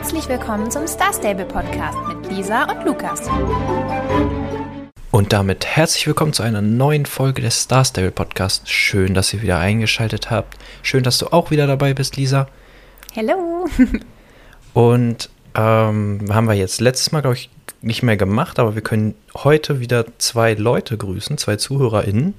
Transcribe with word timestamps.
Herzlich 0.00 0.28
willkommen 0.28 0.70
zum 0.70 0.86
Star 0.86 1.12
Stable 1.12 1.44
Podcast 1.44 1.98
mit 2.06 2.30
Lisa 2.30 2.70
und 2.70 2.86
Lukas. 2.86 3.28
Und 5.10 5.32
damit 5.32 5.66
herzlich 5.66 6.06
willkommen 6.06 6.32
zu 6.32 6.44
einer 6.44 6.62
neuen 6.62 7.04
Folge 7.04 7.42
des 7.42 7.62
Star 7.62 7.84
Stable 7.84 8.12
Podcasts. 8.12 8.70
Schön, 8.70 9.12
dass 9.12 9.34
ihr 9.34 9.42
wieder 9.42 9.58
eingeschaltet 9.58 10.30
habt. 10.30 10.56
Schön, 10.82 11.02
dass 11.02 11.18
du 11.18 11.32
auch 11.32 11.50
wieder 11.50 11.66
dabei 11.66 11.94
bist, 11.94 12.16
Lisa. 12.16 12.46
Hello. 13.12 13.66
Und 14.72 15.30
ähm, 15.56 16.20
haben 16.30 16.46
wir 16.46 16.54
jetzt 16.54 16.80
letztes 16.80 17.10
Mal, 17.10 17.22
glaube 17.22 17.36
ich, 17.36 17.50
nicht 17.82 18.04
mehr 18.04 18.16
gemacht, 18.16 18.60
aber 18.60 18.76
wir 18.76 18.82
können 18.82 19.16
heute 19.36 19.80
wieder 19.80 20.04
zwei 20.18 20.54
Leute 20.54 20.96
grüßen, 20.96 21.38
zwei 21.38 21.56
ZuhörerInnen. 21.56 22.34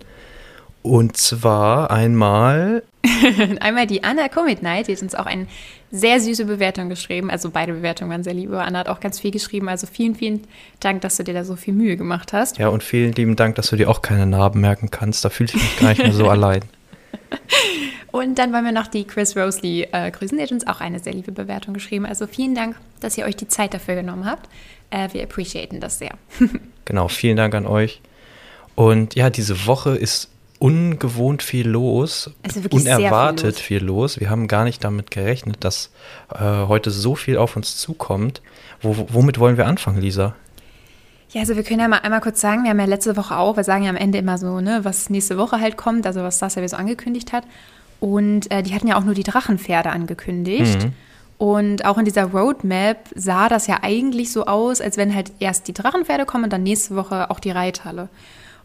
Und 0.82 1.18
zwar 1.18 1.91
einmal. 1.91 2.84
einmal 3.60 3.86
die 3.86 4.05
Anna 4.05 4.30
Comet 4.30 4.64
Night, 4.64 4.88
die 4.88 4.96
uns 4.96 5.14
auch 5.14 5.26
eine 5.26 5.48
sehr 5.92 6.20
süße 6.20 6.46
Bewertung 6.46 6.90
geschrieben. 6.90 7.30
Also 7.30 7.50
beide 7.50 7.74
Bewertungen 7.74 8.11
waren 8.11 8.24
sehr 8.24 8.34
lieb. 8.34 8.52
Anna 8.52 8.79
hat 8.79 8.89
auch 8.89 9.00
ganz 9.00 9.20
viel 9.20 9.32
geschrieben. 9.32 9.70
Also 9.70 9.88
vielen, 9.88 10.15
vielen 10.15 10.42
Dank, 10.79 11.02
dass 11.02 11.18
du 11.18 11.24
dir 11.24 11.34
da 11.34 11.43
so 11.43 11.56
viel 11.56 11.74
Mühe 11.74 11.98
gemacht 11.98 12.34
hast. 12.34 12.57
Ja, 12.57 12.70
und 12.70 12.84
vielen 12.84 13.14
lieben 13.14 13.36
Dank, 13.36 13.56
dass 13.56 13.70
du 13.70 13.75
dir 13.75 13.89
auch 13.89 14.02
keine 14.02 14.25
Narben 14.25 14.62
merken 14.62 14.92
kannst. 14.92 15.25
Da 15.25 15.29
fühle 15.29 15.50
ich 15.50 15.56
mich 15.56 15.79
gar 15.79 15.89
nicht 15.89 16.04
mehr 16.04 16.14
so 16.14 16.29
allein. 16.29 16.62
Und 18.12 18.39
dann 18.39 18.52
wollen 18.54 18.65
wir 18.65 18.71
noch 18.71 18.88
die 18.88 19.06
Chris 19.06 19.36
Rosley 19.38 19.88
äh, 19.92 20.12
grüßen. 20.12 20.38
Die 20.38 20.43
hat 20.43 20.52
uns 20.52 20.65
auch 20.65 20.82
eine 20.82 21.00
sehr 21.00 21.14
liebe 21.14 21.32
Bewertung 21.32 21.74
geschrieben. 21.74 22.06
Also 22.06 22.28
vielen 22.28 22.56
Dank, 22.56 22.76
dass 23.00 23.18
ihr 23.18 23.26
euch 23.26 23.36
die 23.36 23.48
Zeit 23.48 23.74
dafür 23.74 23.96
genommen 23.96 24.26
habt. 24.26 24.50
Äh, 24.90 25.10
wir 25.14 25.24
appreciaten 25.24 25.79
das 25.79 26.00
sehr. 26.00 26.12
genau, 26.86 27.07
vielen 27.07 27.37
Dank 27.37 27.54
an 27.54 27.68
euch. 27.68 28.01
Und 28.76 29.15
ja, 29.15 29.29
diese 29.29 29.68
Woche 29.68 29.96
ist 29.96 30.29
ungewohnt 30.60 31.42
viel 31.42 31.68
los, 31.68 32.31
also 32.44 32.59
unerwartet 32.70 33.58
viel, 33.58 33.78
los. 33.78 34.14
viel 34.14 34.18
los. 34.18 34.20
Wir 34.20 34.30
haben 34.30 34.48
gar 34.48 34.66
nicht 34.66 34.84
damit 34.84 35.09
gerechnet, 35.09 35.64
dass 35.64 35.92
äh, 36.34 36.38
heute 36.40 36.92
so 36.92 37.16
viel 37.16 37.38
auf 37.38 37.56
uns 37.56 37.78
zukommt. 37.78 38.42
Wo, 38.82 39.08
womit 39.09 39.40
wollen 39.40 39.58
wir 39.58 39.66
anfangen, 39.66 40.02
Lisa? 40.02 40.36
Ja, 41.32 41.42
also 41.42 41.56
wir 41.56 41.64
können 41.64 41.80
ja 41.80 41.88
mal 41.88 42.00
einmal 42.00 42.22
kurz 42.22 42.42
sagen, 42.42 42.64
wir 42.64 42.72
haben 42.72 42.80
ja 42.80 42.86
letzte 42.86 43.16
Woche 43.16 43.38
auch, 43.38 43.56
wir 43.56 43.64
sagen 43.64 43.84
ja 43.84 43.90
am 43.90 43.96
Ende 43.96 44.18
immer 44.18 44.38
so, 44.38 44.60
ne, 44.60 44.80
was 44.84 45.10
nächste 45.10 45.38
Woche 45.38 45.60
halt 45.60 45.78
kommt, 45.78 46.06
also 46.06 46.22
was 46.22 46.40
das 46.40 46.56
ja 46.56 46.68
so 46.68 46.76
angekündigt 46.76 47.32
hat. 47.32 47.44
Und 48.00 48.52
äh, 48.52 48.64
die 48.64 48.73
hatten 48.73 48.88
ja 48.88 48.98
auch 48.98 49.04
nur 49.04 49.14
die 49.14 49.23
Drachenpferde 49.23 49.92
angekündigt. 49.92 50.84
Mhm. 50.84 50.94
Und 51.38 51.86
auch 51.86 51.98
in 51.98 52.06
dieser 52.06 52.26
Roadmap 52.26 52.98
sah 53.16 53.48
das 53.48 53.68
ja 53.68 53.80
eigentlich 53.82 54.32
so 54.34 54.46
aus, 54.46 54.82
als 54.82 54.98
wenn 54.98 55.16
halt 55.16 55.32
erst 55.40 55.70
die 55.70 55.73
Drachenpferde 55.73 56.26
kommen 56.26 56.46
und 56.46 56.54
dann 56.54 56.64
nächste 56.64 56.96
Woche 56.96 57.30
auch 57.30 57.40
die 57.40 57.52
Reithalle. 57.52 58.10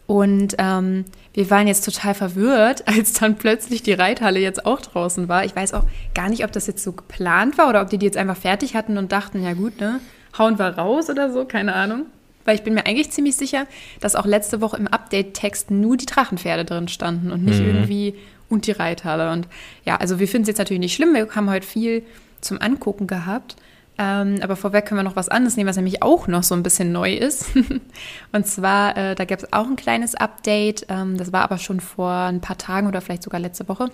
Und 0.07 0.55
ähm, 0.59 1.05
wir 1.33 1.49
waren 1.49 1.67
jetzt 1.67 1.83
total 1.83 2.13
verwirrt, 2.13 2.87
als 2.87 3.13
dann 3.13 3.35
plötzlich 3.35 3.83
die 3.83 3.93
Reithalle 3.93 4.39
jetzt 4.39 4.65
auch 4.65 4.81
draußen 4.81 5.27
war. 5.27 5.45
Ich 5.45 5.55
weiß 5.55 5.73
auch 5.73 5.83
gar 6.13 6.29
nicht, 6.29 6.43
ob 6.43 6.51
das 6.51 6.67
jetzt 6.67 6.83
so 6.83 6.93
geplant 6.93 7.57
war 7.57 7.69
oder 7.69 7.81
ob 7.81 7.89
die 7.89 7.97
die 7.97 8.05
jetzt 8.05 8.17
einfach 8.17 8.37
fertig 8.37 8.75
hatten 8.75 8.97
und 8.97 9.11
dachten, 9.11 9.43
ja 9.43 9.53
gut, 9.53 9.79
ne, 9.79 9.99
hauen 10.37 10.59
wir 10.59 10.77
raus 10.77 11.09
oder 11.09 11.31
so, 11.31 11.45
keine 11.45 11.73
Ahnung. 11.73 12.05
Weil 12.43 12.55
ich 12.55 12.63
bin 12.63 12.75
mir 12.75 12.85
eigentlich 12.85 13.09
ziemlich 13.09 13.35
sicher, 13.35 13.65
dass 13.99 14.15
auch 14.15 14.27
letzte 14.27 14.61
Woche 14.61 14.77
im 14.77 14.87
Update-Text 14.87 15.71
nur 15.71 15.97
die 15.97 16.05
Drachenpferde 16.05 16.63
drin 16.63 16.87
standen 16.87 17.31
und 17.31 17.43
nicht 17.43 17.59
mhm. 17.59 17.67
irgendwie 17.67 18.15
und 18.49 18.67
die 18.67 18.71
Reithalle. 18.71 19.31
Und 19.31 19.47
ja, 19.83 19.97
also 19.97 20.19
wir 20.19 20.27
finden 20.27 20.43
es 20.43 20.49
jetzt 20.49 20.59
natürlich 20.59 20.79
nicht 20.79 20.93
schlimm. 20.93 21.15
Wir 21.15 21.27
haben 21.35 21.49
heute 21.49 21.65
viel 21.65 22.03
zum 22.41 22.61
Angucken 22.61 23.07
gehabt. 23.07 23.55
Ähm, 23.97 24.39
aber 24.41 24.55
vorweg 24.55 24.85
können 24.85 24.99
wir 24.99 25.03
noch 25.03 25.15
was 25.15 25.29
anderes 25.29 25.55
nehmen, 25.55 25.69
was 25.69 25.77
nämlich 25.77 26.03
auch 26.03 26.27
noch 26.27 26.43
so 26.43 26.53
ein 26.53 26.63
bisschen 26.63 26.91
neu 26.91 27.13
ist. 27.13 27.47
und 28.33 28.45
zwar, 28.45 28.97
äh, 28.97 29.15
da 29.15 29.25
gab 29.25 29.39
es 29.39 29.53
auch 29.53 29.65
ein 29.65 29.77
kleines 29.77 30.15
Update. 30.15 30.85
Ähm, 30.89 31.17
das 31.17 31.31
war 31.31 31.43
aber 31.43 31.57
schon 31.57 31.79
vor 31.79 32.11
ein 32.11 32.41
paar 32.41 32.57
Tagen 32.57 32.87
oder 32.87 33.01
vielleicht 33.01 33.23
sogar 33.23 33.39
letzte 33.39 33.69
Woche. 33.69 33.89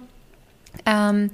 Ähm, 0.86 1.30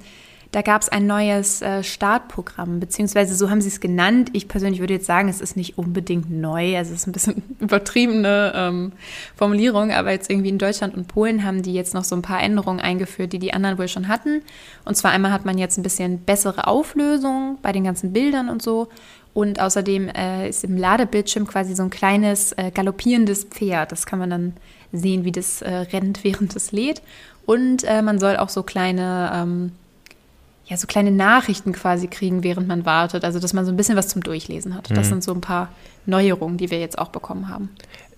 da 0.52 0.62
gab 0.62 0.82
es 0.82 0.90
ein 0.90 1.08
neues 1.08 1.62
äh, 1.62 1.84
Startprogramm, 1.84 2.80
beziehungsweise 2.80 3.36
so 3.36 3.50
haben 3.50 3.62
sie 3.62 3.68
es 3.68 3.80
genannt. 3.80 4.30
Ich 4.34 4.48
persönlich 4.48 4.80
würde 4.80 4.94
jetzt 4.94 5.06
sagen, 5.06 5.30
es 5.30 5.42
ist 5.42 5.58
nicht 5.58 5.78
unbedingt 5.78 6.32
neu, 6.32 6.78
also 6.78 6.94
es 6.94 7.02
ist 7.02 7.08
ein 7.08 7.12
bisschen 7.12 7.44
übertriebene 7.60 8.54
ähm, 8.56 8.92
Formulierung, 9.36 9.92
aber 9.92 10.12
jetzt 10.12 10.30
irgendwie 10.30 10.50
in 10.50 10.58
Deutschland 10.58 10.96
und 10.96 11.08
Polen 11.08 11.44
haben 11.44 11.64
die 11.64 11.74
jetzt 11.74 11.94
noch 11.94 12.04
so 12.04 12.16
ein 12.16 12.22
paar 12.22 12.42
Änderungen 12.42 12.80
eingeführt, 12.80 13.34
die 13.34 13.40
die 13.40 13.54
anderen 13.54 13.78
wohl 13.78 13.88
schon 13.88 14.08
hatten. 14.08 14.42
Und 14.86 14.96
zwar 14.96 15.12
einmal 15.12 15.32
hat 15.32 15.46
man 15.46 15.58
jetzt 15.58 15.78
ein 15.78 15.84
bisschen 15.84 16.20
bessere 16.20 16.68
Auflösung 16.68 17.58
bei 17.62 17.72
den 17.72 17.84
ganzen 17.84 18.14
Bildern 18.14 18.50
und 18.50 18.62
so. 18.62 18.88
Und 19.34 19.60
außerdem 19.60 20.10
äh, 20.10 20.50
ist 20.50 20.64
im 20.64 20.78
Ladebildschirm 20.78 21.46
quasi 21.46 21.76
so 21.76 21.84
ein 21.84 21.92
kleines 21.92 22.54
äh, 22.54 22.72
galoppierendes 22.74 23.44
Pferd. 23.44 23.92
Das 23.92 24.06
kann 24.06 24.18
man 24.18 24.30
dann 24.30 24.54
sehen, 24.92 25.26
wie 25.26 25.32
das 25.32 25.62
äh, 25.62 25.72
rennt, 25.72 26.24
während 26.24 26.56
es 26.56 26.72
lädt. 26.72 27.04
Und 27.46 27.84
äh, 27.84 28.02
man 28.02 28.18
soll 28.18 28.38
auch 28.38 28.50
so 28.50 28.64
kleine 28.64 29.32
ähm, 29.34 29.72
ja, 30.68 30.76
so 30.76 30.86
kleine 30.86 31.12
Nachrichten 31.12 31.72
quasi 31.72 32.08
kriegen, 32.08 32.44
während 32.44 32.68
man 32.68 32.86
wartet. 32.86 33.24
Also, 33.24 33.40
dass 33.40 33.54
man 33.54 33.66
so 33.66 33.72
ein 33.72 33.78
bisschen 33.78 33.96
was 33.96 34.10
zum 34.10 34.22
Durchlesen 34.22 34.76
hat. 34.76 34.90
Das 34.92 35.08
mhm. 35.08 35.10
sind 35.10 35.24
so 35.24 35.34
ein 35.34 35.42
paar 35.42 35.70
Neuerungen, 36.06 36.58
die 36.58 36.70
wir 36.70 36.80
jetzt 36.80 36.98
auch 36.98 37.08
bekommen 37.10 37.48
haben. 37.48 37.70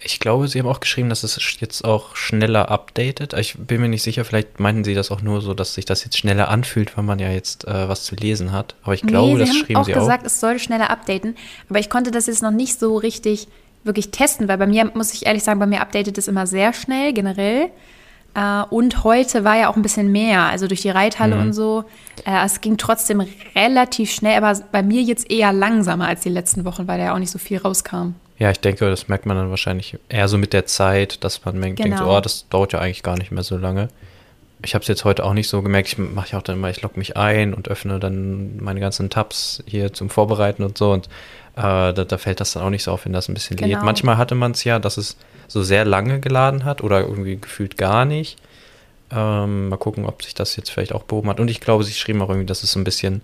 Ich 0.01 0.19
glaube, 0.19 0.47
Sie 0.47 0.57
haben 0.57 0.67
auch 0.67 0.79
geschrieben, 0.79 1.09
dass 1.09 1.23
es 1.23 1.37
jetzt 1.59 1.83
auch 1.83 2.15
schneller 2.15 2.69
updatet. 2.69 3.33
Ich 3.33 3.57
bin 3.57 3.81
mir 3.81 3.89
nicht 3.89 4.01
sicher, 4.01 4.25
vielleicht 4.25 4.59
meinten 4.59 4.83
Sie 4.83 4.95
das 4.95 5.11
auch 5.11 5.21
nur 5.21 5.41
so, 5.41 5.53
dass 5.53 5.73
sich 5.75 5.85
das 5.85 6.03
jetzt 6.05 6.17
schneller 6.17 6.47
anfühlt, 6.47 6.97
wenn 6.97 7.05
man 7.05 7.19
ja 7.19 7.29
jetzt 7.29 7.67
äh, 7.67 7.89
was 7.89 8.03
zu 8.03 8.15
lesen 8.15 8.51
hat. 8.51 8.75
Aber 8.83 8.93
ich 8.93 9.01
glaube, 9.01 9.33
nee, 9.33 9.39
das 9.39 9.55
schrieben 9.55 9.75
auch 9.75 9.85
Sie 9.85 9.91
auch. 9.91 9.95
Sie 9.97 9.99
haben 9.99 9.99
gesagt, 9.99 10.25
es 10.25 10.39
soll 10.39 10.57
schneller 10.57 10.89
updaten. 10.89 11.35
Aber 11.69 11.79
ich 11.79 11.89
konnte 11.89 12.11
das 12.11 12.27
jetzt 12.27 12.41
noch 12.41 12.51
nicht 12.51 12.79
so 12.79 12.97
richtig 12.97 13.47
wirklich 13.83 14.09
testen, 14.11 14.47
weil 14.47 14.57
bei 14.57 14.67
mir, 14.67 14.91
muss 14.93 15.13
ich 15.13 15.25
ehrlich 15.25 15.43
sagen, 15.43 15.59
bei 15.59 15.67
mir 15.67 15.81
updatet 15.81 16.17
es 16.17 16.27
immer 16.27 16.47
sehr 16.47 16.73
schnell 16.73 17.13
generell. 17.13 17.69
Äh, 18.35 18.63
und 18.69 19.03
heute 19.03 19.43
war 19.43 19.57
ja 19.57 19.69
auch 19.69 19.75
ein 19.75 19.81
bisschen 19.81 20.11
mehr, 20.11 20.43
also 20.43 20.67
durch 20.67 20.81
die 20.81 20.89
Reithalle 20.89 21.35
mhm. 21.35 21.41
und 21.41 21.53
so. 21.53 21.85
Äh, 22.25 22.45
es 22.45 22.61
ging 22.61 22.77
trotzdem 22.77 23.25
relativ 23.55 24.11
schnell, 24.11 24.41
aber 24.41 24.59
bei 24.71 24.83
mir 24.83 25.01
jetzt 25.01 25.29
eher 25.31 25.53
langsamer 25.53 26.07
als 26.07 26.21
die 26.21 26.29
letzten 26.29 26.65
Wochen, 26.65 26.87
weil 26.87 26.99
da 26.99 27.05
ja 27.05 27.13
auch 27.13 27.19
nicht 27.19 27.31
so 27.31 27.39
viel 27.39 27.57
rauskam. 27.57 28.13
Ja, 28.37 28.51
ich 28.51 28.59
denke, 28.61 28.89
das 28.89 29.09
merkt 29.09 29.25
man 29.25 29.35
dann 29.35 29.49
wahrscheinlich 29.49 29.97
eher 30.07 30.27
so 30.29 30.37
mit 30.37 30.53
der 30.53 30.65
Zeit, 30.65 31.23
dass 31.23 31.43
man 31.43 31.61
denkt, 31.61 31.81
genau. 31.81 31.97
so, 31.97 32.09
oh, 32.09 32.21
das 32.21 32.47
dauert 32.49 32.71
ja 32.71 32.79
eigentlich 32.79 33.03
gar 33.03 33.17
nicht 33.17 33.31
mehr 33.31 33.43
so 33.43 33.57
lange. 33.57 33.89
Ich 34.63 34.75
habe 34.75 34.81
es 34.81 34.87
jetzt 34.87 35.05
heute 35.05 35.25
auch 35.25 35.33
nicht 35.33 35.49
so 35.49 35.61
gemerkt. 35.61 35.89
Ich 35.89 35.97
mache 35.97 36.31
ja 36.31 36.37
auch 36.37 36.43
dann 36.43 36.55
immer, 36.55 36.69
ich 36.69 36.81
logge 36.81 36.97
mich 36.97 37.17
ein 37.17 37.53
und 37.53 37.67
öffne 37.67 37.99
dann 37.99 38.57
meine 38.61 38.79
ganzen 38.79 39.09
Tabs 39.09 39.63
hier 39.65 39.93
zum 39.93 40.09
Vorbereiten 40.09 40.63
und 40.63 40.77
so. 40.77 40.91
Und 40.91 41.07
äh, 41.55 41.61
da, 41.61 41.91
da, 41.91 42.17
fällt 42.17 42.39
das 42.39 42.53
dann 42.53 42.63
auch 42.63 42.69
nicht 42.69 42.83
so 42.83 42.91
auf, 42.91 43.05
wenn 43.05 43.13
das 43.13 43.29
ein 43.29 43.33
bisschen 43.33 43.57
genau. 43.57 43.75
lädt. 43.75 43.83
Manchmal 43.83 44.17
hatte 44.17 44.35
man 44.35 44.51
es 44.51 44.63
ja, 44.63 44.79
dass 44.79 44.97
es 44.97 45.17
so 45.49 45.61
sehr 45.63 45.83
lange 45.83 46.21
geladen 46.21 46.63
hat 46.63 46.81
oder 46.81 47.01
irgendwie 47.01 47.35
gefühlt 47.35 47.77
gar 47.77 48.05
nicht. 48.05 48.37
Ähm, 49.11 49.69
mal 49.69 49.77
gucken, 49.77 50.05
ob 50.05 50.23
sich 50.23 50.35
das 50.35 50.55
jetzt 50.55 50.69
vielleicht 50.69 50.93
auch 50.93 51.03
behoben 51.03 51.29
hat. 51.29 51.39
Und 51.39 51.49
ich 51.49 51.59
glaube, 51.59 51.83
sie 51.83 51.93
schrieben 51.93 52.21
auch 52.21 52.29
irgendwie, 52.29 52.45
dass 52.45 52.63
es 52.63 52.71
so 52.71 52.79
ein 52.79 52.83
bisschen 52.83 53.21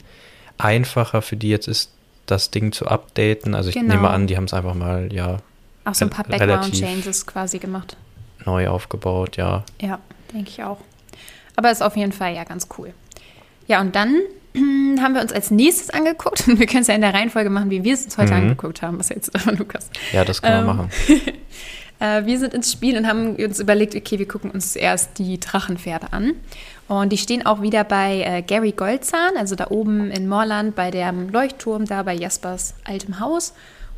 einfacher 0.57 1.21
für 1.21 1.37
die 1.37 1.49
jetzt 1.49 1.67
ist, 1.67 1.91
das 2.25 2.49
Ding 2.49 2.71
zu 2.71 2.87
updaten. 2.87 3.53
Also 3.53 3.69
ich 3.69 3.75
genau. 3.75 3.93
nehme 3.93 4.09
an, 4.09 4.27
die 4.27 4.35
haben 4.35 4.45
es 4.45 4.53
einfach 4.53 4.73
mal, 4.73 5.13
ja. 5.13 5.37
Auch 5.85 5.93
so 5.93 6.05
ein 6.05 6.09
paar 6.09 6.25
Background-Changes 6.25 7.27
quasi 7.27 7.59
gemacht. 7.59 7.95
Neu 8.45 8.67
aufgebaut, 8.67 9.37
ja. 9.37 9.63
Ja, 9.79 9.99
denke 10.33 10.49
ich 10.49 10.63
auch. 10.63 10.79
Aber 11.55 11.71
ist 11.71 11.83
auf 11.83 11.95
jeden 11.95 12.11
Fall 12.11 12.33
ja 12.33 12.43
ganz 12.43 12.67
cool. 12.77 12.93
Ja, 13.67 13.81
und 13.81 13.95
dann 13.95 14.15
haben 14.99 15.13
wir 15.13 15.21
uns 15.21 15.31
als 15.31 15.51
nächstes 15.51 15.89
angeguckt. 15.89 16.47
Wir 16.59 16.65
können 16.65 16.81
es 16.81 16.87
ja 16.87 16.95
in 16.95 17.01
der 17.01 17.13
Reihenfolge 17.13 17.49
machen, 17.49 17.69
wie 17.69 17.83
wir 17.83 17.93
es 17.93 18.05
uns 18.05 18.17
heute 18.17 18.33
mhm. 18.33 18.41
angeguckt 18.41 18.81
haben, 18.81 18.97
was 18.99 19.09
jetzt 19.09 19.37
von 19.37 19.57
Lukas. 19.57 19.89
Ja, 20.13 20.25
das 20.25 20.41
können 20.41 20.65
wir 20.65 20.71
ähm, 20.71 20.77
machen. 20.77 20.89
Äh, 21.99 22.25
wir 22.25 22.39
sind 22.39 22.53
ins 22.53 22.71
Spiel 22.71 22.97
und 22.97 23.07
haben 23.07 23.35
uns 23.35 23.59
überlegt, 23.59 23.95
okay, 23.95 24.19
wir 24.19 24.27
gucken 24.27 24.51
uns 24.51 24.73
zuerst 24.73 25.17
die 25.17 25.39
Drachenpferde 25.39 26.13
an. 26.13 26.33
Und 26.87 27.11
die 27.11 27.17
stehen 27.17 27.45
auch 27.45 27.61
wieder 27.61 27.83
bei 27.83 28.21
äh, 28.21 28.41
Gary 28.41 28.71
Goldzahn, 28.71 29.37
also 29.37 29.55
da 29.55 29.67
oben 29.69 30.11
in 30.11 30.27
Moorland 30.27 30.75
bei 30.75 30.91
dem 30.91 31.29
Leuchtturm, 31.29 31.85
da 31.85 32.03
bei 32.03 32.13
Jaspers 32.13 32.75
altem 32.83 33.19
Haus. 33.19 33.53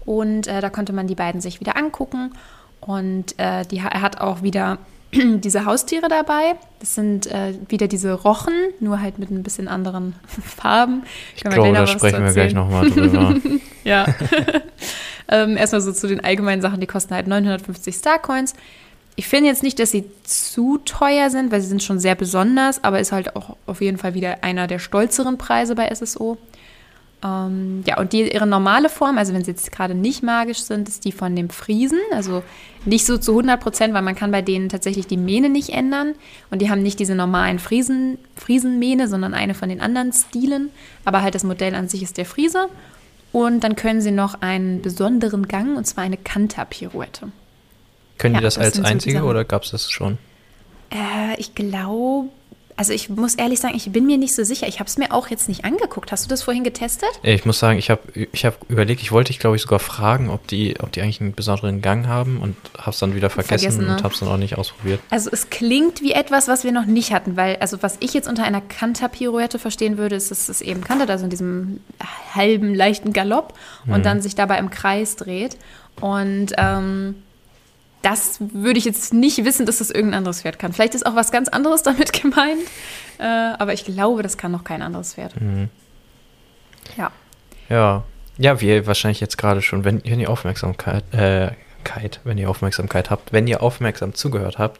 Und 0.06 0.48
äh, 0.48 0.62
da 0.62 0.70
konnte 0.70 0.94
man 0.94 1.08
die 1.08 1.16
beiden 1.16 1.42
sich 1.42 1.60
wieder 1.60 1.76
angucken. 1.76 2.32
Und 2.80 3.38
äh, 3.40 3.66
die, 3.66 3.80
er 3.80 4.02
hat 4.02 4.22
auch 4.22 4.42
wieder 4.42 4.78
diese 5.14 5.66
Haustiere 5.66 6.08
dabei. 6.08 6.56
Das 6.80 6.96
sind 6.96 7.28
äh, 7.28 7.56
wieder 7.68 7.88
diese 7.88 8.14
Rochen, 8.14 8.54
nur 8.80 9.02
halt 9.02 9.20
mit 9.20 9.32
ein 9.32 9.44
bisschen 9.44 9.68
anderen 9.68 10.16
Farben. 10.44 11.04
Ich 11.36 11.44
glaube, 11.44 11.74
da 11.74 11.88
sprechen 11.88 12.24
wir 12.24 12.32
gleich 12.32 12.54
nochmal 12.54 12.90
drüber. 12.90 13.36
ja. 13.84 14.06
ähm, 15.28 15.58
erstmal 15.58 15.82
so 15.82 15.92
zu 15.92 16.08
den 16.08 16.24
allgemeinen 16.24 16.62
Sachen, 16.62 16.80
die 16.80 16.88
kosten 16.88 17.14
halt 17.14 17.28
950 17.28 17.96
Starcoins. 17.96 18.54
Ich 19.16 19.28
finde 19.28 19.50
jetzt 19.50 19.64
nicht, 19.64 19.80
dass 19.80 19.92
sie 19.92 20.06
zu 20.24 20.78
teuer 20.80 21.30
sind, 21.30 21.52
weil 21.52 21.62
sie 21.62 21.68
sind 21.68 21.82
schon 21.82 22.00
sehr 22.00 22.16
besonders, 22.16 22.84
aber 22.84 23.00
ist 23.00 23.12
halt 23.12 23.36
auch 23.36 23.58
auf 23.66 23.82
jeden 23.82 23.98
Fall 23.98 24.14
wieder 24.14 24.44
einer 24.44 24.68
der 24.68 24.80
stolzeren 24.80 25.38
Preise 25.38 25.74
bei 25.74 25.94
SSO. 25.94 26.38
Ähm, 27.24 27.84
ja, 27.88 28.00
und 28.00 28.14
die, 28.14 28.32
ihre 28.32 28.46
normale 28.46 28.90
Form, 28.90 29.18
also 29.18 29.34
wenn 29.34 29.44
sie 29.44 29.52
jetzt 29.52 29.72
gerade 29.72 29.96
nicht 29.96 30.22
magisch 30.22 30.60
sind, 30.60 30.88
ist 30.88 31.04
die 31.04 31.12
von 31.12 31.36
dem 31.36 31.50
Friesen. 31.50 32.00
Also 32.14 32.44
nicht 32.86 33.06
so 33.06 33.18
zu 33.18 33.32
100 33.32 33.60
Prozent, 33.60 33.94
weil 33.94 34.04
man 34.04 34.16
kann 34.16 34.32
bei 34.32 34.44
denen 34.44 34.70
tatsächlich 34.70 35.08
die 35.08 35.18
Mähne 35.18 35.50
nicht 35.50 35.70
ändern. 35.70 36.14
Und 36.52 36.62
die 36.62 36.70
haben 36.70 36.84
nicht 36.84 37.00
diese 37.00 37.16
normalen 37.16 37.58
Friesen, 37.58 38.20
Friesenmähne, 38.36 39.08
sondern 39.08 39.34
eine 39.34 39.56
von 39.56 39.70
den 39.70 39.82
anderen 39.82 40.14
Stilen. 40.14 40.70
Aber 41.06 41.24
halt 41.24 41.34
das 41.34 41.44
Modell 41.44 41.74
an 41.74 41.90
sich 41.90 42.04
ist 42.04 42.18
der 42.18 42.26
Friese. 42.26 42.68
Und 43.38 43.64
dann 43.64 43.76
können 43.76 44.02
sie 44.02 44.10
noch 44.10 44.42
einen 44.42 44.82
besonderen 44.82 45.48
Gang, 45.48 45.78
und 45.78 45.86
zwar 45.86 46.04
eine 46.04 46.18
Kanta-Pirouette. 46.18 47.32
Können 48.18 48.34
ja, 48.34 48.40
die 48.40 48.44
das, 48.44 48.56
das 48.56 48.64
als 48.64 48.84
einzige 48.84 49.20
so 49.20 49.26
oder 49.26 49.46
gab 49.46 49.62
es 49.62 49.70
das 49.70 49.92
schon? 49.92 50.18
Äh, 50.90 51.40
ich 51.40 51.54
glaube, 51.54 52.30
also 52.78 52.94
ich 52.94 53.10
muss 53.10 53.34
ehrlich 53.34 53.60
sagen, 53.60 53.76
ich 53.76 53.92
bin 53.92 54.06
mir 54.06 54.20
nicht 54.20 54.36
so 54.36 54.44
sicher. 54.44 54.68
Ich 54.68 54.80
habe 54.80 54.88
es 54.88 55.00
mir 55.00 55.12
auch 55.12 55.30
jetzt 55.30 55.50
nicht 55.50 55.66
angeguckt. 55.66 56.12
Hast 56.12 56.26
du 56.26 56.30
das 56.30 56.44
vorhin 56.44 56.64
getestet? 56.64 57.10
Ich 57.24 57.44
muss 57.44 57.58
sagen, 57.58 57.80
ich 57.80 57.90
habe 57.90 58.02
ich 58.14 58.46
hab 58.46 58.70
überlegt, 58.70 59.02
ich 59.02 59.12
wollte 59.12 59.30
dich, 59.30 59.40
glaube 59.40 59.56
ich, 59.56 59.64
sogar 59.64 59.80
fragen, 59.80 60.30
ob 60.30 60.46
die, 60.48 60.76
ob 60.80 60.92
die 60.92 61.02
eigentlich 61.02 61.20
einen 61.20 61.34
besonderen 61.34 61.82
Gang 61.82 62.06
haben 62.06 62.40
und 62.40 62.56
habe 62.78 62.92
es 62.92 63.00
dann 63.00 63.16
wieder 63.16 63.32
vergessen, 63.32 63.72
vergessen 63.72 63.88
ne? 63.88 63.94
und 63.94 64.04
habe 64.04 64.14
es 64.14 64.20
dann 64.20 64.30
auch 64.30 64.38
nicht 64.38 64.60
ausprobiert. 64.60 65.00
Also 65.10 65.32
es 65.34 65.50
klingt 65.50 66.02
wie 66.02 66.12
etwas, 66.12 66.48
was 66.48 66.64
wir 66.64 66.72
noch 66.72 66.86
nicht 66.86 67.12
hatten, 67.12 67.36
weil, 67.36 67.56
also 67.58 67.82
was 67.82 67.98
ich 68.00 68.14
jetzt 68.14 68.30
unter 68.30 68.44
einer 68.44 68.62
Kanter-Pirouette 68.62 69.58
verstehen 69.58 69.98
würde, 69.98 70.16
ist, 70.16 70.30
dass 70.30 70.48
es 70.48 70.62
eben 70.62 70.82
kantert, 70.82 71.10
also 71.10 71.24
in 71.24 71.32
diesem 71.32 71.80
halben, 72.36 72.76
leichten 72.76 73.12
Galopp 73.12 73.56
und 73.88 74.00
mhm. 74.00 74.04
dann 74.04 74.22
sich 74.22 74.36
dabei 74.36 74.60
im 74.60 74.70
Kreis 74.70 75.16
dreht. 75.16 75.58
Und 76.00 76.54
ähm, 76.58 77.16
das 78.02 78.38
würde 78.40 78.78
ich 78.78 78.86
jetzt 78.86 79.14
nicht 79.14 79.44
wissen, 79.44 79.66
dass 79.66 79.80
das 79.80 79.90
irgendein 79.90 80.20
anderes 80.20 80.42
Pferd 80.42 80.60
kann. 80.60 80.74
Vielleicht 80.74 80.96
ist 80.96 81.06
auch 81.06 81.16
was 81.16 81.32
ganz 81.32 81.50
anderes 81.50 81.84
damit 81.84 82.14
gemeint, 82.14 82.62
äh, 83.20 83.24
aber 83.24 83.74
ich 83.74 83.86
glaube, 83.86 84.24
das 84.24 84.38
kann 84.38 84.52
noch 84.52 84.64
kein 84.64 84.82
anderes 84.82 85.16
Pferd. 85.16 85.40
Mhm. 85.40 85.70
Ja. 86.98 87.12
Ja. 87.70 88.04
Ja, 88.40 88.62
wie 88.62 88.68
ihr 88.68 88.86
wahrscheinlich 88.86 89.20
jetzt 89.20 89.38
gerade 89.38 89.64
schon, 89.64 89.84
wenn, 89.84 90.04
wenn 90.06 90.20
ihr 90.20 90.30
Aufmerksamkeit, 90.30 91.04
äh, 91.12 91.52
wenn 92.24 92.38
ihr 92.38 92.50
Aufmerksamkeit 92.50 93.10
habt, 93.10 93.32
wenn 93.34 93.48
ihr 93.48 93.64
aufmerksam 93.64 94.14
zugehört 94.14 94.60
habt, 94.60 94.80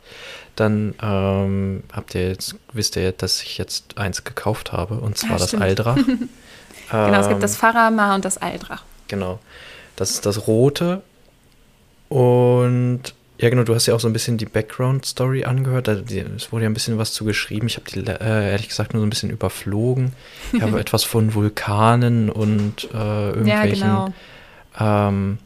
dann 0.56 0.94
ähm, 1.02 1.84
habt 1.94 2.14
ihr 2.16 2.28
jetzt, 2.28 2.56
wisst 2.74 2.96
ihr, 2.98 3.14
dass 3.14 3.42
ich 3.42 3.58
jetzt 3.58 3.98
eins 3.98 4.24
gekauft 4.24 4.74
habe, 4.74 4.96
und 4.96 5.18
zwar 5.18 5.32
ja, 5.32 5.38
das 5.38 5.56
Aldrach. 5.56 5.96
genau, 6.92 7.20
es 7.20 7.30
gibt 7.30 7.42
das 7.42 7.56
Farama 7.56 8.14
und 8.16 8.26
das 8.26 8.38
Aldrach. 8.38 8.84
Genau. 9.08 9.40
Das 9.96 10.12
ist 10.12 10.26
das 10.26 10.48
rote 10.48 11.02
und 12.10 13.02
ja, 13.40 13.50
genau, 13.50 13.64
du 13.64 13.76
hast 13.76 13.86
ja 13.86 13.94
auch 13.94 14.00
so 14.00 14.08
ein 14.08 14.14
bisschen 14.14 14.38
die 14.38 14.46
Background-Story 14.46 15.44
angehört. 15.44 15.88
Es 15.88 16.52
wurde 16.52 16.64
ja 16.64 16.70
ein 16.70 16.74
bisschen 16.74 16.98
was 16.98 17.14
zu 17.14 17.24
geschrieben. 17.24 17.68
Ich 17.68 17.78
habe 17.78 17.90
die 17.90 18.00
äh, 18.00 18.52
ehrlich 18.52 18.70
gesagt 18.70 18.94
nur 18.94 19.02
so 19.02 19.06
ein 19.06 19.12
bisschen 19.12 19.30
überflogen. 19.30 20.14
Ich 20.54 20.62
habe 20.62 20.80
etwas 20.80 21.04
von 21.04 21.36
Vulkanen 21.36 22.30
und 22.30 22.90
äh, 22.94 23.30
irgendwelchen. 23.30 23.88
Ja, 23.88 24.06
genau. 24.06 25.10
Ähm, 25.10 25.38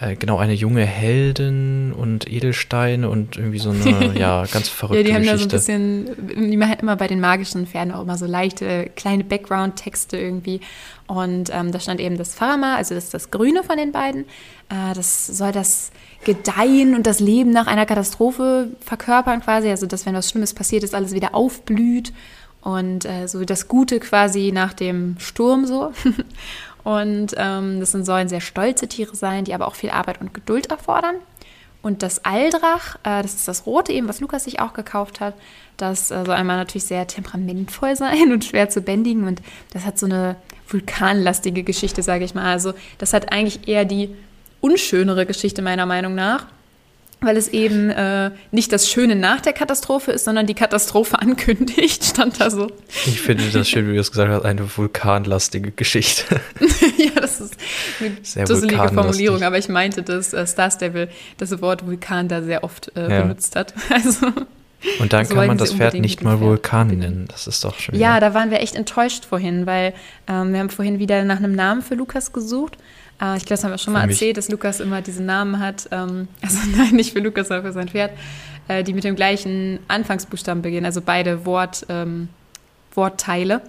äh, 0.00 0.14
genau, 0.14 0.38
eine 0.38 0.52
junge 0.52 0.84
Heldin 0.84 1.92
und 1.92 2.30
Edelsteine 2.30 3.08
und 3.08 3.36
irgendwie 3.36 3.58
so 3.58 3.70
eine, 3.70 4.12
ja, 4.18 4.44
ganz 4.46 4.68
verrückte 4.68 5.02
Geschichte. 5.02 5.24
Ja, 5.24 5.24
die 5.24 5.30
haben 5.30 5.38
Geschichte. 5.38 5.56
da 5.56 5.58
so 5.58 5.72
ein 5.72 6.04
bisschen, 6.06 6.50
die 6.50 6.56
machen 6.56 6.76
immer 6.80 6.96
bei 6.96 7.08
den 7.08 7.20
magischen 7.20 7.66
Pferden 7.66 7.92
auch 7.92 8.02
immer 8.02 8.16
so 8.16 8.26
leichte, 8.26 8.90
kleine 8.94 9.24
Background-Texte 9.24 10.16
irgendwie. 10.16 10.60
Und 11.08 11.50
ähm, 11.52 11.72
da 11.72 11.80
stand 11.80 12.00
eben 12.00 12.16
das 12.16 12.34
Pharma, 12.34 12.76
also 12.76 12.94
das 12.94 13.04
ist 13.04 13.14
das 13.14 13.30
Grüne 13.30 13.64
von 13.64 13.76
den 13.76 13.90
beiden. 13.92 14.24
Äh, 14.68 14.94
das 14.94 15.26
soll 15.26 15.52
das 15.52 15.90
Gedeihen 16.24 16.94
und 16.94 17.06
das 17.06 17.18
Leben 17.18 17.50
nach 17.50 17.66
einer 17.66 17.86
Katastrophe 17.86 18.68
verkörpern 18.80 19.40
quasi. 19.40 19.68
Also, 19.68 19.86
dass 19.86 20.06
wenn 20.06 20.14
was 20.14 20.30
Schlimmes 20.30 20.54
passiert 20.54 20.84
ist, 20.84 20.94
alles 20.94 21.12
wieder 21.12 21.34
aufblüht. 21.34 22.12
Und 22.60 23.04
äh, 23.04 23.26
so 23.28 23.44
das 23.44 23.68
Gute 23.68 24.00
quasi 24.00 24.50
nach 24.52 24.74
dem 24.74 25.16
Sturm 25.18 25.64
so. 25.64 25.92
Und 26.88 27.34
ähm, 27.36 27.80
das 27.80 27.92
sollen 27.92 28.30
sehr 28.30 28.40
stolze 28.40 28.88
Tiere 28.88 29.14
sein, 29.14 29.44
die 29.44 29.52
aber 29.52 29.68
auch 29.68 29.74
viel 29.74 29.90
Arbeit 29.90 30.22
und 30.22 30.32
Geduld 30.32 30.70
erfordern. 30.70 31.16
Und 31.82 32.02
das 32.02 32.24
Aldrach, 32.24 32.96
äh, 33.02 33.20
das 33.20 33.34
ist 33.34 33.46
das 33.46 33.66
Rote 33.66 33.92
eben, 33.92 34.08
was 34.08 34.20
Lukas 34.20 34.44
sich 34.44 34.58
auch 34.60 34.72
gekauft 34.72 35.20
hat, 35.20 35.34
das 35.76 36.10
äh, 36.10 36.24
soll 36.24 36.34
einmal 36.34 36.56
natürlich 36.56 36.86
sehr 36.86 37.06
temperamentvoll 37.06 37.94
sein 37.96 38.32
und 38.32 38.46
schwer 38.46 38.70
zu 38.70 38.80
bändigen. 38.80 39.24
Und 39.24 39.42
das 39.74 39.84
hat 39.84 39.98
so 39.98 40.06
eine 40.06 40.36
vulkanlastige 40.66 41.62
Geschichte, 41.62 42.02
sage 42.02 42.24
ich 42.24 42.34
mal. 42.34 42.50
Also 42.50 42.72
das 42.96 43.12
hat 43.12 43.32
eigentlich 43.32 43.68
eher 43.68 43.84
die 43.84 44.16
unschönere 44.62 45.26
Geschichte 45.26 45.60
meiner 45.60 45.84
Meinung 45.84 46.14
nach 46.14 46.46
weil 47.20 47.36
es 47.36 47.48
eben 47.48 47.90
äh, 47.90 48.30
nicht 48.52 48.72
das 48.72 48.88
Schöne 48.88 49.16
nach 49.16 49.40
der 49.40 49.52
Katastrophe 49.52 50.12
ist, 50.12 50.24
sondern 50.24 50.46
die 50.46 50.54
Katastrophe 50.54 51.18
ankündigt, 51.20 52.04
stand 52.04 52.40
da 52.40 52.50
so. 52.50 52.70
Ich 53.06 53.20
finde 53.20 53.44
das 53.50 53.68
schön, 53.68 53.88
wie 53.88 53.94
du 53.94 54.00
es 54.00 54.10
gesagt 54.10 54.30
hast, 54.30 54.44
eine 54.44 54.76
vulkanlastige 54.76 55.72
Geschichte. 55.72 56.40
ja, 56.96 57.20
das 57.20 57.40
ist 57.40 57.56
eine 58.00 58.12
sehr 58.22 58.44
dusselige 58.44 58.88
Formulierung, 58.88 59.42
aber 59.42 59.58
ich 59.58 59.68
meinte, 59.68 60.02
dass 60.02 60.32
äh, 60.32 60.46
Star 60.46 60.70
Stable 60.70 61.08
das 61.38 61.60
Wort 61.60 61.86
Vulkan 61.86 62.28
da 62.28 62.42
sehr 62.42 62.62
oft 62.62 62.92
äh, 62.96 63.10
ja. 63.10 63.22
benutzt 63.22 63.56
hat. 63.56 63.74
Also, 63.90 64.26
Und 65.00 65.12
dann 65.12 65.20
also 65.20 65.34
kann 65.34 65.46
man 65.48 65.58
das 65.58 65.72
Pferd 65.72 65.94
nicht 65.94 66.22
mal 66.22 66.40
Vulkan 66.40 66.88
nennen. 66.88 67.26
Das 67.28 67.46
ist 67.46 67.64
doch 67.64 67.78
schön. 67.78 67.96
Ja, 67.98 68.20
da 68.20 68.32
waren 68.32 68.50
wir 68.50 68.60
echt 68.60 68.76
enttäuscht 68.76 69.24
vorhin, 69.24 69.66
weil 69.66 69.92
ähm, 70.28 70.52
wir 70.52 70.60
haben 70.60 70.70
vorhin 70.70 70.98
wieder 71.00 71.24
nach 71.24 71.38
einem 71.38 71.54
Namen 71.54 71.82
für 71.82 71.94
Lukas 71.94 72.32
gesucht 72.32 72.76
äh, 73.20 73.36
ich 73.36 73.44
glaube, 73.44 73.56
das 73.56 73.64
haben 73.64 73.70
wir 73.70 73.78
schon 73.78 73.92
mal 73.92 74.08
erzählt, 74.08 74.36
dass 74.36 74.48
Lukas 74.48 74.80
immer 74.80 75.02
diesen 75.02 75.26
Namen 75.26 75.58
hat. 75.58 75.88
Ähm, 75.90 76.28
also 76.42 76.58
nein, 76.76 76.94
nicht 76.94 77.12
für 77.12 77.20
Lukas, 77.20 77.48
sondern 77.48 77.66
für 77.66 77.72
sein 77.72 77.88
Pferd, 77.88 78.12
äh, 78.68 78.82
die 78.84 78.94
mit 78.94 79.04
dem 79.04 79.16
gleichen 79.16 79.80
Anfangsbuchstaben 79.88 80.62
beginnen, 80.62 80.86
also 80.86 81.00
beide 81.00 81.46
Wort, 81.46 81.86
ähm, 81.88 82.28
Wortteile. 82.94 83.62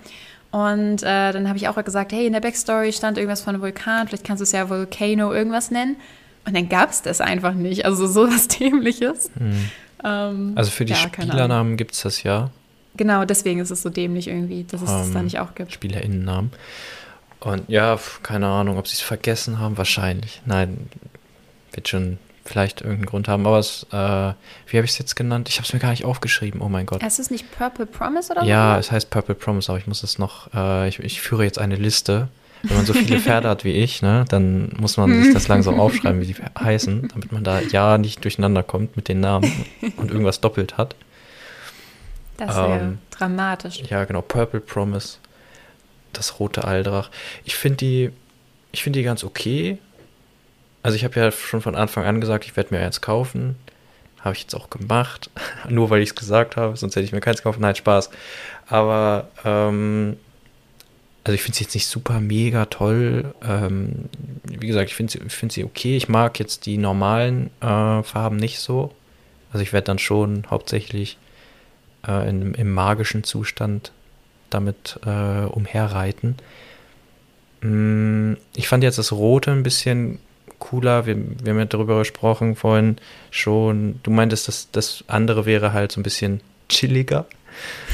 Und 0.51 1.03
äh, 1.03 1.31
dann 1.31 1.47
habe 1.47 1.57
ich 1.57 1.67
auch 1.67 1.83
gesagt, 1.83 2.11
hey, 2.11 2.25
in 2.25 2.33
der 2.33 2.39
Backstory 2.39 2.91
stand 2.91 3.17
irgendwas 3.17 3.41
von 3.41 3.53
einem 3.53 3.61
Vulkan, 3.61 4.07
vielleicht 4.07 4.25
kannst 4.25 4.41
du 4.41 4.43
es 4.43 4.51
ja 4.51 4.69
Volcano 4.69 5.31
irgendwas 5.31 5.69
nennen. 5.69 5.97
Und 6.45 6.55
dann 6.55 6.69
gab 6.69 6.89
es 6.89 7.03
das 7.03 7.21
einfach 7.21 7.53
nicht. 7.53 7.85
Also 7.85 8.07
sowas 8.07 8.47
Dämliches. 8.59 9.29
Hm. 9.37 9.69
Ähm, 10.03 10.51
also 10.55 10.71
für 10.71 10.85
die 10.85 10.93
ja, 10.93 10.97
Spielernamen 10.97 11.77
gibt 11.77 11.93
es 11.93 12.01
das 12.01 12.23
ja. 12.23 12.49
Genau, 12.97 13.23
deswegen 13.25 13.59
ist 13.59 13.69
es 13.69 13.81
so 13.81 13.89
dämlich 13.89 14.27
irgendwie, 14.27 14.63
dass 14.63 14.81
es 14.81 14.89
um, 14.89 14.97
das 14.97 15.11
da 15.11 15.19
ähm, 15.19 15.25
nicht 15.25 15.39
auch 15.39 15.53
gibt. 15.55 15.71
Spielerinnennamen. 15.71 16.51
Und 17.39 17.69
ja, 17.69 17.97
keine 18.23 18.47
Ahnung, 18.47 18.77
ob 18.77 18.87
sie 18.87 18.95
es 18.95 19.01
vergessen 19.01 19.59
haben. 19.59 19.77
Wahrscheinlich. 19.77 20.41
Nein, 20.45 20.89
wird 21.71 21.87
schon 21.87 22.17
vielleicht 22.43 22.81
irgendeinen 22.81 23.05
Grund 23.05 23.27
haben. 23.27 23.45
Aber 23.45 23.59
es, 23.59 23.83
äh, 23.91 23.95
wie 23.95 24.77
habe 24.77 24.85
ich 24.85 24.91
es 24.91 24.97
jetzt 24.97 25.15
genannt? 25.15 25.47
Ich 25.49 25.57
habe 25.57 25.65
es 25.65 25.73
mir 25.73 25.79
gar 25.79 25.91
nicht 25.91 26.03
aufgeschrieben. 26.05 26.61
Oh 26.61 26.69
mein 26.69 26.85
Gott. 26.85 27.03
Ist 27.03 27.19
es 27.19 27.29
nicht 27.31 27.49
Purple 27.57 27.85
Promise 27.85 28.31
oder 28.31 28.43
Ja, 28.43 28.73
so? 28.73 28.79
es 28.79 28.91
heißt 28.91 29.09
Purple 29.09 29.35
Promise, 29.35 29.71
aber 29.71 29.79
ich 29.79 29.87
muss 29.87 30.03
es 30.03 30.17
noch, 30.17 30.53
äh, 30.53 30.87
ich, 30.89 30.99
ich 30.99 31.21
führe 31.21 31.43
jetzt 31.43 31.59
eine 31.59 31.75
Liste. 31.75 32.27
Wenn 32.63 32.75
man 32.75 32.85
so 32.85 32.93
viele 32.93 33.19
Pferde 33.21 33.47
hat 33.47 33.63
wie 33.63 33.71
ich, 33.71 34.01
ne, 34.01 34.25
dann 34.27 34.73
muss 34.77 34.97
man 34.97 35.23
sich 35.23 35.33
das 35.33 35.47
langsam 35.47 35.79
aufschreiben, 35.79 36.19
wie 36.19 36.25
die 36.25 36.35
heißen, 36.59 37.07
damit 37.07 37.31
man 37.31 37.43
da 37.45 37.61
ja 37.61 37.97
nicht 37.97 38.21
durcheinander 38.25 38.63
kommt 38.63 38.97
mit 38.97 39.07
den 39.07 39.21
Namen 39.21 39.65
und 39.95 40.11
irgendwas 40.11 40.41
doppelt 40.41 40.77
hat. 40.77 40.93
Das 42.35 42.55
wäre 42.55 42.79
ähm, 42.79 42.97
dramatisch. 43.11 43.81
Ja, 43.89 44.03
genau. 44.03 44.21
Purple 44.21 44.59
Promise 44.59 45.17
das 46.13 46.39
rote 46.39 46.63
Aldrach. 46.63 47.09
Ich 47.45 47.55
finde 47.55 47.77
die, 47.77 48.09
ich 48.71 48.83
finde 48.83 48.99
die 48.99 49.03
ganz 49.03 49.23
okay. 49.23 49.77
Also 50.83 50.95
ich 50.95 51.03
habe 51.03 51.19
ja 51.19 51.31
schon 51.31 51.61
von 51.61 51.75
Anfang 51.75 52.05
an 52.05 52.21
gesagt, 52.21 52.45
ich 52.45 52.55
werde 52.55 52.73
mir 52.73 52.81
eins 52.81 53.01
kaufen. 53.01 53.55
Habe 54.21 54.35
ich 54.35 54.41
jetzt 54.41 54.55
auch 54.55 54.69
gemacht. 54.69 55.29
Nur 55.69 55.89
weil 55.89 56.01
ich 56.01 56.09
es 56.09 56.15
gesagt 56.15 56.57
habe, 56.57 56.75
sonst 56.77 56.95
hätte 56.95 57.05
ich 57.05 57.11
mir 57.11 57.21
keins 57.21 57.43
kaufen. 57.43 57.61
Nein, 57.61 57.75
Spaß. 57.75 58.09
Aber 58.67 59.29
ähm, 59.43 60.17
also 61.23 61.35
ich 61.35 61.41
finde 61.41 61.57
sie 61.57 61.63
jetzt 61.65 61.73
nicht 61.75 61.87
super 61.87 62.19
mega 62.19 62.65
toll. 62.65 63.33
Ähm, 63.43 64.09
wie 64.43 64.67
gesagt, 64.67 64.89
ich 64.89 64.95
finde 64.95 65.11
sie, 65.11 65.19
find 65.29 65.51
sie 65.51 65.63
okay. 65.63 65.97
Ich 65.97 66.09
mag 66.09 66.39
jetzt 66.39 66.65
die 66.65 66.77
normalen 66.77 67.49
äh, 67.61 68.03
Farben 68.03 68.37
nicht 68.37 68.59
so. 68.59 68.93
Also 69.51 69.63
ich 69.63 69.73
werde 69.73 69.85
dann 69.85 69.99
schon 69.99 70.45
hauptsächlich 70.49 71.17
äh, 72.07 72.29
in, 72.29 72.53
im 72.53 72.71
magischen 72.71 73.23
Zustand 73.23 73.91
damit 74.49 74.99
äh, 75.05 75.45
umherreiten. 75.45 76.35
Mm, 77.61 78.33
ich 78.55 78.67
fand 78.67 78.83
jetzt 78.83 78.97
das 78.97 79.11
Rote 79.11 79.51
ein 79.51 79.63
bisschen 79.63 80.19
cooler. 80.59 81.05
Wir, 81.05 81.15
wir 81.15 81.51
haben 81.51 81.59
ja 81.59 81.65
darüber 81.65 81.99
gesprochen 81.99 82.55
vorhin 82.55 82.97
schon. 83.31 83.99
Du 84.03 84.11
meintest, 84.11 84.47
dass 84.47 84.71
das 84.71 85.03
andere 85.07 85.45
wäre 85.45 85.73
halt 85.73 85.91
so 85.91 85.99
ein 85.99 86.03
bisschen 86.03 86.41
chilliger. 86.67 87.25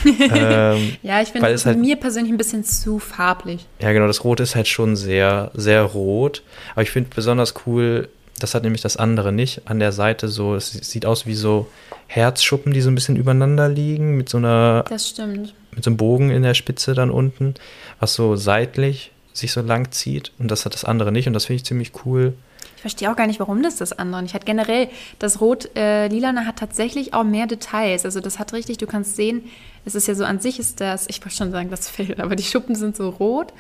ähm, 0.06 0.98
ja, 1.02 1.22
ich 1.22 1.30
finde 1.30 1.50
es 1.50 1.66
halt, 1.66 1.80
mir 1.80 1.96
persönlich 1.96 2.32
ein 2.32 2.38
bisschen 2.38 2.64
zu 2.64 3.00
farblich. 3.00 3.66
Ja, 3.80 3.94
genau, 3.94 4.08
das 4.08 4.24
Rot 4.24 4.40
ist 4.40 4.56
halt 4.56 4.68
schon 4.68 4.96
sehr, 4.96 5.52
sehr 5.54 5.82
rot. 5.84 6.44
Aber 6.74 6.84
ich 6.84 6.92
finde 6.92 7.10
besonders 7.16 7.54
cool, 7.66 8.10
das 8.40 8.54
hat 8.54 8.64
nämlich 8.64 8.82
das 8.82 8.98
andere 8.98 9.32
nicht. 9.32 9.62
An 9.66 9.80
der 9.80 9.92
Seite 9.92 10.28
so, 10.28 10.56
es 10.56 10.72
sieht 10.72 11.06
aus 11.06 11.26
wie 11.26 11.36
so 11.36 11.68
Herzschuppen, 12.08 12.74
die 12.74 12.82
so 12.82 12.90
ein 12.90 12.96
bisschen 12.96 13.16
übereinander 13.16 13.70
liegen, 13.70 14.18
mit 14.18 14.30
so 14.30 14.38
einer. 14.38 14.84
Das 14.90 15.10
stimmt 15.10 15.54
mit 15.76 15.84
so 15.84 15.90
einem 15.90 15.98
Bogen 15.98 16.32
in 16.32 16.42
der 16.42 16.54
Spitze 16.54 16.94
dann 16.94 17.12
unten, 17.12 17.54
was 18.00 18.14
so 18.14 18.36
seitlich 18.36 19.12
sich 19.34 19.52
so 19.52 19.62
lang 19.62 19.92
zieht. 19.92 20.32
Und 20.40 20.50
das 20.50 20.66
hat 20.66 20.74
das 20.74 20.86
andere 20.86 21.12
nicht. 21.12 21.28
Und 21.28 21.34
das 21.34 21.46
finde 21.46 21.58
ich 21.58 21.66
ziemlich 21.66 21.92
cool. 22.06 22.34
Ich 22.78 22.82
verstehe 22.82 23.12
auch 23.12 23.16
gar 23.16 23.28
nicht, 23.28 23.40
warum 23.40 23.62
das 23.64 23.78
das 23.78 23.94
andere 23.94 24.22
nicht 24.22 24.34
hat. 24.34 24.46
Generell, 24.46 24.90
das 25.20 25.42
Rot-Lilane 25.42 26.42
äh, 26.42 26.46
hat 26.46 26.58
tatsächlich 26.58 27.14
auch 27.14 27.24
mehr 27.24 27.48
Details. 27.48 28.06
Also 28.06 28.22
das 28.22 28.40
hat 28.40 28.54
richtig, 28.54 28.78
du 28.78 28.88
kannst 28.88 29.16
sehen, 29.16 29.44
es 29.86 29.96
ist 29.96 30.08
ja 30.08 30.16
so 30.16 30.24
an 30.24 30.40
sich 30.40 30.60
ist 30.60 30.82
das, 30.82 31.08
ich 31.10 31.22
wollte 31.22 31.36
schon 31.36 31.52
sagen, 31.52 31.70
das 31.70 31.90
Fell, 31.90 32.16
aber 32.20 32.36
die 32.36 32.44
Schuppen 32.44 32.76
sind 32.76 32.96
so 32.96 33.10
rot. 33.10 33.54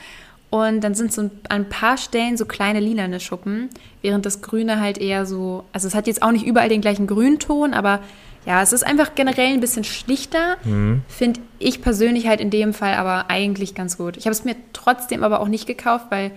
Und 0.49 0.81
dann 0.81 0.95
sind 0.95 1.11
so 1.11 1.23
an 1.23 1.31
ein 1.49 1.69
paar 1.69 1.97
Stellen 1.97 2.37
so 2.37 2.45
kleine 2.45 2.79
lilane 2.79 3.19
Schuppen, 3.19 3.69
während 4.01 4.25
das 4.25 4.41
Grüne 4.41 4.79
halt 4.79 4.97
eher 4.97 5.25
so, 5.25 5.65
also 5.73 5.87
es 5.87 5.95
hat 5.95 6.07
jetzt 6.07 6.21
auch 6.21 6.31
nicht 6.31 6.45
überall 6.45 6.69
den 6.69 6.81
gleichen 6.81 7.07
Grünton, 7.07 7.73
aber 7.73 7.99
ja, 8.45 8.61
es 8.61 8.73
ist 8.73 8.85
einfach 8.85 9.15
generell 9.15 9.53
ein 9.53 9.59
bisschen 9.59 9.83
schlichter, 9.83 10.57
mhm. 10.63 11.01
finde 11.07 11.41
ich 11.57 11.81
persönlich 11.81 12.27
halt 12.27 12.39
in 12.39 12.51
dem 12.51 12.73
Fall 12.73 12.93
aber 12.93 13.29
eigentlich 13.29 13.73
ganz 13.73 13.97
gut. 13.97 14.17
Ich 14.17 14.25
habe 14.25 14.33
es 14.33 14.45
mir 14.45 14.55
trotzdem 14.71 15.23
aber 15.23 15.39
auch 15.39 15.47
nicht 15.47 15.65
gekauft, 15.65 16.05
weil 16.09 16.31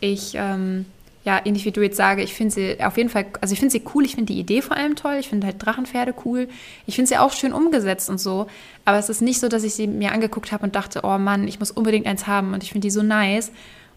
ich 0.00 0.34
ähm, 0.34 0.84
ja, 1.24 1.40
ähnlich 1.44 1.64
wie 1.64 1.72
du 1.72 1.80
jetzt 1.82 1.96
sage, 1.96 2.22
ich 2.22 2.34
finde 2.34 2.54
sie 2.54 2.84
auf 2.84 2.98
jeden 2.98 3.08
Fall, 3.08 3.26
also 3.40 3.52
ich 3.52 3.58
finde 3.58 3.72
sie 3.72 3.82
cool, 3.94 4.04
ich 4.04 4.14
finde 4.14 4.32
die 4.32 4.38
Idee 4.38 4.60
vor 4.60 4.76
allem 4.76 4.94
toll, 4.94 5.16
ich 5.18 5.28
finde 5.28 5.46
halt 5.46 5.56
Drachenpferde 5.64 6.14
cool, 6.24 6.48
ich 6.86 6.96
finde 6.96 7.08
sie 7.08 7.16
auch 7.16 7.32
schön 7.32 7.54
umgesetzt 7.54 8.10
und 8.10 8.18
so, 8.18 8.46
aber 8.84 8.98
es 8.98 9.08
ist 9.08 9.22
nicht 9.22 9.40
so, 9.40 9.48
dass 9.48 9.64
ich 9.64 9.74
sie 9.74 9.86
mir 9.86 10.12
angeguckt 10.12 10.52
habe 10.52 10.64
und 10.64 10.76
dachte, 10.76 11.00
oh 11.02 11.16
Mann, 11.16 11.48
ich 11.48 11.58
muss 11.58 11.70
unbedingt 11.70 12.06
eins 12.06 12.26
haben 12.26 12.52
und 12.52 12.62
ich 12.62 12.72
finde 12.72 12.86
die 12.86 12.90
so 12.90 13.02
nice 13.02 13.52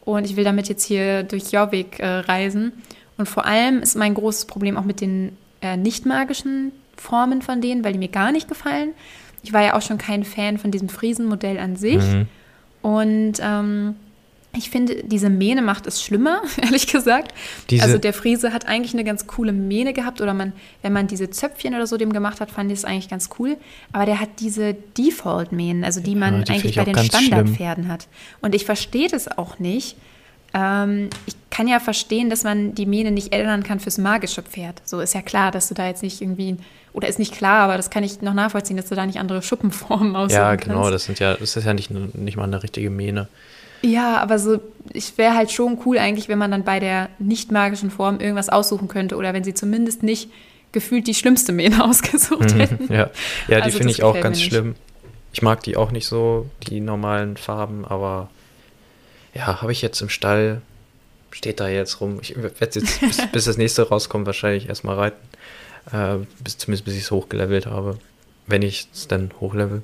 und 0.06 0.26
ich 0.26 0.38
will 0.38 0.46
damit 0.46 0.70
jetzt 0.70 0.86
hier 0.86 1.24
durch 1.24 1.52
Jorvik 1.52 2.00
äh, 2.00 2.08
reisen. 2.08 2.72
Und 3.18 3.28
vor 3.28 3.46
allem 3.46 3.82
ist 3.82 3.98
mein 3.98 4.14
großes 4.14 4.46
Problem 4.46 4.78
auch 4.78 4.86
mit 4.86 5.02
den 5.02 5.36
äh, 5.62 5.76
nicht 5.76 6.06
magischen 6.06 6.72
Formen 6.96 7.42
von 7.42 7.60
denen, 7.60 7.84
weil 7.84 7.92
die 7.92 8.00
mir 8.00 8.08
gar 8.08 8.32
nicht 8.32 8.48
gefallen. 8.48 8.92
Ich 9.44 9.52
war 9.52 9.64
ja 9.64 9.76
auch 9.76 9.82
schon 9.82 9.98
kein 9.98 10.24
Fan 10.24 10.60
von 10.60 10.72
diesem 10.72 10.88
Friesenmodell 10.88 11.60
an 11.60 11.76
sich. 11.76 12.02
Mhm. 12.02 12.28
Und 12.82 13.34
ähm, 13.42 13.96
ich 14.56 14.70
finde, 14.70 15.04
diese 15.04 15.30
Mähne 15.30 15.62
macht 15.62 15.88
es 15.88 16.02
schlimmer, 16.02 16.42
ehrlich 16.62 16.88
gesagt. 16.88 17.34
Diese 17.70 17.84
also 17.84 17.98
der 17.98 18.14
Friese 18.14 18.54
hat 18.54 18.68
eigentlich 18.68 18.94
eine 18.94 19.04
ganz 19.04 19.28
coole 19.28 19.52
Mähne 19.52 19.94
gehabt 19.94 20.22
oder 20.22 20.34
man, 20.34 20.54
wenn 20.82 20.94
man 20.94 21.08
diese 21.08 21.30
Zöpfchen 21.30 21.76
oder 21.76 21.86
so 21.86 21.98
dem 21.98 22.14
gemacht 22.14 22.42
hat, 22.42 22.52
fand 22.52 22.72
ich 22.72 22.80
es 22.80 22.86
eigentlich 22.86 23.10
ganz 23.10 23.30
cool. 23.40 23.58
Aber 23.92 24.06
der 24.06 24.20
hat 24.20 24.30
diese 24.40 24.76
Default-Mähnen, 24.98 25.84
also 25.84 26.00
die 26.00 26.16
man 26.16 26.40
ja, 26.40 26.42
die 26.44 26.52
eigentlich 26.54 26.76
bei 26.76 26.86
den 26.86 26.98
Standardpferden 26.98 27.88
hat. 27.88 28.08
Und 28.42 28.56
ich 28.56 28.66
verstehe 28.66 29.10
das 29.10 29.28
auch 29.28 29.60
nicht. 29.60 29.96
Ähm, 30.54 31.10
ich 31.26 31.36
kann 31.50 31.68
ja 31.68 31.80
verstehen, 31.80 32.30
dass 32.30 32.44
man 32.44 32.74
die 32.74 32.86
Mähne 32.86 33.12
nicht 33.12 33.34
ändern 33.34 33.64
kann 33.64 33.80
fürs 33.80 33.98
magische 33.98 34.42
Pferd. 34.42 34.82
So 34.86 35.00
ist 35.00 35.14
ja 35.14 35.22
klar, 35.22 35.52
dass 35.52 35.68
du 35.68 35.74
da 35.74 35.88
jetzt 35.88 36.04
nicht 36.04 36.22
irgendwie 36.22 36.58
oder 36.94 37.08
ist 37.08 37.20
nicht 37.20 37.34
klar, 37.34 37.60
aber 37.60 37.78
das 37.78 37.92
kann 37.92 38.04
ich 38.04 38.22
noch 38.22 38.34
nachvollziehen, 38.34 38.78
dass 38.78 38.88
du 38.88 38.96
da 38.96 39.06
nicht 39.06 39.20
andere 39.20 39.44
Schuppenformen 39.44 40.16
aussuchen 40.16 40.42
Ja, 40.42 40.56
genau, 40.56 40.82
kannst. 40.82 40.94
das 40.94 41.06
sind 41.06 41.20
ja, 41.20 41.36
das 41.36 41.56
ist 41.56 41.66
ja 41.66 41.74
nicht, 41.74 41.92
nicht 41.92 42.38
mal 42.38 42.46
eine 42.46 42.64
richtige 42.64 42.90
Mähne. 42.90 43.28
Ja, 43.82 44.18
aber 44.18 44.40
so, 44.40 44.60
ich 44.94 45.18
wäre 45.18 45.36
halt 45.36 45.52
schon 45.52 45.80
cool 45.86 45.98
eigentlich, 45.98 46.28
wenn 46.30 46.38
man 46.38 46.52
dann 46.52 46.64
bei 46.64 46.80
der 46.80 47.10
nicht 47.20 47.52
magischen 47.52 47.92
Form 47.92 48.20
irgendwas 48.20 48.50
aussuchen 48.50 48.88
könnte 48.88 49.16
oder 49.16 49.34
wenn 49.34 49.44
sie 49.44 49.54
zumindest 49.54 50.04
nicht 50.04 50.30
gefühlt 50.72 51.08
die 51.08 51.14
schlimmste 51.14 51.52
Mähne 51.52 51.84
ausgesucht 51.90 52.54
mhm, 52.54 52.60
hätten. 52.60 52.94
ja, 52.94 53.10
ja 53.48 53.58
die 53.58 53.64
also 53.64 53.78
finde 53.78 53.92
ich 53.92 54.04
auch 54.04 54.20
ganz 54.20 54.42
schlimm. 54.42 54.76
Ich 55.34 55.42
mag 55.42 55.62
die 55.64 55.78
auch 55.78 55.92
nicht 55.92 56.08
so, 56.08 56.50
die 56.68 56.80
normalen 56.80 57.38
Farben, 57.38 57.86
aber 57.86 58.30
ja, 59.34 59.62
habe 59.62 59.72
ich 59.72 59.82
jetzt 59.82 60.02
im 60.02 60.10
Stall, 60.10 60.62
steht 61.32 61.60
da 61.60 61.68
jetzt 61.68 62.02
rum. 62.02 62.20
Ich 62.22 62.36
werde 62.36 62.56
jetzt, 62.60 63.00
bis, 63.02 63.32
bis, 63.32 63.46
das 63.46 63.58
nächste 63.58 63.88
rauskommt, 63.88 64.26
wahrscheinlich 64.26 64.68
erstmal 64.68 64.96
reiten. 64.96 65.18
Äh, 65.92 66.26
bis, 66.44 66.58
zumindest 66.58 66.86
bis 66.86 66.96
ich 66.96 67.04
es 67.04 67.12
hochgelevelt 67.12 67.68
habe. 67.68 68.00
Wenn 68.48 68.62
ich 68.62 68.88
es 68.94 69.08
dann 69.08 69.32
hochlevel. 69.40 69.84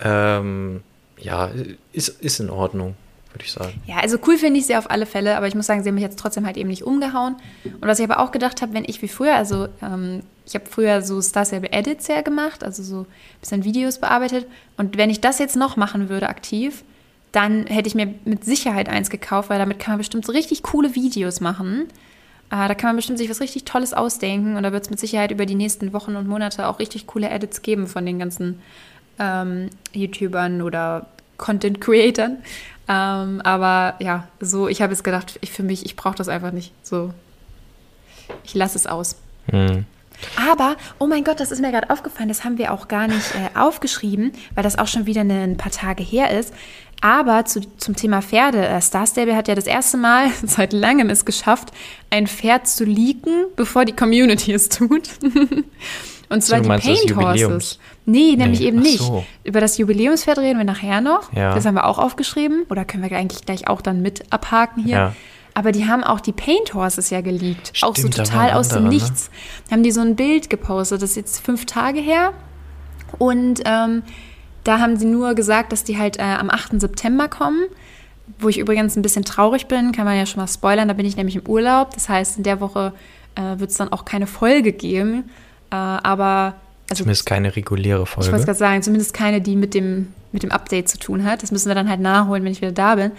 Ähm, 0.00 0.82
ja, 1.20 1.50
ist, 1.92 2.08
ist 2.08 2.40
in 2.40 2.50
Ordnung, 2.50 2.94
würde 3.32 3.44
ich 3.44 3.52
sagen. 3.52 3.80
Ja, 3.86 3.96
also 3.98 4.18
cool 4.26 4.36
finde 4.36 4.60
ich 4.60 4.66
sie 4.66 4.76
auf 4.76 4.90
alle 4.90 5.06
Fälle, 5.06 5.36
aber 5.36 5.46
ich 5.46 5.54
muss 5.54 5.66
sagen, 5.66 5.82
sie 5.82 5.88
haben 5.88 5.94
mich 5.94 6.04
jetzt 6.04 6.18
trotzdem 6.18 6.46
halt 6.46 6.56
eben 6.56 6.68
nicht 6.68 6.82
umgehauen. 6.82 7.36
Und 7.64 7.86
was 7.86 7.98
ich 7.98 8.04
aber 8.10 8.20
auch 8.20 8.30
gedacht 8.30 8.62
habe, 8.62 8.74
wenn 8.74 8.84
ich 8.86 9.02
wie 9.02 9.08
früher, 9.08 9.34
also 9.34 9.68
ähm, 9.82 10.22
ich 10.46 10.54
habe 10.54 10.66
früher 10.66 11.02
so 11.02 11.20
Star 11.20 11.44
Stable 11.44 11.72
Edits 11.72 12.08
ja 12.08 12.22
gemacht, 12.22 12.64
also 12.64 12.82
so 12.82 13.00
ein 13.00 13.06
bisschen 13.40 13.64
Videos 13.64 13.98
bearbeitet. 13.98 14.46
Und 14.76 14.96
wenn 14.96 15.10
ich 15.10 15.20
das 15.20 15.38
jetzt 15.38 15.56
noch 15.56 15.76
machen 15.76 16.08
würde 16.08 16.28
aktiv, 16.28 16.84
dann 17.32 17.66
hätte 17.66 17.88
ich 17.88 17.94
mir 17.94 18.14
mit 18.24 18.44
Sicherheit 18.44 18.88
eins 18.88 19.10
gekauft, 19.10 19.50
weil 19.50 19.58
damit 19.58 19.78
kann 19.78 19.92
man 19.92 19.98
bestimmt 19.98 20.24
so 20.24 20.32
richtig 20.32 20.62
coole 20.62 20.94
Videos 20.94 21.40
machen. 21.40 21.88
Äh, 22.50 22.68
da 22.68 22.74
kann 22.74 22.88
man 22.88 22.96
bestimmt 22.96 23.18
sich 23.18 23.28
was 23.28 23.40
richtig 23.40 23.64
Tolles 23.64 23.92
ausdenken 23.92 24.56
und 24.56 24.62
da 24.62 24.72
wird 24.72 24.84
es 24.84 24.90
mit 24.90 24.98
Sicherheit 24.98 25.30
über 25.30 25.44
die 25.44 25.54
nächsten 25.54 25.92
Wochen 25.92 26.16
und 26.16 26.26
Monate 26.26 26.66
auch 26.66 26.78
richtig 26.78 27.06
coole 27.06 27.28
Edits 27.28 27.62
geben 27.62 27.86
von 27.86 28.06
den 28.06 28.18
ganzen 28.18 28.60
ähm, 29.18 29.70
YouTubern 29.92 30.62
oder 30.62 31.06
Content 31.36 31.80
Creatern. 31.80 32.38
Ähm, 32.88 33.40
aber 33.42 33.94
ja, 34.00 34.28
so, 34.40 34.68
ich 34.68 34.80
habe 34.80 34.92
jetzt 34.92 35.04
gedacht, 35.04 35.38
ich, 35.42 35.52
für 35.52 35.62
mich, 35.62 35.84
ich 35.84 35.96
brauche 35.96 36.16
das 36.16 36.28
einfach 36.28 36.52
nicht. 36.52 36.72
So, 36.82 37.12
ich 38.44 38.54
lasse 38.54 38.76
es 38.76 38.86
aus. 38.86 39.16
Mhm. 39.52 39.84
Aber, 40.50 40.76
oh 40.98 41.06
mein 41.06 41.22
Gott, 41.22 41.38
das 41.38 41.52
ist 41.52 41.60
mir 41.60 41.70
gerade 41.70 41.90
aufgefallen, 41.90 42.28
das 42.28 42.44
haben 42.44 42.58
wir 42.58 42.72
auch 42.72 42.88
gar 42.88 43.06
nicht 43.06 43.34
äh, 43.34 43.56
aufgeschrieben, 43.56 44.32
weil 44.54 44.64
das 44.64 44.78
auch 44.78 44.88
schon 44.88 45.06
wieder 45.06 45.20
eine, 45.20 45.42
ein 45.42 45.56
paar 45.56 45.70
Tage 45.70 46.02
her 46.02 46.36
ist. 46.36 46.52
Aber 47.00 47.44
zu, 47.44 47.60
zum 47.76 47.94
Thema 47.94 48.22
Pferde, 48.22 48.66
äh, 48.66 48.80
Star 48.80 49.06
Stable 49.06 49.36
hat 49.36 49.46
ja 49.46 49.54
das 49.54 49.66
erste 49.66 49.96
Mal 49.96 50.30
seit 50.44 50.72
langem 50.72 51.10
es 51.10 51.24
geschafft, 51.24 51.70
ein 52.10 52.26
Pferd 52.26 52.66
zu 52.66 52.84
leaken, 52.84 53.46
bevor 53.54 53.84
die 53.84 53.94
Community 53.94 54.52
es 54.52 54.68
tut. 54.68 55.10
Und 56.28 56.42
zwar 56.42 56.62
so, 56.62 56.70
die 56.70 56.78
Paint 56.78 57.16
Horses. 57.16 57.78
Nee, 58.04 58.36
nämlich 58.36 58.60
nee. 58.60 58.66
eben 58.66 58.80
nicht. 58.80 58.98
So. 58.98 59.24
Über 59.44 59.60
das 59.60 59.78
Jubiläumspferd 59.78 60.38
reden 60.38 60.58
wir 60.58 60.64
nachher 60.64 61.00
noch. 61.00 61.32
Ja. 61.32 61.54
Das 61.54 61.64
haben 61.64 61.74
wir 61.74 61.86
auch 61.86 61.98
aufgeschrieben. 61.98 62.64
Oder 62.68 62.84
können 62.84 63.02
wir 63.02 63.16
eigentlich 63.16 63.44
gleich 63.44 63.68
auch 63.68 63.80
dann 63.80 64.02
mit 64.02 64.30
abhaken 64.32 64.84
hier. 64.84 64.96
Ja. 64.96 65.14
Aber 65.54 65.72
die 65.72 65.86
haben 65.86 66.04
auch 66.04 66.20
die 66.20 66.32
Paint 66.32 66.74
Horses 66.74 67.10
ja 67.10 67.20
geleakt. 67.20 67.72
Stimmt, 67.72 67.90
auch 67.90 67.96
so 67.96 68.08
total 68.08 68.52
aus 68.52 68.68
dem 68.68 68.84
ne? 68.84 68.90
Nichts. 68.90 69.30
Ne? 69.68 69.72
Haben 69.72 69.82
die 69.82 69.90
so 69.90 70.00
ein 70.00 70.14
Bild 70.14 70.50
gepostet. 70.50 71.02
Das 71.02 71.10
ist 71.10 71.16
jetzt 71.16 71.44
fünf 71.44 71.66
Tage 71.66 71.98
her. 71.98 72.32
Und 73.18 73.62
ähm, 73.64 74.02
da 74.64 74.78
haben 74.78 74.96
sie 74.96 75.06
nur 75.06 75.34
gesagt, 75.34 75.72
dass 75.72 75.82
die 75.82 75.98
halt 75.98 76.18
äh, 76.18 76.22
am 76.22 76.50
8. 76.50 76.80
September 76.80 77.28
kommen. 77.28 77.64
Wo 78.38 78.48
ich 78.48 78.58
übrigens 78.58 78.94
ein 78.96 79.02
bisschen 79.02 79.24
traurig 79.24 79.66
bin, 79.66 79.92
kann 79.92 80.04
man 80.04 80.16
ja 80.16 80.26
schon 80.26 80.40
mal 80.40 80.46
spoilern. 80.46 80.86
Da 80.86 80.94
bin 80.94 81.06
ich 81.06 81.16
nämlich 81.16 81.36
im 81.36 81.46
Urlaub. 81.48 81.94
Das 81.94 82.08
heißt, 82.08 82.36
in 82.36 82.42
der 82.42 82.60
Woche 82.60 82.92
äh, 83.34 83.58
wird 83.58 83.70
es 83.70 83.78
dann 83.78 83.90
auch 83.90 84.04
keine 84.04 84.26
Folge 84.26 84.72
geben. 84.72 85.30
Äh, 85.70 85.74
aber 85.74 86.54
also, 86.90 87.02
zumindest 87.02 87.26
keine 87.26 87.54
reguläre 87.54 88.06
Folge. 88.06 88.28
Ich 88.28 88.32
wollte 88.32 88.46
gerade 88.46 88.58
sagen, 88.58 88.82
zumindest 88.82 89.12
keine, 89.12 89.40
die 89.40 89.56
mit 89.56 89.74
dem, 89.74 90.12
mit 90.32 90.42
dem 90.42 90.50
Update 90.50 90.88
zu 90.88 90.98
tun 90.98 91.24
hat. 91.24 91.42
Das 91.42 91.52
müssen 91.52 91.68
wir 91.68 91.74
dann 91.74 91.88
halt 91.88 92.00
nachholen, 92.00 92.44
wenn 92.44 92.52
ich 92.52 92.60
wieder 92.60 92.72
da 92.72 92.94
bin. 92.94 93.12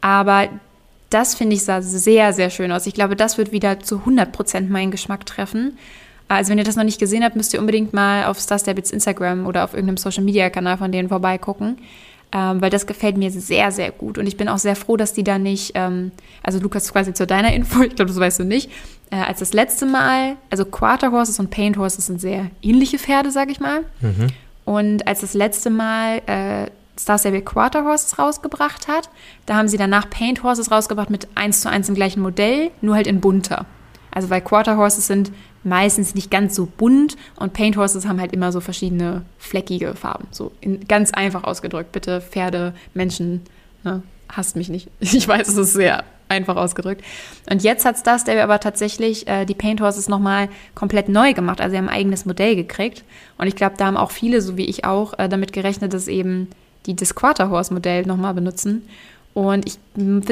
Aber 0.00 0.48
das 1.10 1.34
finde 1.34 1.54
ich 1.54 1.64
sah 1.64 1.82
sehr, 1.82 2.32
sehr 2.32 2.50
schön 2.50 2.70
aus. 2.72 2.86
Ich 2.86 2.94
glaube, 2.94 3.16
das 3.16 3.38
wird 3.38 3.52
wieder 3.52 3.80
zu 3.80 4.02
100% 4.06 4.68
meinen 4.68 4.90
Geschmack 4.90 5.26
treffen. 5.26 5.78
Also 6.28 6.50
wenn 6.50 6.58
ihr 6.58 6.64
das 6.64 6.76
noch 6.76 6.84
nicht 6.84 6.98
gesehen 6.98 7.22
habt, 7.22 7.36
müsst 7.36 7.54
ihr 7.54 7.60
unbedingt 7.60 7.92
mal 7.92 8.24
auf 8.24 8.40
Star 8.40 8.58
Starbits 8.58 8.90
Instagram 8.90 9.46
oder 9.46 9.64
auf 9.64 9.74
irgendeinem 9.74 9.96
Social 9.96 10.24
Media 10.24 10.50
Kanal 10.50 10.76
von 10.76 10.90
denen 10.90 11.08
vorbeigucken 11.08 11.78
ähm, 12.32 12.60
weil 12.60 12.70
das 12.70 12.86
gefällt 12.86 13.16
mir 13.16 13.30
sehr, 13.30 13.70
sehr 13.70 13.90
gut. 13.92 14.18
Und 14.18 14.26
ich 14.26 14.36
bin 14.36 14.48
auch 14.48 14.58
sehr 14.58 14.76
froh, 14.76 14.96
dass 14.96 15.12
die 15.12 15.24
da 15.24 15.38
nicht, 15.38 15.72
ähm, 15.74 16.12
also 16.42 16.58
Lukas, 16.58 16.92
quasi 16.92 17.14
zu 17.14 17.26
deiner 17.26 17.52
Info, 17.52 17.82
ich 17.82 17.94
glaube, 17.94 18.10
das 18.10 18.18
weißt 18.18 18.40
du 18.40 18.44
nicht, 18.44 18.70
äh, 19.10 19.16
als 19.16 19.38
das 19.38 19.52
letzte 19.52 19.86
Mal, 19.86 20.36
also 20.50 20.64
Quarter 20.64 21.12
Horses 21.12 21.38
und 21.38 21.50
Paint 21.50 21.76
Horses 21.76 22.06
sind 22.06 22.20
sehr 22.20 22.50
ähnliche 22.62 22.98
Pferde, 22.98 23.30
sag 23.30 23.50
ich 23.50 23.60
mal. 23.60 23.80
Mhm. 24.00 24.28
Und 24.64 25.06
als 25.06 25.20
das 25.20 25.34
letzte 25.34 25.70
Mal 25.70 26.18
äh, 26.26 26.70
Star 26.98 27.18
Stable 27.18 27.42
Quarter 27.42 27.84
Horses 27.84 28.18
rausgebracht 28.18 28.88
hat, 28.88 29.08
da 29.44 29.54
haben 29.54 29.68
sie 29.68 29.76
danach 29.76 30.10
Paint 30.10 30.42
Horses 30.42 30.70
rausgebracht 30.70 31.10
mit 31.10 31.28
eins 31.36 31.60
zu 31.60 31.70
eins 31.70 31.88
im 31.88 31.94
gleichen 31.94 32.20
Modell, 32.20 32.70
nur 32.80 32.96
halt 32.96 33.06
in 33.06 33.20
bunter. 33.20 33.66
Also 34.10 34.30
weil 34.30 34.40
Quarter 34.40 34.76
Horses 34.76 35.06
sind 35.06 35.30
meistens 35.66 36.14
nicht 36.14 36.30
ganz 36.30 36.54
so 36.54 36.66
bunt 36.66 37.16
und 37.36 37.52
Paint 37.52 37.76
Horses 37.76 38.06
haben 38.06 38.20
halt 38.20 38.32
immer 38.32 38.52
so 38.52 38.60
verschiedene 38.60 39.22
fleckige 39.38 39.94
Farben. 39.94 40.28
So 40.30 40.52
in, 40.60 40.86
ganz 40.86 41.10
einfach 41.10 41.44
ausgedrückt. 41.44 41.92
Bitte 41.92 42.20
Pferde, 42.20 42.72
Menschen, 42.94 43.42
ne, 43.82 44.02
hasst 44.28 44.56
mich 44.56 44.68
nicht. 44.68 44.88
Ich 45.00 45.26
weiß, 45.26 45.48
es 45.48 45.56
ist 45.56 45.72
sehr 45.74 46.04
einfach 46.28 46.56
ausgedrückt. 46.56 47.04
Und 47.50 47.62
jetzt 47.62 47.84
hat 47.84 47.98
Star 47.98 48.18
Stable 48.18 48.42
aber 48.42 48.58
tatsächlich 48.60 49.28
äh, 49.28 49.44
die 49.44 49.54
Paint 49.54 49.80
Horses 49.80 50.08
nochmal 50.08 50.48
komplett 50.74 51.08
neu 51.08 51.34
gemacht. 51.34 51.60
Also 51.60 51.72
sie 51.72 51.78
haben 51.78 51.88
ein 51.88 51.94
eigenes 51.94 52.26
Modell 52.26 52.56
gekriegt. 52.56 53.04
Und 53.38 53.46
ich 53.46 53.54
glaube, 53.56 53.76
da 53.76 53.86
haben 53.86 53.96
auch 53.96 54.10
viele, 54.10 54.40
so 54.40 54.56
wie 54.56 54.66
ich 54.66 54.84
auch, 54.84 55.18
äh, 55.18 55.28
damit 55.28 55.52
gerechnet, 55.52 55.92
dass 55.92 56.08
eben 56.08 56.48
die 56.86 56.96
das 56.96 57.14
Quarter 57.14 57.50
Horse 57.50 57.74
Modell 57.74 58.06
nochmal 58.06 58.34
benutzen. 58.34 58.88
Und 59.34 59.66
ich 59.66 59.78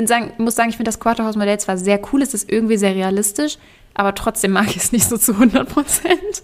sagen, 0.07 0.33
muss 0.39 0.55
sagen, 0.55 0.71
ich 0.71 0.77
finde 0.77 0.89
das 0.89 0.99
Quarterhouse-Modell 0.99 1.61
zwar 1.61 1.77
sehr 1.77 2.01
cool, 2.11 2.23
es 2.23 2.33
ist 2.33 2.51
irgendwie 2.51 2.79
sehr 2.79 2.95
realistisch, 2.95 3.59
aber 3.95 4.15
trotzdem 4.15 4.53
mag 4.53 4.69
ich 4.69 4.77
es 4.77 4.93
nicht 4.93 5.09
so 5.09 5.17
zu 5.17 5.33
100 5.33 5.69
Prozent. 5.69 6.43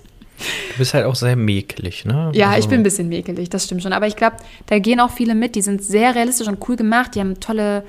Du 0.72 0.78
bist 0.78 0.94
halt 0.94 1.04
auch 1.04 1.14
sehr 1.14 1.36
mäkelig, 1.36 2.04
ne? 2.04 2.30
Ja, 2.34 2.48
also. 2.48 2.60
ich 2.60 2.68
bin 2.68 2.80
ein 2.80 2.82
bisschen 2.82 3.08
mäkelig, 3.08 3.50
das 3.50 3.64
stimmt 3.64 3.82
schon. 3.82 3.92
Aber 3.92 4.06
ich 4.06 4.16
glaube, 4.16 4.36
da 4.66 4.78
gehen 4.78 5.00
auch 5.00 5.10
viele 5.10 5.34
mit, 5.34 5.54
die 5.54 5.62
sind 5.62 5.84
sehr 5.84 6.14
realistisch 6.14 6.48
und 6.48 6.66
cool 6.68 6.76
gemacht, 6.76 7.14
die 7.14 7.20
haben 7.20 7.38
tolle, 7.40 7.84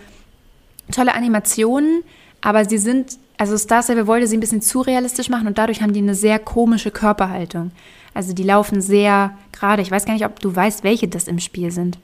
tolle 0.92 1.14
Animationen, 1.14 2.04
aber 2.42 2.66
sie 2.66 2.78
sind, 2.78 3.18
also 3.38 3.58
Star 3.58 3.84
Stable 3.84 4.08
wollte 4.08 4.28
sie 4.28 4.36
ein 4.36 4.42
bisschen 4.42 4.62
zu 4.62 4.82
realistisch 4.82 5.30
machen 5.30 5.48
und 5.48 5.58
dadurch 5.58 5.82
haben 5.82 5.94
die 5.94 6.02
eine 6.02 6.16
sehr 6.16 6.40
komische 6.40 6.92
Körperhaltung. 6.92 7.72
Also 8.14 8.34
die 8.34 8.44
laufen 8.44 8.82
sehr 8.82 9.38
gerade. 9.54 9.82
Ich 9.82 9.92
weiß 9.92 10.06
gar 10.06 10.14
nicht, 10.14 10.26
ob 10.26 10.40
du 10.40 10.54
weißt, 10.54 10.84
welche 10.84 11.08
das 11.08 11.28
im 11.28 11.40
Spiel 11.40 11.72
sind. 11.72 11.98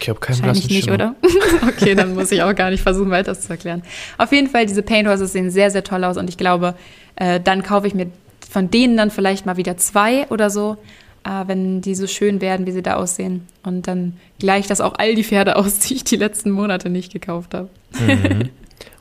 Ich 0.00 0.08
habe 0.08 0.20
keinen 0.20 0.38
Wahrscheinlich 0.38 0.68
nicht, 0.68 0.84
Schimmer. 0.84 0.94
oder? 0.94 1.14
okay, 1.68 1.94
dann 1.94 2.14
muss 2.14 2.32
ich 2.32 2.42
auch 2.42 2.54
gar 2.54 2.70
nicht 2.70 2.82
versuchen, 2.82 3.10
weiter 3.10 3.38
zu 3.38 3.50
erklären. 3.50 3.82
Auf 4.18 4.32
jeden 4.32 4.48
Fall, 4.48 4.66
diese 4.66 4.82
Paint 4.82 5.08
Horses 5.08 5.32
sehen 5.32 5.50
sehr, 5.50 5.70
sehr 5.70 5.84
toll 5.84 6.04
aus 6.04 6.16
und 6.16 6.28
ich 6.28 6.36
glaube, 6.36 6.74
äh, 7.16 7.40
dann 7.40 7.62
kaufe 7.62 7.86
ich 7.86 7.94
mir 7.94 8.06
von 8.50 8.70
denen 8.70 8.96
dann 8.96 9.10
vielleicht 9.10 9.46
mal 9.46 9.56
wieder 9.56 9.76
zwei 9.76 10.26
oder 10.28 10.50
so, 10.50 10.76
äh, 11.24 11.46
wenn 11.46 11.80
die 11.80 11.94
so 11.94 12.06
schön 12.06 12.40
werden, 12.40 12.66
wie 12.66 12.72
sie 12.72 12.82
da 12.82 12.96
aussehen. 12.96 13.46
Und 13.62 13.86
dann 13.86 14.14
gleicht 14.38 14.70
das 14.70 14.80
auch 14.80 14.94
all 14.98 15.14
die 15.14 15.24
Pferde 15.24 15.56
aus, 15.56 15.78
die 15.80 15.94
ich 15.94 16.04
die 16.04 16.16
letzten 16.16 16.50
Monate 16.50 16.90
nicht 16.90 17.12
gekauft 17.12 17.54
habe. 17.54 17.68
Mhm. 17.98 18.50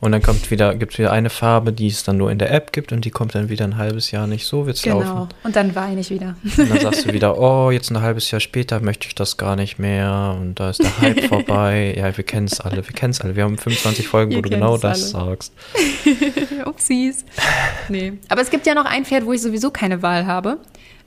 Und 0.02 0.14
dann 0.14 0.22
kommt 0.22 0.50
wieder, 0.50 0.76
gibt 0.76 0.94
es 0.94 1.00
wieder 1.00 1.12
eine 1.12 1.30
Farbe, 1.30 1.74
die 1.74 1.88
es 1.88 2.04
dann 2.04 2.18
nur 2.18 2.32
in 2.32 2.38
der 2.38 2.52
App 2.52 2.72
gibt 2.72 2.94
und 2.94 3.04
die 3.04 3.12
kommt 3.12 3.36
dann 3.36 3.50
wieder 3.50 3.66
ein 3.66 3.78
halbes 3.78 4.12
Jahr 4.12 4.28
nicht. 4.28 4.46
So 4.46 4.66
wird 4.66 4.78
es 4.78 4.82
genau. 4.82 5.02
laufen. 5.02 5.14
Genau. 5.14 5.28
Und 5.44 5.56
dann 5.56 5.76
weine 5.76 6.00
ich 6.00 6.10
wieder. 6.10 6.36
Und 6.44 6.70
dann 6.70 6.80
sagst 6.80 7.06
du 7.06 7.14
wieder, 7.14 7.38
oh, 7.40 7.70
jetzt 7.72 7.92
ein 7.92 8.02
halbes 8.02 8.32
Jahr 8.32 8.40
später 8.40 8.80
möchte 8.80 9.08
ich 9.08 9.16
das 9.16 9.36
gar 9.36 9.56
nicht 9.58 9.78
mehr 9.78 10.38
und 10.40 10.60
da 10.60 10.70
ist 10.70 10.82
der 10.82 11.02
Hype 11.02 11.26
vorbei. 11.26 11.96
Ja, 11.98 12.16
wir 12.16 12.24
kennen 12.24 12.48
es 12.48 12.62
alle, 12.62 12.78
wir 12.78 12.96
kennen 12.96 13.12
es 13.12 13.20
alle. 13.20 13.36
Wir 13.36 13.44
haben 13.44 13.58
25 13.58 14.08
Folgen, 14.08 14.36
wo 14.36 14.42
du 14.42 14.50
genau 14.50 14.78
das 14.78 15.14
alle. 15.14 15.28
sagst. 15.28 15.54
Upsis. 16.66 17.26
Nee. 17.90 18.14
Aber 18.30 18.42
es 18.42 18.50
gibt 18.50 18.66
ja 18.68 18.76
noch 18.76 18.86
ein 18.86 19.04
Pferd, 19.04 19.26
wo 19.26 19.34
ich 19.34 19.42
sowieso 19.42 19.70
keine 19.70 20.02
Wahl 20.02 20.26
habe. 20.26 20.60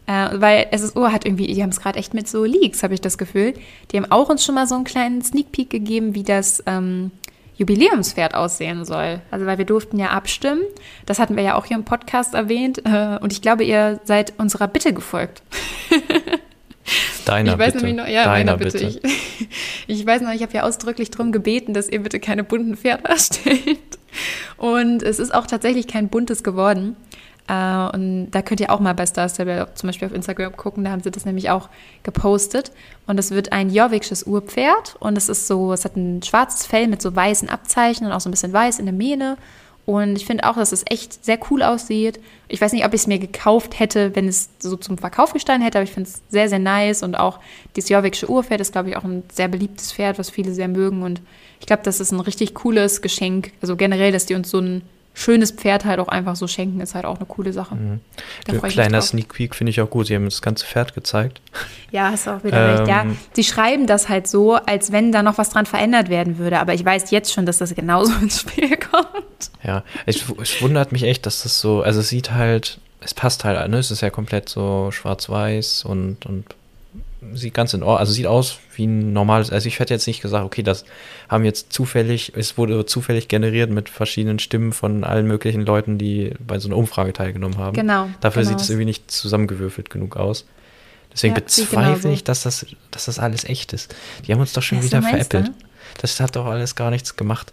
Äh, 0.07 0.29
weil 0.35 0.67
SSO 0.77 1.13
hat 1.13 1.25
irgendwie, 1.25 1.47
die 1.47 1.63
haben 1.63 1.71
es 1.71 1.81
gerade 1.81 1.99
echt 1.99 2.13
mit 2.13 2.29
so 2.29 2.45
Leaks, 2.45 2.83
habe 2.83 2.93
ich 2.93 3.01
das 3.01 3.19
Gefühl. 3.19 3.55
Die 3.91 3.97
haben 3.97 4.11
auch 4.11 4.29
uns 4.29 4.45
schon 4.45 4.55
mal 4.55 4.67
so 4.67 4.75
einen 4.75 4.85
kleinen 4.85 5.23
Sneak 5.23 5.53
Peek 5.53 5.71
gegeben, 5.71 6.15
wie 6.15 6.25
das 6.25 6.63
ähm, 6.67 7.13
Jubiläumspferd 7.57 8.35
aussehen 8.35 8.85
soll. 8.85 9.21
Also 9.31 9.47
weil 9.47 9.59
wir 9.59 9.65
durften 9.65 9.99
ja 9.99 10.09
abstimmen. 10.09 10.63
Das 11.07 11.19
hatten 11.19 11.37
wir 11.37 11.43
ja 11.43 11.55
auch 11.55 11.67
hier 11.67 11.77
im 11.77 11.85
Podcast 11.85 12.35
erwähnt. 12.35 12.83
Äh, 12.85 13.19
und 13.21 13.33
ich 13.33 13.43
glaube, 13.43 13.65
ihr 13.65 14.01
seid 14.05 14.33
unserer 14.39 14.69
Bitte 14.69 14.93
gefolgt. 14.93 15.43
Deiner 17.25 17.53
ich 17.53 17.59
weiß 17.59 17.75
Bitte. 17.75 17.87
Nämlich 17.87 18.05
noch, 18.05 18.13
ja, 18.13 18.25
Deiner 18.25 18.57
Bitte. 18.57 18.79
Bitte. 18.79 19.01
Ich, 19.07 19.49
ich, 19.87 20.07
weiß 20.07 20.23
noch, 20.23 20.33
ich 20.33 20.43
habe 20.43 20.53
ja 20.53 20.63
ausdrücklich 20.63 21.11
darum 21.11 21.33
gebeten, 21.33 21.75
dass 21.75 21.89
ihr 21.89 22.03
bitte 22.03 22.21
keine 22.21 22.45
bunten 22.45 22.77
Pferde 22.77 23.05
erstellt. 23.09 23.79
Und 24.57 25.03
es 25.03 25.19
ist 25.19 25.35
auch 25.35 25.47
tatsächlich 25.47 25.87
kein 25.87 26.09
buntes 26.09 26.43
geworden. 26.43 26.97
Uh, 27.51 27.91
und 27.93 28.31
da 28.31 28.41
könnt 28.41 28.61
ihr 28.61 28.71
auch 28.71 28.79
mal 28.79 28.95
bei 28.95 29.05
Star 29.05 29.29
Stable 29.29 29.67
zum 29.75 29.89
Beispiel 29.89 30.07
auf 30.07 30.15
Instagram 30.15 30.57
gucken, 30.57 30.85
da 30.85 30.91
haben 30.91 31.03
sie 31.03 31.11
das 31.11 31.25
nämlich 31.25 31.51
auch 31.51 31.69
gepostet. 32.05 32.71
Und 33.09 33.19
es 33.19 33.33
wird 33.33 33.53
ein 33.53 33.69
jorvikisches 33.69 34.23
Urpferd 34.23 34.95
und 35.01 35.19
es 35.19 35.29
ist 35.29 35.49
so, 35.49 35.73
es 35.73 35.85
hat 35.85 35.97
ein 35.97 36.23
schwarzes 36.23 36.67
Fell 36.67 36.87
mit 36.87 37.03
so 37.03 37.15
weißen 37.15 37.49
Abzeichen 37.49 38.07
und 38.07 38.13
auch 38.13 38.21
so 38.21 38.29
ein 38.29 38.33
bisschen 38.33 38.53
weiß 38.53 38.79
in 38.79 38.87
der 38.87 38.95
Mähne. 38.95 39.37
Und 39.85 40.15
ich 40.15 40.27
finde 40.27 40.49
auch, 40.49 40.55
dass 40.55 40.71
es 40.71 40.85
echt 40.89 41.25
sehr 41.25 41.39
cool 41.51 41.63
aussieht. 41.63 42.21
Ich 42.47 42.61
weiß 42.61 42.73
nicht, 42.73 42.85
ob 42.87 42.95
ich 42.95 43.01
es 43.01 43.07
mir 43.09 43.19
gekauft 43.19 43.81
hätte, 43.81 44.15
wenn 44.15 44.29
es 44.29 44.49
so 44.61 44.77
zum 44.77 44.97
Verkauf 44.97 45.33
gestanden 45.33 45.65
hätte, 45.65 45.79
aber 45.79 45.85
ich 45.85 45.91
finde 45.91 46.09
es 46.09 46.23
sehr, 46.29 46.49
sehr 46.49 46.61
nice. 46.61 47.03
Und 47.03 47.17
auch 47.17 47.41
dieses 47.75 47.91
jorvikische 47.91 48.31
Urpferd 48.31 48.61
ist, 48.61 48.71
glaube 48.71 48.91
ich, 48.91 48.97
auch 48.97 49.03
ein 49.03 49.25
sehr 49.33 49.49
beliebtes 49.49 49.93
Pferd, 49.93 50.21
was 50.21 50.31
viele 50.31 50.53
sehr 50.53 50.69
mögen. 50.69 51.03
Und 51.03 51.21
ich 51.59 51.67
glaube, 51.67 51.83
das 51.83 51.99
ist 51.99 52.13
ein 52.13 52.21
richtig 52.21 52.55
cooles 52.55 53.03
Geschenk. 53.03 53.53
Also 53.61 53.75
generell, 53.75 54.13
dass 54.13 54.27
die 54.27 54.37
uns 54.37 54.51
so 54.51 54.61
ein 54.61 54.83
schönes 55.14 55.50
Pferd 55.50 55.85
halt 55.85 56.00
auch 56.00 56.09
einfach 56.09 56.37
so 56.37 56.47
schenken, 56.47 56.81
ist 56.81 56.95
halt 56.95 57.04
auch 57.04 57.16
eine 57.16 57.26
coole 57.26 57.52
Sache. 57.52 57.75
Mhm. 57.75 58.00
Kleiner 58.69 59.02
Sneak 59.02 59.33
Peek 59.33 59.54
finde 59.54 59.71
ich 59.71 59.81
auch 59.81 59.90
gut. 59.90 60.07
Sie 60.07 60.14
haben 60.14 60.25
das 60.25 60.42
ganze 60.42 60.64
Pferd 60.64 60.95
gezeigt. 60.95 61.40
Ja, 61.90 62.11
hast 62.11 62.26
auch 62.28 62.42
wieder 62.45 62.71
ähm, 62.71 62.76
recht. 62.76 62.88
Ja, 62.88 63.02
ähm, 63.02 63.19
sie 63.35 63.45
schreiben 63.45 63.87
das 63.87 64.09
halt 64.09 64.26
so, 64.26 64.54
als 64.54 64.92
wenn 64.92 65.12
da 65.12 65.23
noch 65.23 65.38
was 65.38 65.50
dran 65.50 65.66
verändert 65.66 66.09
werden 66.09 66.38
würde. 66.38 66.59
Aber 66.59 66.73
ich 66.75 66.85
weiß 66.85 67.11
jetzt 67.11 67.33
schon, 67.33 67.45
dass 67.45 67.59
das 67.59 67.75
genauso 67.75 68.12
ins 68.23 68.40
Spiel 68.40 68.76
kommt. 68.76 69.50
Ja, 69.62 69.85
es, 70.07 70.25
es 70.40 70.62
wundert 70.62 70.92
mich 70.92 71.02
echt, 71.02 71.26
dass 71.26 71.42
das 71.42 71.61
so, 71.61 71.83
also 71.83 72.00
es 72.00 72.09
sieht 72.09 72.31
halt, 72.31 72.78
es 73.00 73.12
passt 73.14 73.45
halt, 73.45 73.69
ne? 73.69 73.78
Es 73.78 73.90
ist 73.90 74.00
ja 74.00 74.11
komplett 74.11 74.49
so 74.49 74.90
schwarz-weiß 74.90 75.85
und, 75.85 76.25
und 76.26 76.47
sieht 77.35 77.55
ganz 77.55 77.75
in 77.75 77.83
Ordnung, 77.83 77.99
also 77.99 78.12
sieht 78.12 78.26
aus 78.26 78.59
wie 78.75 78.87
ein 78.87 79.12
normales, 79.12 79.50
also 79.50 79.67
ich 79.67 79.79
hätte 79.79 79.95
jetzt 79.95 80.07
nicht 80.07 80.23
gesagt, 80.23 80.45
okay, 80.45 80.62
das 80.62 80.85
haben 81.29 81.45
jetzt 81.45 81.73
zufällig, 81.73 82.33
es 82.37 82.59
wurde 82.59 82.85
zufällig 82.87 83.29
generiert 83.29 83.71
mit 83.71 83.88
verschiedenen 83.88 84.38
Stimmen 84.38 84.73
von 84.73 85.05
allen 85.05 85.26
möglichen 85.26 85.62
Leuten, 85.62 85.99
die 85.99 86.33
bei 86.47 86.59
so 86.59 86.69
einer 86.69 86.76
Umfrage 86.76 87.12
teilgenommen 87.12 87.59
haben. 87.59 87.75
Genau. 87.75 88.09
Dafür 88.21 88.43
genau. 88.43 88.50
sieht 88.57 88.64
es 88.64 88.71
irgendwie 88.71 88.87
nicht 88.87 89.11
zusammengewürfelt 89.11 89.91
genug 89.91 90.17
aus. 90.17 90.47
Deswegen 91.12 91.35
ja, 91.35 91.41
bezweifle 91.41 92.12
ich, 92.12 92.25
dass 92.25 92.43
das, 92.43 92.67
dass 92.91 93.05
das 93.05 93.19
alles 93.19 93.45
echt 93.45 93.73
ist. 93.73 93.95
Die 94.26 94.33
haben 94.33 94.41
uns 94.41 94.52
doch 94.52 94.62
schon 94.62 94.79
ja, 94.79 94.85
wieder 94.85 95.02
veräppelt. 95.02 95.49
Ne? 95.49 95.55
Das 96.00 96.19
hat 96.21 96.37
doch 96.37 96.47
alles 96.47 96.75
gar 96.75 96.91
nichts 96.91 97.17
gemacht. 97.17 97.52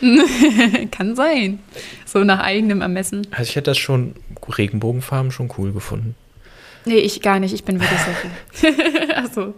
Kann 0.90 1.16
sein. 1.16 1.58
So 2.04 2.24
nach 2.24 2.40
eigenem 2.40 2.82
Ermessen. 2.82 3.26
Also 3.30 3.44
ich 3.44 3.56
hätte 3.56 3.70
das 3.70 3.78
schon, 3.78 4.14
Regenbogenfarben 4.46 5.30
schon 5.30 5.50
cool 5.58 5.72
gefunden. 5.72 6.14
Nee, 6.88 7.00
ich 7.00 7.20
gar 7.20 7.38
nicht. 7.38 7.52
Ich 7.52 7.64
bin 7.64 7.78
wirklich 7.78 8.00
sehr 8.00 8.14
viel. 8.14 9.10
Achso. 9.14 9.54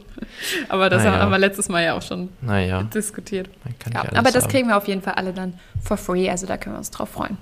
Aber 0.68 0.90
das 0.90 1.04
naja. 1.04 1.20
haben 1.20 1.30
wir 1.30 1.38
letztes 1.38 1.68
Mal 1.68 1.84
ja 1.84 1.94
auch 1.94 2.02
schon 2.02 2.28
naja. 2.40 2.82
diskutiert. 2.82 3.48
Ja, 3.92 4.04
aber 4.14 4.32
das 4.32 4.44
haben. 4.44 4.50
kriegen 4.50 4.68
wir 4.68 4.76
auf 4.76 4.88
jeden 4.88 5.00
Fall 5.00 5.14
alle 5.14 5.32
dann 5.32 5.54
for 5.80 5.96
free. 5.96 6.28
Also 6.28 6.46
da 6.46 6.56
können 6.56 6.74
wir 6.74 6.78
uns 6.78 6.90
drauf 6.90 7.10
freuen. 7.10 7.38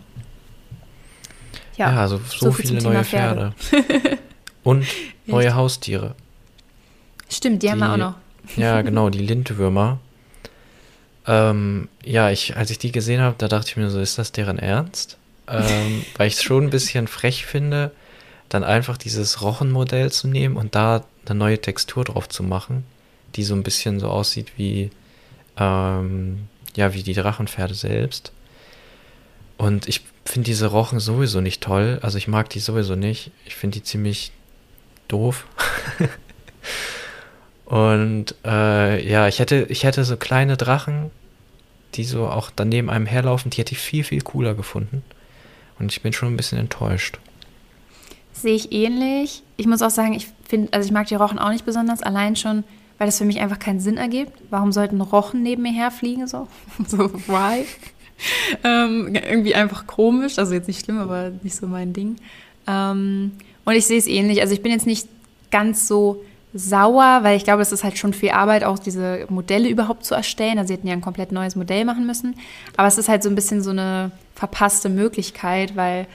Ja, 1.76 1.92
ja 1.92 2.00
also 2.00 2.18
so, 2.18 2.50
so 2.50 2.52
viele 2.52 2.83
neue 2.83 3.02
Pferde. 3.02 3.54
Pferde. 3.57 4.18
Und 4.62 4.87
neue 5.25 5.54
Haustiere. 5.54 6.14
Stimmt, 7.30 7.62
die, 7.62 7.66
die, 7.66 7.73
haben 7.73 7.78
wir 7.78 7.92
auch 7.92 7.97
noch. 7.97 8.14
ja, 8.57 8.83
genau, 8.83 9.09
die 9.09 9.21
Lindwürmer. 9.21 10.00
Ähm, 11.26 11.88
ja, 12.04 12.30
ich, 12.30 12.57
als 12.57 12.71
ich 12.71 12.78
die 12.78 12.92
gesehen 12.92 13.23
habe, 13.23 13.37
da 13.38 13.49
dachte 13.49 13.68
ich 13.71 13.76
mir 13.78 13.88
so, 13.88 14.00
ist 14.00 14.18
das 14.18 14.33
deren 14.33 14.59
Ernst? 14.59 15.16
Ähm, 15.47 16.04
weil 16.18 16.28
ich 16.28 16.35
es 16.35 16.42
schon 16.42 16.64
ein 16.64 16.71
bisschen 16.71 17.06
frech 17.06 17.47
finde, 17.47 17.93
dann 18.49 18.65
einfach 18.65 18.97
dieses 18.97 19.43
Rochenmodell 19.43 20.11
zu 20.11 20.28
nehmen 20.28 20.56
und 20.56 20.75
da 20.75 21.04
eine 21.26 21.39
neue 21.39 21.61
Textur 21.61 22.04
drauf 22.04 22.28
zu 22.28 22.43
machen, 22.43 22.84
die 23.34 23.43
so 23.43 23.54
ein 23.54 23.63
bisschen 23.63 24.00
so 24.00 24.08
aussieht 24.08 24.52
wie, 24.56 24.91
ähm, 25.58 26.49
ja, 26.76 26.95
wie 26.95 27.02
die 27.02 27.15
Drachenpferde 27.15 27.75
selbst. 27.75 28.32
Und 29.58 29.89
ich 29.89 30.02
finde 30.25 30.47
diese 30.47 30.69
Rochen 30.69 31.00
sowieso 31.00 31.41
nicht 31.41 31.63
toll. 31.63 31.99
Also 32.02 32.17
ich 32.17 32.28
mag 32.28 32.49
die 32.49 32.61
sowieso 32.61 32.95
nicht. 32.95 33.32
Ich 33.45 33.56
finde 33.56 33.78
die 33.78 33.84
ziemlich 33.84 34.30
doof. 35.08 35.47
und 37.65 38.34
äh, 38.45 39.06
ja, 39.06 39.26
ich 39.26 39.41
hätte, 39.41 39.67
ich 39.69 39.84
hätte 39.84 40.04
so 40.04 40.17
kleine 40.17 40.56
Drachen, 40.56 41.11
die 41.95 42.04
so 42.04 42.28
auch 42.28 42.50
daneben 42.54 42.89
einem 42.89 43.06
herlaufen, 43.06 43.50
die 43.50 43.58
hätte 43.58 43.73
ich 43.73 43.78
viel, 43.78 44.04
viel 44.04 44.21
cooler 44.21 44.54
gefunden. 44.54 45.02
Und 45.78 45.93
ich 45.93 46.02
bin 46.02 46.13
schon 46.13 46.32
ein 46.32 46.37
bisschen 46.37 46.58
enttäuscht. 46.58 47.19
Sehe 48.42 48.54
ich 48.54 48.72
ähnlich. 48.72 49.42
Ich 49.56 49.66
muss 49.66 49.82
auch 49.82 49.90
sagen, 49.90 50.14
ich 50.14 50.28
finde, 50.46 50.72
also 50.72 50.86
ich 50.86 50.92
mag 50.92 51.06
die 51.06 51.14
Rochen 51.14 51.38
auch 51.38 51.50
nicht 51.50 51.64
besonders, 51.64 52.02
allein 52.02 52.36
schon, 52.36 52.64
weil 52.98 53.06
das 53.06 53.18
für 53.18 53.24
mich 53.24 53.40
einfach 53.40 53.58
keinen 53.58 53.80
Sinn 53.80 53.96
ergibt. 53.96 54.32
Warum 54.50 54.72
sollten 54.72 55.00
Rochen 55.00 55.42
neben 55.42 55.62
mir 55.62 55.72
herfliegen 55.72 56.26
so? 56.26 56.48
so, 56.86 57.12
why? 57.26 57.64
ähm, 58.64 59.14
irgendwie 59.14 59.54
einfach 59.54 59.86
komisch, 59.86 60.38
also 60.38 60.54
jetzt 60.54 60.68
nicht 60.68 60.84
schlimm, 60.84 60.98
aber 60.98 61.32
nicht 61.42 61.56
so 61.56 61.66
mein 61.66 61.92
Ding. 61.92 62.16
Ähm, 62.66 63.32
und 63.64 63.74
ich 63.74 63.86
sehe 63.86 63.98
es 63.98 64.06
ähnlich. 64.06 64.40
Also 64.40 64.54
ich 64.54 64.62
bin 64.62 64.72
jetzt 64.72 64.86
nicht 64.86 65.08
ganz 65.50 65.86
so 65.86 66.24
sauer, 66.54 67.20
weil 67.22 67.36
ich 67.36 67.44
glaube, 67.44 67.62
es 67.62 67.72
ist 67.72 67.84
halt 67.84 67.98
schon 67.98 68.14
viel 68.14 68.30
Arbeit, 68.30 68.64
auch 68.64 68.78
diese 68.78 69.26
Modelle 69.28 69.68
überhaupt 69.68 70.04
zu 70.04 70.14
erstellen. 70.14 70.58
Also 70.58 70.68
sie 70.68 70.74
hätten 70.74 70.86
ja 70.86 70.94
ein 70.94 71.00
komplett 71.00 71.32
neues 71.32 71.56
Modell 71.56 71.84
machen 71.84 72.06
müssen. 72.06 72.36
Aber 72.76 72.88
es 72.88 72.98
ist 72.98 73.08
halt 73.08 73.22
so 73.22 73.28
ein 73.28 73.34
bisschen 73.34 73.62
so 73.62 73.70
eine 73.70 74.10
verpasste 74.34 74.88
Möglichkeit, 74.88 75.76
weil 75.76 76.06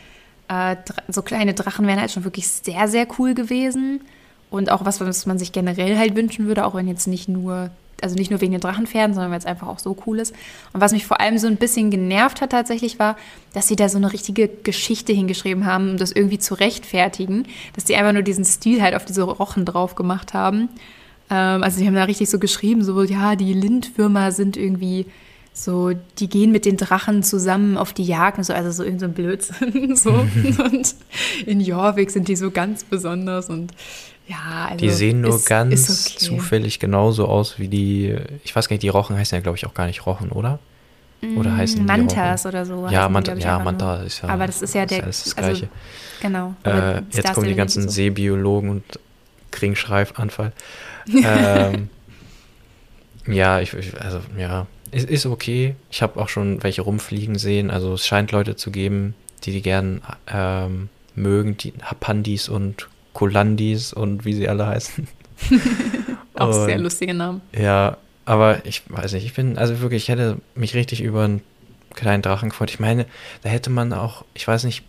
äh, 0.47 0.75
so 1.07 1.21
kleine 1.21 1.53
Drachen 1.53 1.87
wären 1.87 1.99
halt 1.99 2.11
schon 2.11 2.23
wirklich 2.23 2.47
sehr, 2.47 2.87
sehr 2.87 3.07
cool 3.17 3.33
gewesen. 3.33 4.01
Und 4.49 4.71
auch 4.71 4.85
was, 4.85 4.99
was 4.99 5.25
man 5.25 5.39
sich 5.39 5.51
generell 5.51 5.97
halt 5.97 6.15
wünschen 6.15 6.45
würde, 6.45 6.65
auch 6.65 6.75
wenn 6.75 6.87
jetzt 6.87 7.07
nicht 7.07 7.27
nur, 7.27 7.71
also 8.01 8.15
nicht 8.15 8.29
nur 8.29 8.39
wegen 8.39 8.51
den 8.51 8.61
Drachenpferden, 8.61 9.15
sondern 9.15 9.31
weil 9.31 9.39
es 9.39 9.47
einfach 9.47 9.67
auch 9.67 9.79
so 9.79 9.97
cool 10.05 10.19
ist. 10.19 10.33
Und 10.73 10.81
was 10.81 10.91
mich 10.91 11.07
vor 11.07 11.19
allem 11.19 11.39
so 11.39 11.47
ein 11.47 11.55
bisschen 11.55 11.89
genervt 11.89 12.39
hat 12.39 12.51
tatsächlich 12.51 12.99
war, 12.99 13.17
dass 13.53 13.67
sie 13.67 13.75
da 13.75 13.89
so 13.89 13.97
eine 13.97 14.13
richtige 14.13 14.47
Geschichte 14.47 15.11
hingeschrieben 15.11 15.65
haben, 15.65 15.91
um 15.91 15.97
das 15.97 16.11
irgendwie 16.11 16.37
zu 16.37 16.53
rechtfertigen, 16.53 17.47
dass 17.73 17.85
die 17.85 17.95
einfach 17.95 18.13
nur 18.13 18.21
diesen 18.21 18.45
Stil 18.45 18.81
halt 18.81 18.93
auf 18.93 19.05
diese 19.05 19.23
Rochen 19.23 19.65
drauf 19.65 19.95
gemacht 19.95 20.35
haben. 20.35 20.69
Ähm, 21.31 21.63
also 21.63 21.79
die 21.79 21.87
haben 21.87 21.95
da 21.95 22.03
richtig 22.03 22.29
so 22.29 22.37
geschrieben, 22.37 22.83
so, 22.83 23.01
ja, 23.01 23.35
die 23.35 23.53
Lindwürmer 23.53 24.31
sind 24.31 24.55
irgendwie 24.55 25.07
so, 25.53 25.91
die 26.17 26.27
gehen 26.27 26.51
mit 26.51 26.65
den 26.65 26.77
Drachen 26.77 27.21
zusammen 27.21 27.77
auf 27.77 27.93
die 27.93 28.03
Jagd 28.03 28.43
so, 28.43 28.53
also 28.53 28.71
so 28.71 28.83
irgendein 28.83 29.11
so 29.11 29.15
Blödsinn. 29.15 29.95
so. 29.95 30.09
und 30.63 30.95
in 31.45 31.61
Jorvik 31.61 32.09
sind 32.09 32.27
die 32.27 32.35
so 32.35 32.51
ganz 32.51 32.83
besonders 32.83 33.49
und 33.49 33.71
ja, 34.27 34.67
also 34.69 34.77
Die 34.77 34.89
sehen 34.89 35.21
nur 35.21 35.35
ist, 35.35 35.45
ganz 35.45 35.89
ist 35.89 36.15
okay. 36.15 36.25
zufällig 36.25 36.79
genauso 36.79 37.27
aus 37.27 37.59
wie 37.59 37.67
die, 37.67 38.15
ich 38.43 38.55
weiß 38.55 38.69
gar 38.69 38.75
nicht, 38.75 38.83
die 38.83 38.89
Rochen 38.89 39.17
heißen 39.17 39.35
ja, 39.35 39.41
glaube 39.41 39.57
ich, 39.57 39.65
auch 39.65 39.73
gar 39.73 39.85
nicht 39.85 40.05
Rochen, 40.05 40.31
oder? 40.31 40.59
Oder 41.37 41.51
mm, 41.51 41.57
heißen 41.57 41.85
Mantas 41.85 42.45
oder 42.45 42.65
so. 42.65 42.87
Ja, 42.89 43.07
Manta, 43.07 43.33
ja 43.35 43.59
Manta 43.59 44.03
ist 44.03 44.23
ja. 44.23 44.29
Aber 44.29 44.45
das 44.45 44.61
ist 44.61 44.75
ja 44.75 44.85
der. 44.85 45.07
Ist 45.07 45.25
das 45.25 45.37
also, 45.37 45.49
Gleiche. 45.49 45.69
Genau. 46.21 46.53
Äh, 46.63 47.01
jetzt 47.11 47.33
kommen 47.33 47.47
die 47.47 47.55
ganzen 47.55 47.83
so. 47.83 47.89
Seebiologen 47.89 48.69
und 48.69 48.83
kriegen 49.51 49.75
Schreifanfall. 49.75 50.51
ähm, 51.07 51.89
ja, 53.27 53.61
ich, 53.61 53.73
also, 54.01 54.19
ja, 54.37 54.67
ist, 54.93 55.09
ist 55.09 55.25
okay. 55.25 55.75
Ich 55.91 56.01
habe 56.01 56.19
auch 56.21 56.29
schon 56.29 56.63
welche 56.63 56.81
rumfliegen 56.81 57.37
sehen. 57.37 57.71
Also 57.71 57.93
es 57.93 58.05
scheint 58.05 58.31
Leute 58.31 58.55
zu 58.55 58.71
geben, 58.71 59.15
die 59.43 59.51
die 59.51 59.61
gern 59.61 60.01
ähm, 60.31 60.89
mögen, 61.15 61.57
die 61.57 61.73
Hapandis 61.81 62.49
und 62.49 62.87
Kolandis 63.13 63.93
und 63.93 64.25
wie 64.25 64.33
sie 64.33 64.49
alle 64.49 64.67
heißen. 64.67 65.07
auch 66.35 66.47
und, 66.47 66.65
sehr 66.65 66.79
lustige 66.79 67.13
Namen. 67.13 67.41
Ja, 67.57 67.97
aber 68.25 68.65
ich 68.65 68.83
weiß 68.87 69.13
nicht, 69.13 69.25
ich 69.25 69.33
bin, 69.33 69.57
also 69.57 69.81
wirklich, 69.81 70.03
ich 70.03 70.09
hätte 70.09 70.37
mich 70.55 70.73
richtig 70.75 71.01
über 71.01 71.23
einen 71.23 71.41
kleinen 71.93 72.21
Drachen 72.21 72.49
gefreut. 72.49 72.71
Ich 72.71 72.79
meine, 72.79 73.05
da 73.43 73.49
hätte 73.49 73.69
man 73.69 73.93
auch, 73.93 74.25
ich 74.33 74.47
weiß 74.47 74.63
nicht, 74.63 74.83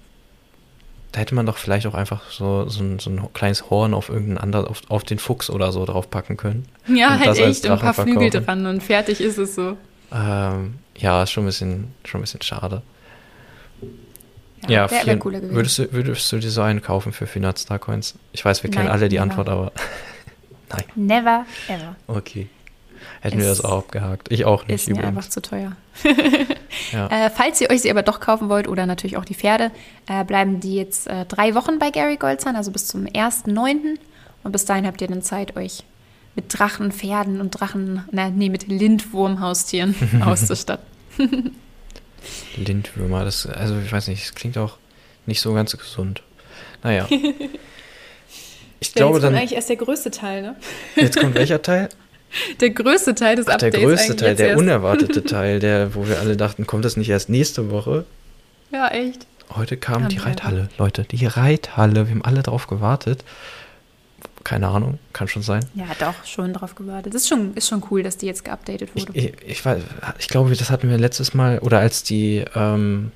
da 1.12 1.20
hätte 1.20 1.34
man 1.34 1.46
doch 1.46 1.58
vielleicht 1.58 1.86
auch 1.86 1.94
einfach 1.94 2.30
so, 2.30 2.68
so, 2.68 2.82
ein, 2.82 2.98
so 2.98 3.10
ein 3.10 3.28
kleines 3.34 3.70
Horn 3.70 3.94
auf 3.94 4.08
irgendeinen 4.08 4.38
anderen, 4.38 4.66
auf, 4.66 4.82
auf 4.88 5.04
den 5.04 5.18
Fuchs 5.18 5.48
oder 5.48 5.70
so 5.70 5.84
draufpacken 5.84 6.36
können. 6.36 6.66
Ja, 6.88 7.18
halt 7.18 7.38
echt, 7.38 7.66
ein 7.66 7.78
paar 7.78 7.94
Flügel 7.94 8.30
dran 8.30 8.66
und 8.66 8.82
fertig 8.82 9.20
ist 9.20 9.38
es 9.38 9.54
so. 9.54 9.76
Ähm, 10.14 10.79
ja, 10.96 11.22
ist 11.24 11.33
schon 11.33 11.42
ein 11.42 11.46
bisschen, 11.46 11.94
schon 12.05 12.20
ein 12.20 12.22
bisschen 12.22 12.42
schade. 12.42 12.83
Ja, 14.68 14.87
ja 14.87 15.14
gewesen. 15.14 15.50
Würdest 15.50 15.79
du, 15.79 15.92
würdest 15.92 16.33
du 16.33 16.38
dir 16.38 16.50
so 16.50 16.62
einen 16.62 16.81
kaufen 16.81 17.12
für 17.12 17.27
400 17.27 17.59
Starcoins? 17.59 18.14
Ich 18.33 18.44
weiß, 18.44 18.62
wir 18.62 18.70
kennen 18.70 18.88
alle 18.88 19.09
die 19.09 19.16
never. 19.16 19.24
Antwort, 19.24 19.48
aber 19.48 19.72
nein. 20.70 20.85
Never, 20.94 21.44
ever. 21.68 21.96
Okay. 22.07 22.48
Hätten 23.20 23.38
es 23.38 23.44
wir 23.44 23.48
das 23.50 23.64
auch 23.64 23.79
abgehakt. 23.79 24.31
Ich 24.31 24.44
auch 24.44 24.66
nicht. 24.66 24.77
Ist 24.77 24.88
übrigens. 24.88 25.03
mir 25.03 25.09
einfach 25.09 25.29
zu 25.29 25.42
teuer. 25.42 25.72
ja. 26.92 27.07
äh, 27.27 27.31
falls 27.31 27.61
ihr 27.61 27.70
euch 27.70 27.83
sie 27.83 27.90
aber 27.90 28.03
doch 28.03 28.20
kaufen 28.20 28.48
wollt 28.48 28.68
oder 28.68 28.87
natürlich 28.87 29.16
auch 29.16 29.24
die 29.24 29.35
Pferde, 29.35 29.70
äh, 30.09 30.24
bleiben 30.24 30.61
die 30.61 30.77
jetzt 30.77 31.09
äh, 31.09 31.27
drei 31.27 31.55
Wochen 31.55 31.79
bei 31.79 31.90
Gary 31.90 32.16
Goldzahn, 32.16 32.57
also 32.57 32.70
bis 32.70 32.87
zum 32.87 33.05
1.9. 33.05 33.98
Und 34.42 34.53
bis 34.53 34.64
dahin 34.64 34.87
habt 34.87 35.03
ihr 35.03 35.09
dann 35.09 35.22
Zeit, 35.22 35.57
euch 35.57 35.85
mit 36.36 36.46
Drachen, 36.48 36.92
Pferden 36.92 37.40
und 37.40 37.50
Drachen, 37.50 38.04
na, 38.10 38.30
nee, 38.30 38.48
mit 38.48 38.68
Lindwurmhaustieren 38.68 39.94
auszustatten. 40.24 40.86
Lindwürmer, 42.56 43.24
das, 43.24 43.46
also 43.46 43.78
ich 43.78 43.92
weiß 43.92 44.08
nicht, 44.08 44.24
das 44.24 44.34
klingt 44.34 44.58
auch 44.58 44.78
nicht 45.26 45.40
so 45.40 45.52
ganz 45.54 45.76
gesund. 45.76 46.22
Naja. 46.82 47.08
Ich 48.80 48.88
ja, 48.90 48.94
glaube 48.96 49.14
jetzt 49.14 49.24
dann. 49.24 49.34
Eigentlich 49.34 49.54
erst 49.54 49.70
der 49.70 49.76
größte 49.76 50.10
Teil, 50.10 50.42
ne? 50.42 50.56
Jetzt 50.96 51.18
kommt 51.18 51.34
welcher 51.36 51.62
Teil? 51.62 51.88
Der 52.60 52.68
größte 52.68 53.14
Teil 53.14 53.36
des 53.36 53.46
Ach, 53.48 53.54
Updates. 53.54 53.78
Der 53.78 53.88
größte 53.88 54.16
Teil, 54.16 54.34
der 54.34 54.48
erst. 54.48 54.60
unerwartete 54.60 55.24
Teil, 55.24 55.58
der, 55.58 55.94
wo 55.94 56.06
wir 56.06 56.20
alle 56.20 56.36
dachten, 56.36 56.66
kommt 56.66 56.84
das 56.84 56.98
nicht 56.98 57.08
erst 57.08 57.30
nächste 57.30 57.70
Woche? 57.70 58.04
Ja, 58.72 58.88
echt. 58.88 59.26
Heute 59.54 59.78
kam 59.78 60.02
ja, 60.02 60.08
die 60.08 60.18
Reithalle, 60.18 60.68
Leute. 60.76 61.04
Die 61.04 61.24
Reithalle. 61.24 62.06
Wir 62.08 62.14
haben 62.14 62.24
alle 62.24 62.42
drauf 62.42 62.66
gewartet. 62.66 63.24
Keine 64.44 64.68
Ahnung, 64.68 64.98
kann 65.14 65.26
schon 65.26 65.42
sein. 65.42 65.64
Ja, 65.74 65.87
doch, 65.98 66.14
schon 66.26 66.52
drauf 66.52 66.74
gewartet. 66.74 67.14
Das 67.14 67.22
ist 67.22 67.28
schon, 67.28 67.54
ist 67.54 67.68
schon 67.68 67.83
cool, 67.90 68.02
dass 68.02 68.18
die 68.18 68.26
jetzt 68.26 68.44
geupdatet 68.44 68.94
wurde. 68.94 69.11
Ich, 69.14 69.24
ich, 69.24 69.35
ich, 69.46 69.64
weiß, 69.64 69.83
ich 70.18 70.28
glaube, 70.28 70.54
das 70.54 70.70
hatten 70.70 70.90
wir 70.90 70.98
letztes 70.98 71.33
Mal, 71.33 71.61
oder 71.61 71.78
als 71.78 72.02
die 72.02 72.44
ähm, 72.54 73.11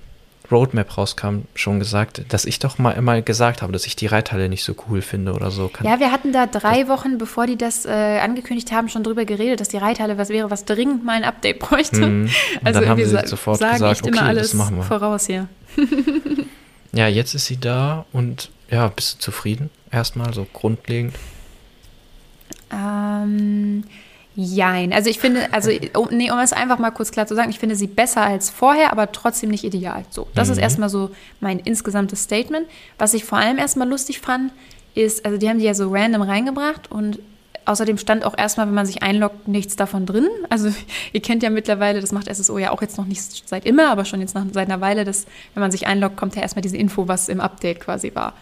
Roadmap 0.50 0.96
rauskam, 0.96 1.42
schon 1.54 1.78
gesagt, 1.78 2.22
dass 2.30 2.44
ich 2.44 2.58
doch 2.58 2.78
mal 2.78 2.92
immer 2.92 3.20
gesagt 3.20 3.60
habe, 3.60 3.72
dass 3.72 3.86
ich 3.86 3.96
die 3.96 4.06
Reithalle 4.06 4.48
nicht 4.48 4.64
so 4.64 4.74
cool 4.88 5.02
finde 5.02 5.32
oder 5.32 5.50
so. 5.50 5.68
Kann 5.68 5.86
ja, 5.86 6.00
wir 6.00 6.10
hatten 6.10 6.32
da 6.32 6.46
drei 6.46 6.88
Wochen, 6.88 7.18
bevor 7.18 7.46
die 7.46 7.56
das 7.56 7.84
äh, 7.84 8.18
angekündigt 8.22 8.72
haben, 8.72 8.88
schon 8.88 9.04
drüber 9.04 9.24
geredet, 9.24 9.60
dass 9.60 9.68
die 9.68 9.76
Reithalle 9.76 10.16
was 10.16 10.30
wäre, 10.30 10.50
was 10.50 10.64
dringend 10.64 11.04
mal 11.04 11.12
ein 11.12 11.24
Update 11.24 11.58
bräuchte. 11.58 12.06
Mhm. 12.06 12.30
Also 12.64 12.80
dann 12.80 12.88
haben 12.88 13.04
sie 13.04 13.26
sofort 13.26 13.60
gesagt, 13.60 14.02
okay, 14.06 14.34
das 14.34 14.54
machen 14.54 14.76
wir. 14.76 14.82
voraus 14.82 15.26
hier. 15.26 15.48
ja, 16.92 17.06
jetzt 17.06 17.34
ist 17.34 17.46
sie 17.46 17.58
da 17.58 18.06
und 18.12 18.50
ja, 18.70 18.88
bist 18.88 19.16
du 19.16 19.18
zufrieden? 19.20 19.70
Erstmal 19.90 20.32
so 20.34 20.46
grundlegend. 20.52 21.14
Ähm, 22.70 23.84
Jein. 24.40 24.92
Also 24.92 25.10
ich 25.10 25.18
finde, 25.18 25.52
also 25.52 25.72
um, 25.96 26.10
nee, 26.12 26.30
um 26.30 26.38
es 26.38 26.52
einfach 26.52 26.78
mal 26.78 26.92
kurz 26.92 27.10
klar 27.10 27.26
zu 27.26 27.34
sagen, 27.34 27.50
ich 27.50 27.58
finde 27.58 27.74
sie 27.74 27.88
besser 27.88 28.22
als 28.22 28.50
vorher, 28.50 28.92
aber 28.92 29.10
trotzdem 29.10 29.50
nicht 29.50 29.64
ideal. 29.64 30.04
So, 30.10 30.28
das 30.36 30.46
mhm. 30.46 30.52
ist 30.52 30.58
erstmal 30.58 30.88
so 30.88 31.10
mein 31.40 31.58
insgesamtes 31.58 32.22
Statement. 32.22 32.68
Was 32.98 33.14
ich 33.14 33.24
vor 33.24 33.38
allem 33.38 33.58
erstmal 33.58 33.88
lustig 33.88 34.20
fand, 34.20 34.52
ist, 34.94 35.24
also 35.24 35.38
die 35.38 35.48
haben 35.48 35.58
die 35.58 35.64
ja 35.64 35.74
so 35.74 35.90
random 35.90 36.22
reingebracht 36.22 36.88
und 36.88 37.18
außerdem 37.64 37.98
stand 37.98 38.24
auch 38.24 38.38
erstmal, 38.38 38.68
wenn 38.68 38.74
man 38.74 38.86
sich 38.86 39.02
einloggt, 39.02 39.48
nichts 39.48 39.74
davon 39.74 40.06
drin. 40.06 40.28
Also 40.50 40.72
ihr 41.12 41.20
kennt 41.20 41.42
ja 41.42 41.50
mittlerweile, 41.50 42.00
das 42.00 42.12
macht 42.12 42.32
SSO 42.32 42.58
ja 42.58 42.70
auch 42.70 42.80
jetzt 42.80 42.96
noch 42.96 43.06
nicht 43.06 43.48
seit 43.48 43.66
immer, 43.66 43.90
aber 43.90 44.04
schon 44.04 44.20
jetzt 44.20 44.36
nach, 44.36 44.44
seit 44.52 44.68
einer 44.68 44.80
Weile, 44.80 45.04
dass 45.04 45.26
wenn 45.54 45.62
man 45.62 45.72
sich 45.72 45.88
einloggt, 45.88 46.16
kommt 46.16 46.36
ja 46.36 46.42
erstmal 46.42 46.62
diese 46.62 46.76
Info, 46.76 47.08
was 47.08 47.28
im 47.28 47.40
Update 47.40 47.80
quasi 47.80 48.14
war. 48.14 48.34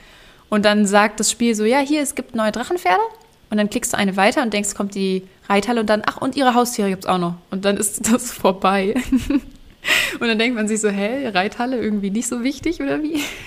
Und 0.49 0.65
dann 0.65 0.87
sagt 0.87 1.21
das 1.21 1.31
Spiel 1.31 1.55
so, 1.55 1.65
ja, 1.65 1.79
hier, 1.81 2.03
es 2.03 2.15
gibt 2.15 2.35
neue 2.35 2.53
Drachenpferde 2.53 3.03
und 3.51 3.59
dann 3.59 3.71
klickst 3.71 3.93
du 3.93 3.97
eine 3.97 4.17
weiter 4.17 4.43
und 4.43 4.53
denkst, 4.53 4.75
kommt 4.75 4.95
die 4.95 5.23
Reithalle 5.49 5.81
und 5.81 5.91
dann, 5.91 6.03
ach, 6.07 6.21
und 6.21 6.37
ihre 6.37 6.55
Haustiere 6.55 6.89
gibt 6.89 7.05
es 7.05 7.09
auch 7.09 7.19
noch. 7.19 7.35
Und 7.51 7.65
dann 7.65 7.77
ist 7.77 8.13
das 8.13 8.33
vorbei. 8.33 8.95
und 10.21 10.29
dann 10.29 10.39
denkt 10.39 10.57
man 10.57 10.69
sich 10.69 10.81
so, 10.81 10.89
hä, 10.89 11.29
Reithalle 11.29 11.79
irgendwie 11.79 12.11
nicht 12.11 12.29
so 12.29 12.43
wichtig 12.43 12.81
oder 12.81 13.03
wie? 13.03 13.21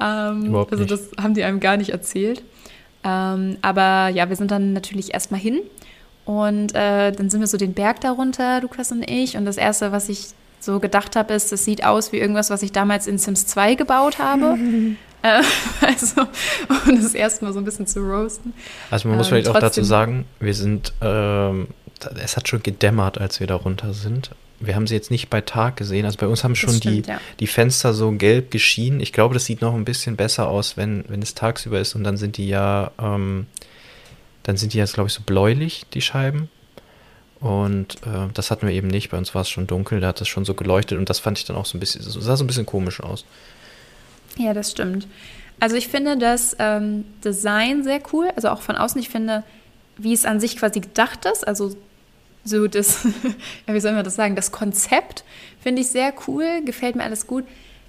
ähm, 0.00 0.54
also 0.70 0.84
das 0.84 1.10
haben 1.20 1.34
die 1.34 1.44
einem 1.44 1.60
gar 1.60 1.76
nicht 1.76 1.90
erzählt. 1.90 2.42
Ähm, 3.02 3.56
aber 3.62 4.08
ja, 4.08 4.28
wir 4.28 4.36
sind 4.36 4.50
dann 4.50 4.72
natürlich 4.72 5.14
erstmal 5.14 5.40
hin. 5.40 5.60
Und 6.26 6.74
äh, 6.74 7.12
dann 7.12 7.30
sind 7.30 7.40
wir 7.40 7.46
so 7.46 7.56
den 7.56 7.72
Berg 7.72 8.00
darunter, 8.00 8.60
Lukas 8.60 8.92
und 8.92 9.10
ich. 9.10 9.36
Und 9.36 9.46
das 9.46 9.56
Erste, 9.56 9.90
was 9.90 10.08
ich 10.08 10.28
so 10.60 10.78
gedacht 10.78 11.16
habe, 11.16 11.34
ist, 11.34 11.52
es 11.52 11.64
sieht 11.64 11.84
aus 11.84 12.12
wie 12.12 12.18
irgendwas, 12.18 12.50
was 12.50 12.62
ich 12.62 12.72
damals 12.72 13.06
in 13.06 13.18
Sims 13.18 13.46
2 13.46 13.74
gebaut 13.74 14.18
habe. 14.18 14.56
Äh, 15.22 15.42
also, 15.86 16.22
um 16.86 17.02
das 17.02 17.14
erstmal 17.14 17.52
so 17.52 17.58
ein 17.58 17.64
bisschen 17.64 17.86
zu 17.86 18.00
roasten. 18.00 18.52
Also 18.90 19.08
man 19.08 19.16
muss 19.16 19.26
ähm, 19.26 19.30
vielleicht 19.30 19.48
auch 19.48 19.58
dazu 19.58 19.82
sagen, 19.82 20.24
wir 20.38 20.54
sind, 20.54 20.92
ähm, 21.00 21.68
es 22.22 22.36
hat 22.36 22.48
schon 22.48 22.62
gedämmert, 22.62 23.18
als 23.18 23.40
wir 23.40 23.46
da 23.46 23.56
runter 23.56 23.92
sind. 23.92 24.30
Wir 24.60 24.74
haben 24.74 24.86
sie 24.86 24.94
jetzt 24.94 25.10
nicht 25.10 25.30
bei 25.30 25.40
Tag 25.40 25.76
gesehen. 25.76 26.04
Also 26.04 26.18
bei 26.18 26.26
uns 26.26 26.44
haben 26.44 26.54
schon 26.54 26.74
stimmt, 26.74 27.06
die, 27.06 27.10
ja. 27.10 27.20
die 27.40 27.46
Fenster 27.46 27.94
so 27.94 28.12
gelb 28.12 28.50
geschienen. 28.50 29.00
Ich 29.00 29.12
glaube, 29.12 29.32
das 29.32 29.46
sieht 29.46 29.62
noch 29.62 29.74
ein 29.74 29.86
bisschen 29.86 30.16
besser 30.16 30.48
aus, 30.48 30.76
wenn, 30.76 31.04
wenn 31.08 31.22
es 31.22 31.34
tagsüber 31.34 31.80
ist. 31.80 31.94
Und 31.94 32.04
dann 32.04 32.18
sind 32.18 32.36
die 32.36 32.48
ja, 32.48 32.90
ähm, 33.00 33.46
dann 34.42 34.58
sind 34.58 34.74
die 34.74 34.78
jetzt, 34.78 34.94
glaube 34.94 35.08
ich, 35.08 35.14
so 35.14 35.22
bläulich, 35.24 35.86
die 35.94 36.02
Scheiben. 36.02 36.50
Und 37.40 37.94
äh, 38.06 38.28
das 38.34 38.50
hatten 38.50 38.66
wir 38.66 38.74
eben 38.74 38.88
nicht. 38.88 39.10
Bei 39.10 39.16
uns 39.16 39.34
war 39.34 39.42
es 39.42 39.48
schon 39.48 39.66
dunkel, 39.66 40.00
da 40.00 40.08
hat 40.08 40.20
es 40.20 40.28
schon 40.28 40.44
so 40.44 40.52
geleuchtet 40.52 40.98
und 40.98 41.08
das 41.08 41.18
fand 41.18 41.38
ich 41.38 41.46
dann 41.46 41.56
auch 41.56 41.64
so 41.64 41.78
ein 41.78 41.80
bisschen, 41.80 42.02
sah 42.02 42.36
so 42.36 42.44
ein 42.44 42.46
bisschen 42.46 42.66
komisch 42.66 43.00
aus. 43.00 43.24
Ja, 44.36 44.54
das 44.54 44.70
stimmt. 44.70 45.06
Also 45.60 45.76
ich 45.76 45.88
finde 45.88 46.16
das 46.16 46.56
ähm, 46.58 47.04
Design 47.22 47.84
sehr 47.84 48.00
cool, 48.12 48.30
also 48.34 48.48
auch 48.48 48.62
von 48.62 48.76
außen. 48.76 49.00
Ich 49.00 49.10
finde, 49.10 49.44
wie 49.98 50.14
es 50.14 50.24
an 50.24 50.40
sich 50.40 50.56
quasi 50.56 50.80
gedacht 50.80 51.26
ist, 51.26 51.46
also 51.46 51.76
so 52.44 52.66
das, 52.66 53.04
ja, 53.66 53.74
wie 53.74 53.80
soll 53.80 53.92
man 53.92 54.04
das 54.04 54.16
sagen, 54.16 54.36
das 54.36 54.52
Konzept 54.52 55.24
finde 55.62 55.82
ich 55.82 55.88
sehr 55.88 56.14
cool, 56.26 56.62
gefällt 56.64 56.96
mir 56.96 57.04
alles 57.04 57.26
gut. 57.26 57.44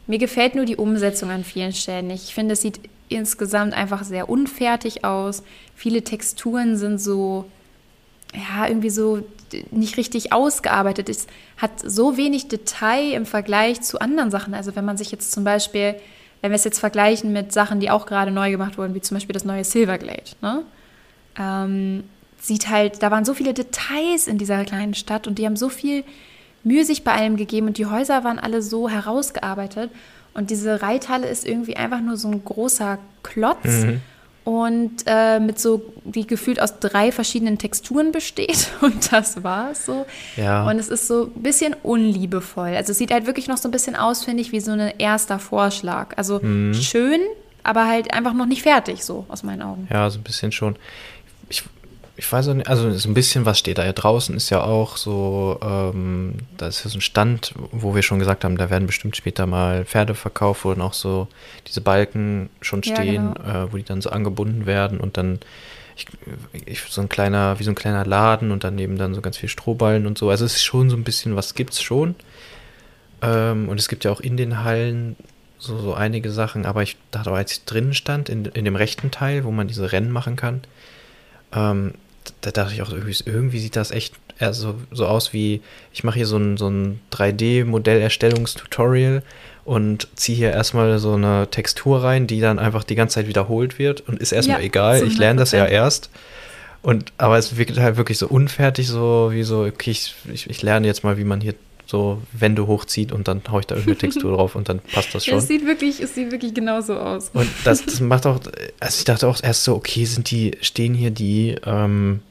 Mir 0.08 0.18
gefällt 0.18 0.56
nur 0.56 0.66
die 0.66 0.76
Umsetzung 0.76 1.30
an 1.30 1.46
vielen 1.46 1.72
Stellen 1.72 2.08
nicht. 2.08 2.26
Ich 2.26 2.34
finde, 2.34 2.54
es 2.54 2.62
sieht 2.62 2.82
insgesamt 3.08 3.74
einfach 3.74 4.04
sehr 4.04 4.30
unfertig 4.30 5.06
aus. 5.06 5.44
Viele 5.76 6.04
Texturen 6.04 6.76
sind 6.76 7.00
so, 7.00 7.46
ja, 8.34 8.68
irgendwie 8.68 8.90
so 8.90 9.24
nicht 9.70 9.98
richtig 9.98 10.34
ausgearbeitet. 10.34 11.08
Es 11.08 11.28
hat 11.58 11.72
so 11.84 12.18
wenig 12.18 12.48
Detail 12.48 13.14
im 13.14 13.26
Vergleich 13.26 13.82
zu 13.82 14.00
anderen 14.00 14.32
Sachen. 14.32 14.54
Also 14.54 14.76
wenn 14.76 14.86
man 14.86 14.98
sich 14.98 15.12
jetzt 15.12 15.32
zum 15.32 15.44
Beispiel 15.44 15.96
wenn 16.42 16.52
wir 16.52 16.56
es 16.56 16.64
jetzt 16.64 16.80
vergleichen 16.80 17.32
mit 17.32 17.52
Sachen, 17.52 17.80
die 17.80 17.90
auch 17.90 18.06
gerade 18.06 18.32
neu 18.32 18.52
gemacht 18.52 18.78
wurden, 18.78 18.96
wie 18.96 19.02
zum 19.02 19.16
Beispiel 19.16 19.34
das 19.34 19.46
neue 19.46 19.64
Silverglade, 19.64 20.32
ne? 20.42 20.64
Ähm, 21.40 22.04
sieht 22.40 22.70
halt, 22.70 23.02
da 23.04 23.12
waren 23.12 23.24
so 23.24 23.34
viele 23.34 23.54
Details 23.54 24.28
in 24.28 24.38
dieser 24.38 24.66
kleinen 24.66 24.96
Stadt 24.96 25.28
und 25.28 25.38
die 25.38 25.46
haben 25.46 25.56
so 25.56 25.70
viel 25.70 26.04
Mühe 26.64 26.84
sich 26.84 27.04
bei 27.04 27.14
allem 27.14 27.38
gegeben 27.38 27.68
und 27.68 27.78
die 27.78 27.86
Häuser 27.86 28.24
waren 28.24 28.40
alle 28.40 28.62
so 28.62 28.90
herausgearbeitet 28.90 29.92
und 30.34 30.50
diese 30.50 30.82
Reithalle 30.82 31.28
ist 31.28 31.48
irgendwie 31.48 31.78
einfach 31.78 32.02
nur 32.02 32.18
so 32.18 32.28
ein 32.28 32.44
großer 32.44 32.98
Klotz. 33.24 33.66
Mhm 33.66 34.02
und 34.44 35.04
äh, 35.06 35.40
mit 35.40 35.60
so, 35.60 35.94
die 36.04 36.26
gefühlt 36.26 36.60
aus 36.60 36.80
drei 36.80 37.12
verschiedenen 37.12 37.58
Texturen 37.58 38.12
besteht 38.12 38.70
und 38.82 39.12
das 39.12 39.44
war 39.44 39.72
es 39.72 39.86
so. 39.86 40.06
Ja. 40.36 40.68
Und 40.68 40.80
es 40.80 40.90
ist 40.90 41.08
so 41.08 41.26
ein 41.36 41.44
bisschen 41.44 41.76
unliebevoll. 41.84 42.76
Also 42.76 42.92
es 42.92 42.98
sieht 42.98 43.12
halt 43.12 43.28
wirklich 43.28 43.48
noch 43.48 43.58
so 43.58 43.68
ein 43.68 43.72
bisschen 43.72 43.96
aus, 43.96 44.24
finde 44.24 44.42
ich, 44.42 44.52
wie 44.52 44.60
so 44.60 44.72
ein 44.72 44.94
erster 44.98 45.38
Vorschlag. 45.38 46.18
Also 46.18 46.40
mhm. 46.40 46.74
schön, 46.74 47.20
aber 47.64 47.88
halt 47.88 48.14
einfach 48.14 48.34
noch 48.34 48.48
nicht 48.48 48.64
fertig, 48.64 49.04
so 49.04 49.26
aus 49.28 49.44
meinen 49.44 49.62
Augen. 49.62 49.88
Ja, 49.92 50.10
so 50.10 50.20
ein 50.20 50.24
bisschen 50.24 50.52
schon. 50.52 50.76
Ich 51.50 51.64
ich 52.22 52.32
weiß 52.32 52.50
auch 52.50 52.54
nicht, 52.54 52.68
also 52.68 52.92
so 52.92 53.10
ein 53.10 53.16
bisschen 53.16 53.48
was 53.48 53.58
steht 53.58 53.80
da. 53.80 53.84
Ja 53.84 53.94
draußen 53.94 54.36
ist 54.38 54.52
ja 54.52 54.62
auch 54.62 54.96
so, 54.96 55.60
ähm, 55.64 56.36
da 56.56 56.68
ist 56.68 56.84
ja 56.84 56.92
so 56.92 57.00
ein 57.00 57.02
Stand, 57.02 57.56
wo 57.72 57.96
wir 57.96 58.04
schon 58.04 58.20
gesagt 58.20 58.44
haben, 58.44 58.58
da 58.58 58.70
werden 58.70 58.86
bestimmt 58.86 59.18
später 59.18 59.48
mal 59.48 59.86
Pferde 59.86 60.14
verkauft, 60.14 60.64
wo 60.64 60.70
dann 60.70 60.84
auch 60.84 60.94
so 60.94 61.28
diese 61.66 61.82
Balken 61.82 62.52
schon 62.62 62.84
stehen, 62.84 63.14
ja, 63.26 63.34
genau. 63.34 63.66
äh, 63.66 63.74
wo 63.74 63.78
die 63.78 63.84
dann 63.84 64.02
so 64.02 64.12
angebunden 64.12 64.68
werden 64.68 65.00
und 65.00 65.18
dann 65.18 65.40
ich, 65.96 66.06
ich, 66.68 66.82
so 66.82 67.02
ein 67.02 67.10
kleiner, 67.10 67.58
wie 67.58 67.64
so 67.64 67.72
ein 67.72 67.76
kleiner 67.76 68.06
Laden 68.06 68.52
und 68.52 68.64
daneben 68.64 69.00
dann 69.00 69.16
so 69.16 69.22
ganz 69.22 69.38
viel 69.38 69.50
Strohballen 69.50 70.06
und 70.06 70.20
so. 70.20 70.30
Also 70.30 70.46
es 70.46 70.58
ist 70.58 70.64
schon 70.64 70.92
so 70.92 70.98
ein 70.98 71.04
bisschen, 71.04 71.36
was 71.36 71.56
gibt's 71.56 71.82
schon. 71.82 72.14
Ähm, 73.24 73.68
und 73.68 73.80
es 73.80 73.88
gibt 73.88 74.04
ja 74.04 74.12
auch 74.12 74.22
in 74.22 74.38
den 74.38 74.64
Hallen 74.64 75.16
so, 75.58 75.76
so 75.80 75.96
einige 75.96 76.30
Sachen, 76.30 76.68
aber 76.68 76.84
ich 76.84 76.98
dachte 77.10 77.32
als 77.32 77.52
ich 77.52 77.66
drinnen 77.66 77.96
stand, 77.96 78.30
in, 78.30 78.46
in 78.46 78.64
dem 78.66 78.76
rechten 78.76 79.10
Teil, 79.10 79.44
wo 79.44 79.50
man 79.50 79.68
diese 79.68 79.92
Rennen 79.92 80.12
machen 80.12 80.36
kann, 80.36 80.62
ähm, 81.52 81.96
da 82.42 82.52
dachte 82.52 82.74
ich 82.74 82.82
auch, 82.82 82.92
irgendwie, 82.92 83.16
irgendwie 83.26 83.60
sieht 83.60 83.76
das 83.76 83.92
echt 83.92 84.16
so, 84.52 84.76
so 84.92 85.06
aus 85.06 85.34
wie, 85.34 85.62
ich 85.94 86.04
mache 86.04 86.18
hier 86.18 86.26
so 86.26 86.38
ein, 86.38 86.58
so 86.58 86.68
ein 86.68 87.00
3D-Modellerstellungstutorial 87.12 89.22
und 89.66 90.08
ziehe 90.16 90.38
hier 90.38 90.52
erstmal 90.52 90.98
so 90.98 91.14
eine 91.14 91.48
Textur 91.52 92.04
rein, 92.04 92.28
die 92.28 92.42
dann 92.42 92.58
einfach 92.58 92.84
die 92.84 92.96
ganze 92.96 93.16
Zeit 93.16 93.28
wiederholt 93.28 93.78
wird 93.78 94.02
und 94.02 94.20
ist 94.20 94.32
erstmal 94.32 94.60
ja, 94.60 94.66
egal. 94.66 95.06
Ich 95.06 95.18
lerne 95.18 95.40
das 95.40 95.52
ja 95.52 95.66
erst. 95.66 96.10
Und, 96.82 97.14
aber 97.20 97.38
es 97.38 97.58
wirkt 97.58 97.78
halt 97.78 97.98
wirklich 97.98 98.18
so 98.18 98.28
unfertig, 98.28 98.88
so 98.88 99.30
wie 99.32 99.44
so, 99.44 99.66
okay, 99.66 99.92
ich, 99.92 100.16
ich, 100.34 100.50
ich 100.50 100.64
lerne 100.64 100.88
jetzt 100.88 101.04
mal, 101.04 101.20
wie 101.20 101.24
man 101.24 101.40
hier 101.40 101.54
so 101.92 102.22
Wände 102.34 102.66
hochzieht 102.66 103.12
und 103.12 103.28
dann 103.28 103.42
haue 103.52 103.60
ich 103.60 103.68
da 103.68 103.76
irgendeine 103.76 103.98
Textur 104.00 104.36
drauf 104.36 104.56
und 104.56 104.70
dann 104.70 104.80
passt 104.80 105.14
das 105.14 105.26
schon. 105.26 105.34
Ja, 105.34 105.38
es 105.38 105.48
sieht 105.48 105.66
wirklich, 105.66 106.02
es 106.02 106.16
sieht 106.16 106.32
wirklich 106.32 106.54
genauso 106.54 106.98
aus. 106.98 107.30
Und 107.34 107.48
das, 107.64 107.86
das 107.86 108.00
macht 108.02 108.26
auch, 108.26 108.40
also 108.80 108.98
ich 108.98 109.04
dachte 109.04 109.28
auch 109.28 109.38
erst 109.44 109.64
so, 109.64 109.76
okay, 109.76 110.06
sind 110.06 110.32
die, 110.32 110.58
stehen 110.62 110.96
hier 110.96 111.12
die, 111.12 111.56
ähm, 111.66 112.22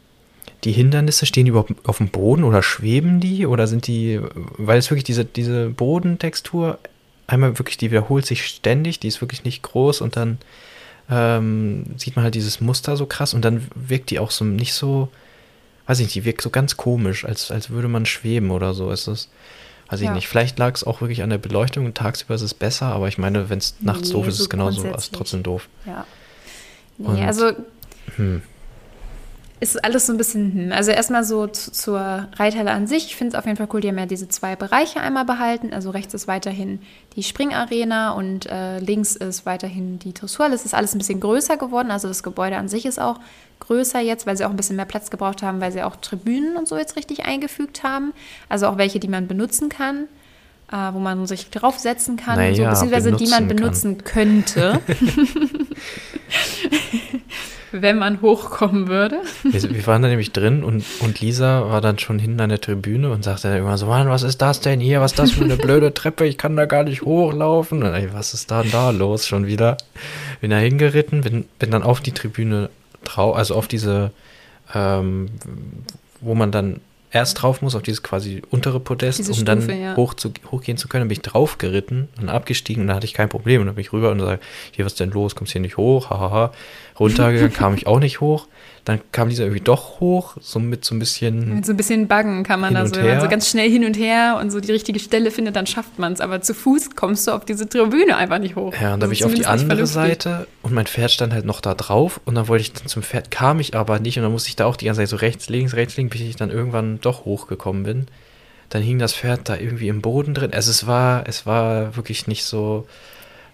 die 0.64 0.73
Hindernisse, 0.73 1.27
stehen 1.27 1.44
die 1.44 1.51
überhaupt 1.51 1.73
auf 1.85 1.99
dem 1.99 2.09
Boden 2.09 2.44
oder 2.44 2.62
schweben 2.62 3.20
die? 3.20 3.46
Oder 3.46 3.66
sind 3.66 3.87
die, 3.87 4.20
weil 4.35 4.79
es 4.79 4.90
wirklich 4.90 5.05
diese, 5.05 5.25
diese 5.25 5.70
Bodentextur, 5.70 6.79
einmal 7.27 7.59
wirklich, 7.59 7.77
die 7.77 7.90
wiederholt 7.90 8.27
sich 8.27 8.44
ständig, 8.46 8.99
die 8.99 9.09
ist 9.09 9.20
wirklich 9.20 9.44
nicht 9.44 9.62
groß 9.62 10.01
und 10.01 10.16
dann 10.16 10.38
ähm, 11.09 11.85
sieht 11.96 12.16
man 12.16 12.25
halt 12.25 12.35
dieses 12.35 12.61
Muster 12.61 12.96
so 12.96 13.07
krass 13.07 13.35
und 13.35 13.44
dann 13.44 13.66
wirkt 13.75 14.11
die 14.11 14.18
auch 14.18 14.31
so 14.31 14.44
nicht 14.44 14.75
so, 14.75 15.09
weiß 15.90 15.98
ich 15.98 16.07
nicht, 16.07 16.14
die 16.14 16.24
wirkt 16.24 16.40
so 16.40 16.50
ganz 16.50 16.76
komisch, 16.76 17.24
als, 17.24 17.50
als 17.50 17.70
würde 17.70 17.88
man 17.88 18.07
schweben 18.07 18.53
oder 18.53 18.74
so. 18.74 18.92
Ist 18.92 19.09
das, 19.09 19.29
weiß 19.88 20.00
ich 20.00 20.07
ja. 20.07 20.14
nicht. 20.14 20.29
Vielleicht 20.29 20.57
lag 20.57 20.72
es 20.72 20.85
auch 20.85 21.00
wirklich 21.00 21.24
an 21.24 21.31
der 21.31 21.38
Beleuchtung 21.38 21.85
und 21.85 21.96
tagsüber 21.96 22.37
ist 22.37 22.42
es 22.42 22.55
besser, 22.55 22.87
aber 22.87 23.09
ich 23.09 23.18
meine, 23.18 23.50
wenn 23.50 23.59
es 23.59 23.74
nachts 23.81 24.09
nee, 24.09 24.12
doof 24.12 24.29
ist, 24.29 24.35
ist 24.35 24.40
es 24.42 24.48
genauso, 24.48 24.87
ist 24.87 25.12
trotzdem 25.12 25.42
doof. 25.42 25.68
Ja. 25.85 26.07
Nee, 26.96 27.09
und, 27.09 27.22
also. 27.22 27.53
Hm 28.14 28.42
ist 29.61 29.85
alles 29.85 30.07
so 30.07 30.14
ein 30.14 30.16
bisschen, 30.16 30.53
hm, 30.55 30.73
also 30.73 30.90
erstmal 30.90 31.23
so 31.23 31.46
zu, 31.46 31.70
zur 31.70 32.29
Reithalle 32.35 32.70
an 32.70 32.87
sich. 32.87 33.07
Ich 33.07 33.16
finde 33.16 33.35
es 33.35 33.38
auf 33.38 33.44
jeden 33.44 33.59
Fall 33.59 33.68
cool, 33.73 33.83
die 33.83 33.88
haben 33.88 33.99
ja 33.99 34.07
diese 34.07 34.29
zwei 34.29 34.57
Bereiche 34.57 35.01
einmal 35.01 35.27
behalten. 35.27 35.75
Also 35.75 35.90
rechts 35.90 36.14
ist 36.14 36.27
weiterhin 36.27 36.81
die 37.14 37.23
Springarena 37.23 38.12
und 38.12 38.46
äh, 38.46 38.79
links 38.79 39.16
ist 39.16 39.44
weiterhin 39.44 39.99
die 39.99 40.14
Dressurhalle. 40.14 40.55
Es 40.55 40.64
ist 40.64 40.75
alles 40.75 40.94
ein 40.94 40.99
bisschen 40.99 41.20
größer 41.20 41.59
geworden. 41.59 41.90
Also 41.90 42.09
das 42.09 42.23
Gebäude 42.23 42.57
an 42.57 42.68
sich 42.68 42.87
ist 42.87 42.99
auch 42.99 43.20
größer 43.61 44.01
jetzt, 44.01 44.27
weil 44.27 44.37
sie 44.37 44.46
auch 44.46 44.51
ein 44.51 44.57
bisschen 44.57 44.77
mehr 44.77 44.87
Platz 44.87 45.11
gebraucht 45.11 45.42
haben, 45.42 45.61
weil 45.61 45.73
sie 45.73 45.83
auch 45.83 45.96
Tribünen 45.96 46.57
und 46.57 46.66
so 46.66 46.79
jetzt 46.79 46.96
richtig 46.96 47.27
eingefügt 47.27 47.83
haben. 47.83 48.14
Also 48.49 48.66
auch 48.66 48.79
welche, 48.79 48.99
die 48.99 49.09
man 49.09 49.29
benutzen 49.29 49.68
kann. 49.68 50.07
Äh, 50.73 50.94
wo 50.94 51.01
man 51.01 51.27
sich 51.27 51.51
draufsetzen 51.51 52.16
kann, 52.16 52.37
naja, 52.37 52.55
so, 52.55 52.62
beziehungsweise 52.70 53.11
die 53.11 53.27
man 53.27 53.49
benutzen 53.49 53.99
kann. 53.99 54.44
könnte. 54.44 54.81
wenn 57.72 57.98
man 57.98 58.20
hochkommen 58.20 58.88
würde. 58.88 59.20
Wir, 59.42 59.62
wir, 59.62 59.87
waren 59.87 60.02
da 60.02 60.09
nämlich 60.09 60.33
drin 60.33 60.64
und, 60.64 60.85
und 61.00 61.20
Lisa 61.20 61.68
war 61.70 61.80
dann 61.80 61.98
schon 61.98 62.18
hinten 62.18 62.40
an 62.40 62.48
der 62.48 62.61
Tribüne 62.61 63.11
und 63.11 63.24
sagte 63.24 63.48
dann 63.48 63.59
immer 63.59 63.78
so, 63.78 63.87
Mann, 63.87 64.09
was 64.09 64.22
ist 64.22 64.42
das 64.42 64.61
denn 64.61 64.80
hier? 64.80 65.00
Was 65.00 65.12
ist 65.12 65.18
das 65.18 65.30
für 65.33 65.44
eine 65.44 65.56
blöde 65.56 65.94
Treppe? 65.94 66.26
Ich 66.26 66.38
kann 66.38 66.56
da 66.56 66.66
gar 66.66 66.85
nicht 66.85 67.02
hochlaufen. 67.02 67.83
Und, 67.83 67.94
ey, 67.94 68.09
was 68.12 68.35
ist 68.35 68.50
da 68.50 68.62
da 68.62 68.90
los 68.90 69.26
schon 69.26 69.46
wieder? 69.46 69.76
Bin 70.40 70.50
da 70.50 70.59
hingeritten, 70.59 71.20
bin, 71.22 71.44
bin 71.59 71.70
dann 71.70 71.83
auf 71.83 72.00
die 72.00 72.12
Tribüne 72.12 72.70
drauf, 73.04 73.37
also 73.37 73.54
auf 73.54 73.68
diese, 73.68 74.11
ähm, 74.74 75.28
wo 76.20 76.35
man 76.35 76.50
dann 76.50 76.80
erst 77.11 77.42
drauf 77.42 77.62
muss, 77.62 77.75
auf 77.75 77.83
dieses 77.83 78.03
quasi 78.03 78.42
untere 78.51 78.81
Podest, 78.81 79.18
Diese 79.18 79.33
um 79.33 79.38
Stufe, 79.38 79.66
dann 79.66 79.81
ja. 79.81 79.96
hoch 79.96 80.14
zu, 80.14 80.33
hochgehen 80.51 80.77
zu 80.79 80.88
können. 80.88 81.03
Dann 81.03 81.09
bin 81.09 81.16
ich 81.16 81.23
drauf 81.23 81.59
geritten 81.59 82.09
und 82.20 82.29
abgestiegen 82.29 82.83
und 82.83 82.88
da 82.88 82.94
hatte 82.94 83.07
ich 83.07 83.14
kein 83.14 83.29
Problem. 83.29 83.61
Und 83.61 83.66
dann 83.66 83.75
bin 83.77 83.83
ich 83.83 83.92
rüber 83.92 84.11
und 84.11 84.20
sage, 84.20 84.40
hier, 84.70 84.85
was 84.85 84.92
ist 84.92 85.01
denn 85.01 85.11
los? 85.11 85.35
Kommst 85.35 85.53
hier 85.53 85.61
nicht 85.61 85.77
hoch? 85.77 86.11
Hahaha. 86.11 86.53
Runtergegangen, 86.99 87.53
kam 87.53 87.75
ich 87.75 87.87
auch 87.87 87.99
nicht 87.99 88.20
hoch. 88.20 88.46
Dann 88.90 89.00
kam 89.12 89.29
dieser 89.29 89.44
irgendwie 89.44 89.62
doch 89.62 90.00
hoch, 90.00 90.37
so 90.40 90.59
mit 90.59 90.85
so 90.85 90.96
ein 90.96 90.98
bisschen. 90.98 91.55
Mit 91.55 91.64
so 91.64 91.72
ein 91.72 91.76
bisschen 91.76 92.09
Baggen 92.09 92.42
kann 92.42 92.59
man 92.59 92.74
da 92.74 92.87
so, 92.87 92.94
so 92.94 93.29
ganz 93.29 93.48
schnell 93.48 93.70
hin 93.70 93.85
und 93.85 93.96
her 93.96 94.37
und 94.40 94.50
so 94.50 94.59
die 94.59 94.72
richtige 94.72 94.98
Stelle 94.98 95.31
findet, 95.31 95.55
dann 95.55 95.68
schafft 95.68 96.00
man 96.00 96.12
es. 96.12 96.20
Aber 96.20 96.40
zu 96.40 96.55
Fuß 96.55 96.96
kommst 96.96 97.29
du 97.29 97.31
auf 97.31 97.44
diese 97.44 97.68
Tribüne 97.68 98.16
einfach 98.16 98.40
nicht 98.40 98.57
hoch. 98.57 98.74
Ja, 98.74 98.94
und 98.94 99.00
dann 99.00 99.11
bin 99.11 99.12
ich 99.12 99.24
auf 99.24 99.33
die 99.33 99.46
andere 99.46 99.87
Seite 99.87 100.48
und 100.62 100.72
mein 100.72 100.88
Pferd 100.88 101.12
stand 101.12 101.33
halt 101.33 101.44
noch 101.44 101.61
da 101.61 101.74
drauf 101.74 102.20
und 102.24 102.35
dann 102.35 102.48
wollte 102.48 102.62
ich 102.62 102.72
dann 102.72 102.88
zum 102.88 103.05
Pferd, 103.05 103.31
kam 103.31 103.61
ich 103.61 103.76
aber 103.76 104.00
nicht 104.00 104.16
und 104.16 104.24
dann 104.24 104.33
musste 104.33 104.48
ich 104.48 104.57
da 104.57 104.66
auch 104.66 104.74
die 104.74 104.87
ganze 104.87 105.03
Zeit 105.03 105.09
so 105.09 105.16
rechts, 105.16 105.48
links, 105.48 105.74
rechts, 105.74 105.96
links, 105.96 106.11
bis 106.11 106.22
ich 106.22 106.35
dann 106.35 106.50
irgendwann 106.50 107.00
doch 107.00 107.24
hochgekommen 107.24 107.85
bin. 107.85 108.07
Dann 108.70 108.83
hing 108.83 108.98
das 108.98 109.14
Pferd 109.14 109.48
da 109.48 109.57
irgendwie 109.57 109.87
im 109.87 110.03
Boden 110.03 110.35
drin. 110.35 110.53
Also 110.53 110.72
es 110.72 110.88
war, 110.88 111.29
es 111.29 111.46
war 111.46 111.94
wirklich 111.94 112.26
nicht 112.26 112.42
so 112.42 112.88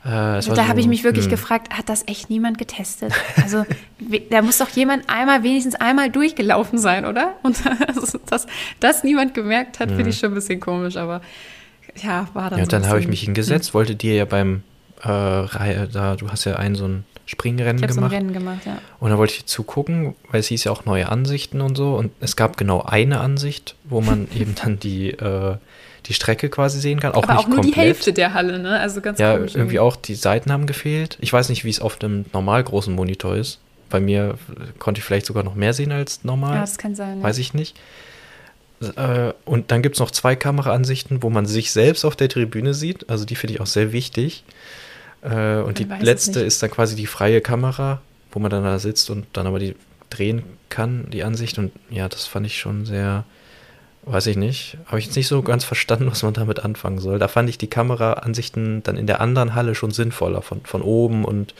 äh, 0.07 0.09
da 0.09 0.41
so, 0.41 0.57
habe 0.57 0.79
ich 0.79 0.87
mich 0.87 1.03
wirklich 1.03 1.25
mh. 1.25 1.33
Hm. 1.33 1.37
gefragt, 1.37 1.77
hat 1.77 1.89
das 1.89 2.05
echt 2.07 2.31
niemand 2.31 2.59
getestet? 2.59 3.13
Also 3.43 3.65
da 4.31 4.43
muss 4.43 4.59
doch 4.59 4.69
jemand 4.71 5.09
einmal, 5.09 5.43
wenigstens 5.43 5.75
einmal 5.75 6.11
durchgelaufen 6.11 6.79
sein, 6.79 7.05
oder? 7.05 7.35
Und 7.43 7.59
dass 8.31 8.47
das 8.81 9.05
niemand 9.05 9.35
gemerkt 9.35 9.81
hat, 9.81 9.91
ja. 9.91 9.97
finde 9.97 10.11
ich 10.11 10.19
schon 10.19 10.33
ein 10.33 10.35
bisschen 10.35 10.61
komisch, 10.61 10.97
aber 10.97 11.21
ja, 12.03 12.29
war 12.35 12.51
dann 12.51 12.59
Ja, 12.59 12.65
so 12.65 12.71
dann 12.71 12.89
habe 12.89 13.01
ich 13.01 13.09
mich 13.09 13.23
hingesetzt, 13.23 13.75
wollte 13.75 13.95
dir 13.95 14.15
ja 14.15 14.25
beim 14.25 14.63
äh, 15.03 15.09
Reihe, 15.09 15.89
da, 15.93 16.17
du 16.17 16.31
hast 16.31 16.45
ja 16.45 16.57
einen 16.57 16.75
so 16.75 16.87
ein 16.87 17.05
Springrennen 17.27 17.83
ich 17.83 17.89
gemacht. 17.89 18.11
So 18.11 18.17
ein 18.17 18.23
Rennen 18.23 18.33
gemacht, 18.33 18.67
ja. 18.67 18.79
Und 19.01 19.11
da 19.11 19.19
wollte 19.19 19.35
ich 19.35 19.47
zugucken, 19.47 20.15
weil 20.31 20.41
es 20.41 20.47
hieß 20.47 20.65
ja 20.65 20.73
auch 20.73 20.85
neue 20.85 21.09
Ansichten 21.09 21.61
und 21.61 21.77
so. 21.77 21.95
Und 21.95 22.13
es 22.21 22.37
gab 22.37 22.57
genau 22.57 22.83
eine 22.83 23.21
Ansicht, 23.21 23.75
wo 23.85 24.01
man 24.01 24.29
eben 24.35 24.55
dann 24.55 24.79
die 24.79 25.11
äh, 25.11 25.57
die 26.07 26.15
Strecke 26.15 26.49
quasi 26.49 26.79
sehen 26.79 27.01
kann. 27.01 27.13
Auch 27.13 27.25
Aber 27.25 27.35
nicht 27.35 27.43
auch 27.43 27.49
nur 27.49 27.57
komplett. 27.57 27.75
die 27.75 27.81
Hälfte 27.81 28.13
der 28.13 28.33
Halle, 28.33 28.61
ne? 28.61 28.79
Also 28.79 29.01
ganz 29.01 29.19
Ja, 29.19 29.37
irgendwie, 29.37 29.81
auch 29.81 29.97
die 29.97 30.15
Seiten 30.15 30.53
haben 30.53 30.67
gefehlt. 30.67 31.19
Ich 31.21 31.33
weiß 31.33 31.49
nicht, 31.49 31.65
wie 31.65 31.71
es 31.71 31.81
auf 31.81 32.01
einem 32.01 32.27
normal 32.33 32.63
großen 32.63 32.95
Monitor 32.95 33.37
ist. 33.37 33.59
Bei 33.89 34.01
mir 34.01 34.39
konnte 34.79 34.99
ich 34.99 35.05
vielleicht 35.05 35.27
sogar 35.27 35.43
noch 35.43 35.55
mehr 35.55 35.73
sehen 35.73 35.93
als 35.93 36.25
normal. 36.25 36.55
Ja, 36.55 36.61
das 36.61 36.79
kann 36.79 36.95
sein. 36.95 37.23
Weiß 37.23 37.39
ich 37.39 37.55
nicht. 37.55 37.77
Äh, 38.97 39.33
und 39.45 39.71
dann 39.71 39.83
gibt 39.83 39.97
es 39.97 40.01
noch 40.01 40.11
zwei 40.11 40.37
Kameraansichten, 40.37 41.23
wo 41.23 41.31
man 41.31 41.47
sich 41.47 41.71
selbst 41.71 42.05
auf 42.05 42.17
der 42.17 42.29
Tribüne 42.29 42.75
sieht. 42.75 43.09
Also 43.09 43.25
die 43.25 43.37
finde 43.37 43.55
ich 43.55 43.61
auch 43.61 43.67
sehr 43.67 43.93
wichtig. 43.93 44.45
Äh, 45.23 45.59
und 45.59 45.79
die 45.79 45.85
letzte 46.01 46.41
ist 46.41 46.63
dann 46.63 46.71
quasi 46.71 46.97
die 46.97 47.07
freie 47.07 47.41
Kamera, 47.41 48.01
wo 48.33 48.39
man 48.39 48.51
dann 48.51 48.65
da 48.65 48.79
sitzt 48.79 49.09
und 49.11 49.27
dann 49.33 49.47
aber 49.47 49.59
die 49.59 49.77
drehen 50.11 50.43
kann, 50.69 51.09
die 51.11 51.25
Ansicht. 51.25 51.59
Und 51.59 51.73
ja, 51.91 52.09
das 52.09 52.27
fand 52.27 52.47
ich 52.47 52.59
schon 52.59 52.85
sehr, 52.85 53.25
Weiß 54.09 54.29
ich 54.29 54.37
nicht. 54.37 54.79
Habe 54.87 55.01
ich 55.01 55.07
jetzt 55.07 55.17
nicht 55.17 55.27
so 55.27 55.43
ganz 55.43 55.65
verstanden, 55.65 56.09
was 56.09 56.23
man 56.23 56.33
damit 56.33 56.65
anfangen 56.65 57.01
soll. 57.01 57.19
Da 57.19 57.27
fand 57.27 57.49
ich 57.49 57.59
die 57.59 57.67
Kameraansichten 57.67 58.85
dann 58.85 58.97
in 58.97 59.09
der 59.09 59.21
anderen 59.21 59.57
Halle 59.57 59.75
schon 59.75 59.91
sinnvoller, 59.91 60.43
von, 60.43 60.61
von 60.63 60.81
oben 60.81 61.25
und, 61.25 61.55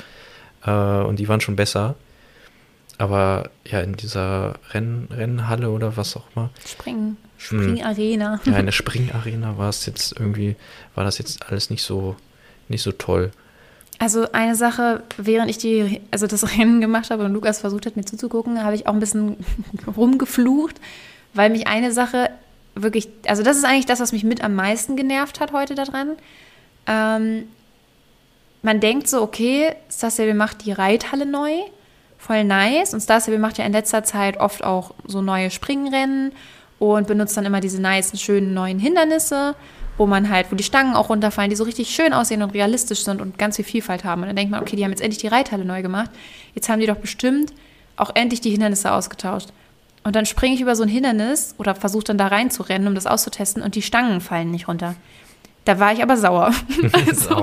äh, 0.65 0.71
und 0.71 1.19
die 1.19 1.27
waren 1.27 1.41
schon 1.41 1.57
besser. 1.57 1.97
Aber 2.99 3.51
ja, 3.65 3.81
in 3.81 3.95
dieser 3.95 4.55
Renn, 4.71 5.09
Rennhalle 5.11 5.71
oder 5.71 5.97
was 5.97 6.17
auch 6.17 6.25
immer. 6.35 6.51
Springen. 6.67 7.17
Springarena. 7.39 8.41
Ja, 8.45 8.59
in 8.59 8.67
der 8.67 8.73
Springarena 8.73 9.59
war 9.59 9.69
es 9.69 9.85
jetzt 9.87 10.19
irgendwie, 10.19 10.57
war 10.95 11.05
das 11.05 11.19
jetzt 11.19 11.47
alles 11.47 11.69
nicht 11.71 11.83
so, 11.83 12.17
nicht 12.69 12.83
so 12.83 12.93
toll. 12.93 13.31
Also 13.99 14.31
eine 14.33 14.55
Sache, 14.55 15.03
während 15.17 15.51
ich 15.51 15.59
die, 15.59 16.01
also 16.11 16.27
das 16.27 16.57
Rennen 16.57 16.81
gemacht 16.81 17.11
habe 17.11 17.25
und 17.25 17.33
Lukas 17.33 17.61
versucht 17.61 17.87
hat, 17.87 17.97
mir 17.97 18.05
zuzugucken, 18.05 18.63
habe 18.63 18.75
ich 18.75 18.87
auch 18.87 18.93
ein 18.93 19.01
bisschen 19.01 19.37
rumgeflucht, 19.97 20.77
weil 21.35 21.51
mich 21.51 21.67
eine 21.67 21.93
Sache 21.93 22.31
wirklich, 22.75 23.09
also 23.27 23.43
das 23.43 23.57
ist 23.57 23.65
eigentlich 23.65 23.87
das, 23.87 24.01
was 24.01 24.13
mich 24.13 24.25
mit 24.25 24.45
am 24.45 24.55
meisten 24.55 24.97
genervt 24.97 25.41
hat 25.41 25.53
heute 25.53 25.75
daran. 25.75 26.17
Ähm, 26.87 27.45
man 28.63 28.81
denkt 28.81 29.09
so, 29.09 29.23
okay, 29.23 29.75
Star 29.91 30.11
macht 30.35 30.65
die 30.65 30.73
Reithalle 30.73 31.25
neu, 31.25 31.53
voll 32.27 32.45
nice. 32.45 32.93
Und 32.93 33.01
Star 33.01 33.21
macht 33.39 33.59
ja 33.59 33.65
in 33.65 33.73
letzter 33.73 34.05
Zeit 34.05 34.39
oft 34.39 34.65
auch 34.65 34.93
so 35.07 35.23
neue 35.23 35.51
Springrennen 35.51 36.33
und 36.79 37.07
benutzt 37.07 37.37
dann 37.37 37.45
immer 37.45 37.61
diese 37.61 37.81
nice, 37.81 38.21
schönen 38.21 38.53
neuen 38.53 38.79
Hindernisse, 38.79 39.55
wo 39.97 40.07
man 40.07 40.29
halt, 40.29 40.51
wo 40.51 40.57
die 40.57 40.65
Stangen 40.65 40.95
auch 40.95 41.09
runterfallen, 41.09 41.51
die 41.51 41.57
so 41.57 41.65
richtig 41.65 41.91
schön 41.91 42.13
aussehen 42.13 42.43
und 42.43 42.53
realistisch 42.53 43.05
sind 43.05 43.21
und 43.21 43.39
ganz 43.39 43.57
viel 43.57 43.65
Vielfalt 43.65 44.05
haben. 44.05 44.23
Und 44.23 44.29
dann 44.29 44.37
denkt 44.37 44.51
man, 44.51 44.61
okay, 44.61 44.77
die 44.77 44.85
haben 44.85 44.91
jetzt 44.91 45.01
endlich 45.01 45.21
die 45.21 45.29
Reithalle 45.29 45.65
neu 45.65 45.83
gemacht. 45.83 46.11
Jetzt 46.55 46.69
haben 46.69 46.81
die 46.81 46.87
doch 46.87 46.97
bestimmt 46.97 47.53
auch 47.97 48.11
endlich 48.15 48.41
die 48.41 48.51
Hindernisse 48.51 48.93
ausgetauscht. 48.93 49.49
Und 50.05 50.15
dann 50.15 50.27
springe 50.27 50.55
ich 50.55 50.61
über 50.61 50.77
so 50.77 50.83
ein 50.83 50.89
Hindernis 50.89 51.55
oder 51.59 51.75
versuche 51.75 52.05
dann 52.05 52.19
da 52.19 52.27
reinzurennen, 52.27 52.87
um 52.87 52.95
das 52.95 53.07
auszutesten 53.07 53.63
und 53.63 53.75
die 53.75 53.83
Stangen 53.83 54.21
fallen 54.21 54.51
nicht 54.51 54.69
runter. 54.69 54.95
Da 55.65 55.81
war 55.81 55.93
ich 55.93 56.03
aber 56.03 56.17
sauer. 56.17 56.53
also, 56.93 57.31
da 57.31 57.43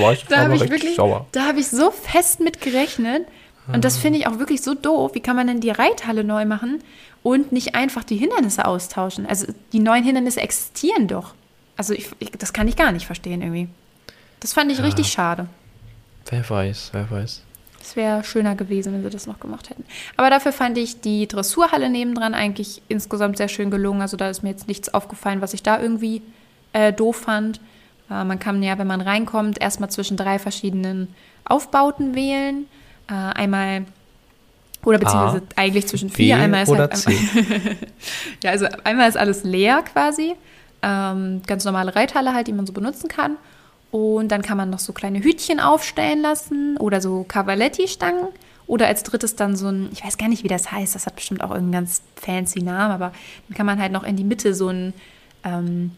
war 0.00 0.12
ich, 0.12 0.24
da 0.24 0.48
war 0.48 0.54
ich, 0.54 0.70
wirklich, 0.70 0.96
sauer. 0.96 1.26
Da 1.32 1.46
habe 1.46 1.60
ich 1.60 1.68
so 1.68 1.90
fest 1.90 2.40
mit 2.40 2.62
gerechnet. 2.62 3.26
Und 3.74 3.84
das 3.84 3.98
finde 3.98 4.18
ich 4.18 4.26
auch 4.26 4.38
wirklich 4.38 4.62
so 4.62 4.74
doof. 4.74 5.14
Wie 5.14 5.20
kann 5.20 5.36
man 5.36 5.46
denn 5.46 5.60
die 5.60 5.70
Reithalle 5.70 6.24
neu 6.24 6.44
machen 6.46 6.82
und 7.22 7.52
nicht 7.52 7.74
einfach 7.74 8.04
die 8.04 8.16
Hindernisse 8.16 8.64
austauschen? 8.64 9.26
Also 9.26 9.46
die 9.72 9.80
neuen 9.80 10.04
Hindernisse 10.04 10.40
existieren 10.40 11.06
doch. 11.06 11.34
Also 11.76 11.92
ich, 11.92 12.10
ich, 12.18 12.30
das 12.32 12.52
kann 12.52 12.66
ich 12.66 12.76
gar 12.76 12.92
nicht 12.92 13.06
verstehen 13.06 13.42
irgendwie. 13.42 13.68
Das 14.40 14.52
fand 14.52 14.72
ich 14.72 14.78
ja. 14.78 14.84
richtig 14.84 15.08
schade. 15.08 15.48
Wer 16.30 16.48
weiß, 16.48 16.90
wer 16.92 17.10
weiß. 17.10 17.42
Es 17.80 17.96
wäre 17.96 18.24
schöner 18.24 18.54
gewesen, 18.54 18.92
wenn 18.92 19.02
sie 19.02 19.10
das 19.10 19.26
noch 19.26 19.40
gemacht 19.40 19.70
hätten. 19.70 19.84
Aber 20.16 20.30
dafür 20.30 20.52
fand 20.52 20.76
ich 20.76 21.00
die 21.00 21.26
Dressurhalle 21.26 21.88
nebendran 21.88 22.34
eigentlich 22.34 22.82
insgesamt 22.88 23.36
sehr 23.36 23.48
schön 23.48 23.70
gelungen. 23.70 24.02
Also 24.02 24.16
da 24.16 24.28
ist 24.28 24.42
mir 24.42 24.50
jetzt 24.50 24.68
nichts 24.68 24.92
aufgefallen, 24.92 25.40
was 25.40 25.54
ich 25.54 25.62
da 25.62 25.80
irgendwie 25.80 26.22
äh, 26.72 26.92
doof 26.92 27.16
fand. 27.16 27.60
Äh, 28.10 28.24
man 28.24 28.38
kann 28.38 28.62
ja, 28.62 28.78
wenn 28.78 28.86
man 28.86 29.00
reinkommt, 29.00 29.60
erstmal 29.60 29.90
zwischen 29.90 30.16
drei 30.16 30.38
verschiedenen 30.38 31.14
Aufbauten 31.44 32.14
wählen. 32.14 32.66
Äh, 33.08 33.12
einmal 33.12 33.84
oder 34.84 34.98
beziehungsweise 34.98 35.42
A, 35.56 35.60
eigentlich 35.60 35.86
zwischen 35.86 36.10
vier. 36.10 36.36
B 36.36 36.42
einmal 36.42 36.62
ist 36.62 36.68
oder 36.68 36.88
halt, 36.88 37.06
ja, 38.42 38.50
also 38.50 38.66
einmal 38.84 39.08
ist 39.08 39.16
alles 39.16 39.44
leer 39.44 39.82
quasi. 39.82 40.34
Ähm, 40.82 41.42
ganz 41.46 41.64
normale 41.64 41.94
Reithalle 41.96 42.32
halt, 42.32 42.46
die 42.46 42.52
man 42.52 42.66
so 42.66 42.72
benutzen 42.72 43.08
kann. 43.08 43.36
Und 43.90 44.28
dann 44.28 44.42
kann 44.42 44.56
man 44.56 44.70
noch 44.70 44.78
so 44.78 44.92
kleine 44.92 45.20
Hütchen 45.20 45.60
aufstellen 45.60 46.20
lassen 46.20 46.76
oder 46.76 47.00
so 47.00 47.24
Cavaletti-Stangen. 47.24 48.28
Oder 48.66 48.86
als 48.86 49.02
drittes 49.02 49.34
dann 49.34 49.56
so 49.56 49.68
ein, 49.68 49.88
ich 49.92 50.04
weiß 50.04 50.18
gar 50.18 50.28
nicht, 50.28 50.44
wie 50.44 50.48
das 50.48 50.70
heißt, 50.70 50.94
das 50.94 51.06
hat 51.06 51.16
bestimmt 51.16 51.42
auch 51.42 51.50
irgendeinen 51.50 51.84
ganz 51.84 52.02
fancy 52.16 52.62
Namen, 52.62 52.92
aber 52.92 53.12
dann 53.48 53.56
kann 53.56 53.64
man 53.64 53.80
halt 53.80 53.92
noch 53.92 54.04
in 54.04 54.14
die 54.14 54.24
Mitte 54.24 54.52
so 54.52 54.68
ein, 54.68 54.92
ähm, 55.42 55.92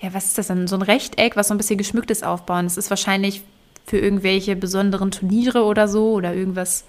ja, 0.00 0.14
was 0.14 0.26
ist 0.26 0.38
das 0.38 0.46
denn? 0.46 0.68
So 0.68 0.76
ein 0.76 0.82
Rechteck, 0.82 1.34
was 1.34 1.48
so 1.48 1.54
ein 1.54 1.58
bisschen 1.58 1.78
geschmückt 1.78 2.12
ist, 2.12 2.24
aufbauen. 2.24 2.66
Das 2.66 2.76
ist 2.76 2.88
wahrscheinlich 2.88 3.42
für 3.86 3.98
irgendwelche 3.98 4.56
besonderen 4.56 5.10
Turniere 5.10 5.64
oder 5.64 5.88
so 5.88 6.12
oder 6.12 6.34
irgendwas 6.34 6.84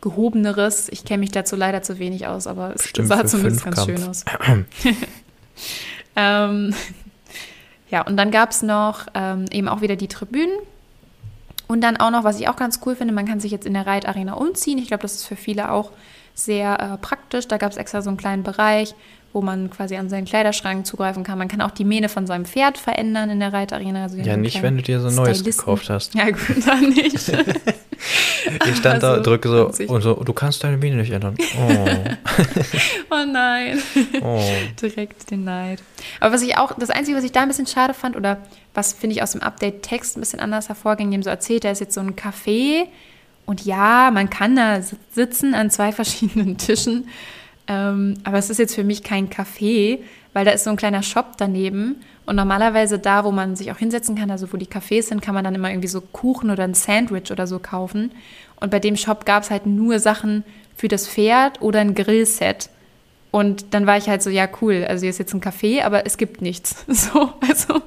gehobeneres. 0.00 0.88
Ich 0.88 1.04
kenne 1.04 1.20
mich 1.20 1.30
dazu 1.30 1.56
leider 1.56 1.82
zu 1.82 1.98
wenig 1.98 2.26
aus, 2.26 2.46
aber 2.46 2.74
es 2.74 2.82
Bestimmt 2.82 3.08
sah 3.08 3.26
zumindest 3.26 3.64
ganz 3.64 3.84
schön 3.84 4.02
aus. 4.02 4.24
ähm, 6.16 6.74
ja, 7.90 8.02
und 8.02 8.16
dann 8.16 8.30
gab 8.30 8.50
es 8.50 8.62
noch 8.62 9.06
ähm, 9.14 9.46
eben 9.50 9.68
auch 9.68 9.80
wieder 9.80 9.96
die 9.96 10.08
Tribünen. 10.08 10.56
Und 11.66 11.82
dann 11.82 11.98
auch 11.98 12.10
noch, 12.10 12.24
was 12.24 12.40
ich 12.40 12.48
auch 12.48 12.56
ganz 12.56 12.80
cool 12.84 12.96
finde, 12.96 13.14
man 13.14 13.26
kann 13.26 13.38
sich 13.38 13.52
jetzt 13.52 13.64
in 13.64 13.74
der 13.74 13.86
Reitarena 13.86 14.34
umziehen. 14.34 14.78
Ich 14.78 14.88
glaube, 14.88 15.02
das 15.02 15.14
ist 15.14 15.26
für 15.26 15.36
viele 15.36 15.70
auch 15.70 15.92
sehr 16.34 16.80
äh, 16.80 16.98
praktisch. 16.98 17.46
Da 17.46 17.58
gab 17.58 17.70
es 17.70 17.76
extra 17.76 18.02
so 18.02 18.10
einen 18.10 18.16
kleinen 18.16 18.42
Bereich, 18.42 18.94
wo 19.32 19.42
man 19.42 19.70
quasi 19.70 19.96
an 19.96 20.08
seinen 20.08 20.24
Kleiderschrank 20.24 20.86
zugreifen 20.86 21.22
kann. 21.22 21.38
Man 21.38 21.46
kann 21.46 21.60
auch 21.60 21.70
die 21.70 21.84
Mähne 21.84 22.08
von 22.08 22.26
seinem 22.26 22.44
Pferd 22.44 22.78
verändern 22.78 23.30
in 23.30 23.38
der 23.38 23.52
Reitarena. 23.52 24.02
Also 24.02 24.16
ja, 24.16 24.36
nicht, 24.36 24.60
wenn 24.62 24.76
du 24.76 24.82
dir 24.82 25.00
so 25.00 25.08
ein 25.08 25.14
neues 25.14 25.44
gekauft 25.44 25.88
hast. 25.88 26.14
Ja, 26.14 26.30
gut, 26.30 26.40
dann 26.66 26.88
nicht. 26.88 27.14
ich 28.66 28.76
stand 28.76 29.04
also, 29.04 29.16
da, 29.16 29.20
drücke 29.20 29.48
so 29.48 29.92
und 29.92 30.02
so, 30.02 30.14
du 30.14 30.32
kannst 30.32 30.64
deine 30.64 30.78
Mähne 30.78 30.96
nicht 30.96 31.12
ändern. 31.12 31.36
Oh, 31.38 31.86
oh 33.10 33.24
nein. 33.30 33.80
Oh. 34.20 34.42
Direkt 34.82 35.30
den 35.30 35.44
Neid. 35.44 35.80
Aber 36.18 36.34
was 36.34 36.42
ich 36.42 36.56
auch, 36.56 36.72
das 36.76 36.90
Einzige, 36.90 37.16
was 37.16 37.24
ich 37.24 37.32
da 37.32 37.42
ein 37.42 37.48
bisschen 37.48 37.66
schade 37.66 37.94
fand, 37.94 38.16
oder 38.16 38.38
was 38.74 38.92
finde 38.92 39.14
ich 39.14 39.22
aus 39.22 39.32
dem 39.32 39.42
Update-Text 39.42 40.16
ein 40.16 40.20
bisschen 40.20 40.40
anders 40.40 40.68
hervorging, 40.68 41.10
dem 41.12 41.22
so 41.22 41.30
erzählt, 41.30 41.62
da 41.62 41.70
ist 41.70 41.80
jetzt 41.80 41.94
so 41.94 42.00
ein 42.00 42.16
Café 42.16 42.86
und 43.46 43.64
ja, 43.64 44.10
man 44.12 44.28
kann 44.28 44.56
da 44.56 44.80
sitzen 45.12 45.54
an 45.54 45.70
zwei 45.70 45.92
verschiedenen 45.92 46.56
Tischen 46.56 47.08
ähm, 47.70 48.14
aber 48.24 48.38
es 48.38 48.50
ist 48.50 48.58
jetzt 48.58 48.74
für 48.74 48.82
mich 48.82 49.04
kein 49.04 49.30
Café, 49.30 50.00
weil 50.32 50.44
da 50.44 50.50
ist 50.50 50.64
so 50.64 50.70
ein 50.70 50.76
kleiner 50.76 51.04
Shop 51.04 51.36
daneben. 51.38 52.02
Und 52.26 52.34
normalerweise 52.34 52.98
da, 52.98 53.24
wo 53.24 53.30
man 53.30 53.54
sich 53.54 53.70
auch 53.70 53.76
hinsetzen 53.76 54.16
kann, 54.16 54.30
also 54.30 54.52
wo 54.52 54.56
die 54.56 54.66
Cafés 54.66 55.02
sind, 55.02 55.22
kann 55.22 55.36
man 55.36 55.44
dann 55.44 55.54
immer 55.54 55.70
irgendwie 55.70 55.88
so 55.88 56.00
Kuchen 56.00 56.50
oder 56.50 56.64
ein 56.64 56.74
Sandwich 56.74 57.30
oder 57.30 57.46
so 57.46 57.60
kaufen. 57.60 58.10
Und 58.56 58.72
bei 58.72 58.80
dem 58.80 58.96
Shop 58.96 59.24
gab 59.24 59.44
es 59.44 59.50
halt 59.50 59.66
nur 59.66 60.00
Sachen 60.00 60.42
für 60.76 60.88
das 60.88 61.06
Pferd 61.08 61.62
oder 61.62 61.78
ein 61.78 61.94
Grillset. 61.94 62.70
Und 63.30 63.72
dann 63.72 63.86
war 63.86 63.96
ich 63.96 64.08
halt 64.08 64.22
so, 64.22 64.30
ja, 64.30 64.48
cool, 64.60 64.84
also 64.88 65.02
hier 65.02 65.10
ist 65.10 65.18
jetzt 65.18 65.32
ein 65.32 65.40
Café, 65.40 65.84
aber 65.84 66.06
es 66.06 66.16
gibt 66.16 66.42
nichts. 66.42 66.84
So, 66.88 67.32
also, 67.48 67.82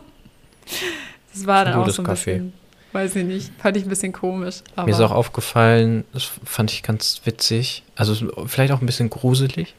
das 1.34 1.46
war 1.46 1.65
dann 1.65 1.74
auch 1.74 1.89
so 1.89 2.04
ein 2.04 2.08
Café. 2.08 2.13
bisschen, 2.13 2.54
weiß 2.93 3.15
ich 3.15 3.25
nicht, 3.25 3.51
fand 3.58 3.77
ich 3.77 3.84
ein 3.84 3.89
bisschen 3.89 4.13
komisch. 4.13 4.62
Mir 4.77 4.91
ist 4.91 4.99
auch 4.99 5.12
aufgefallen, 5.12 6.03
das 6.13 6.29
fand 6.43 6.71
ich 6.71 6.84
ganz 6.84 7.21
witzig, 7.25 7.84
also 7.95 8.32
vielleicht 8.45 8.71
auch 8.71 8.82
ein 8.82 8.86
bisschen 8.86 9.10
gruselig. 9.10 9.75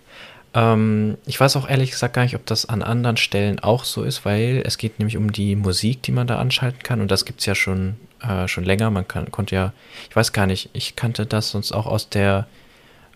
Ähm, 0.54 1.18
ich 1.26 1.38
weiß 1.38 1.56
auch 1.56 1.68
ehrlich 1.68 1.90
gesagt 1.90 2.14
gar 2.14 2.22
nicht, 2.22 2.36
ob 2.36 2.46
das 2.46 2.66
an 2.66 2.82
anderen 2.82 3.16
Stellen 3.16 3.58
auch 3.58 3.84
so 3.84 4.04
ist, 4.04 4.24
weil 4.24 4.62
es 4.64 4.78
geht 4.78 4.98
nämlich 4.98 5.16
um 5.16 5.32
die 5.32 5.56
Musik, 5.56 6.02
die 6.02 6.12
man 6.12 6.26
da 6.26 6.38
anschalten 6.38 6.82
kann. 6.82 7.00
Und 7.00 7.10
das 7.10 7.24
gibt 7.24 7.40
es 7.40 7.46
ja 7.46 7.54
schon, 7.54 7.96
äh, 8.22 8.46
schon 8.46 8.64
länger. 8.64 8.90
Man 8.90 9.06
kann, 9.06 9.30
konnte 9.32 9.56
ja, 9.56 9.72
ich 10.08 10.14
weiß 10.14 10.32
gar 10.32 10.46
nicht, 10.46 10.70
ich 10.72 10.94
kannte 10.94 11.26
das 11.26 11.50
sonst 11.50 11.72
auch 11.72 11.86
aus 11.86 12.08
der 12.08 12.46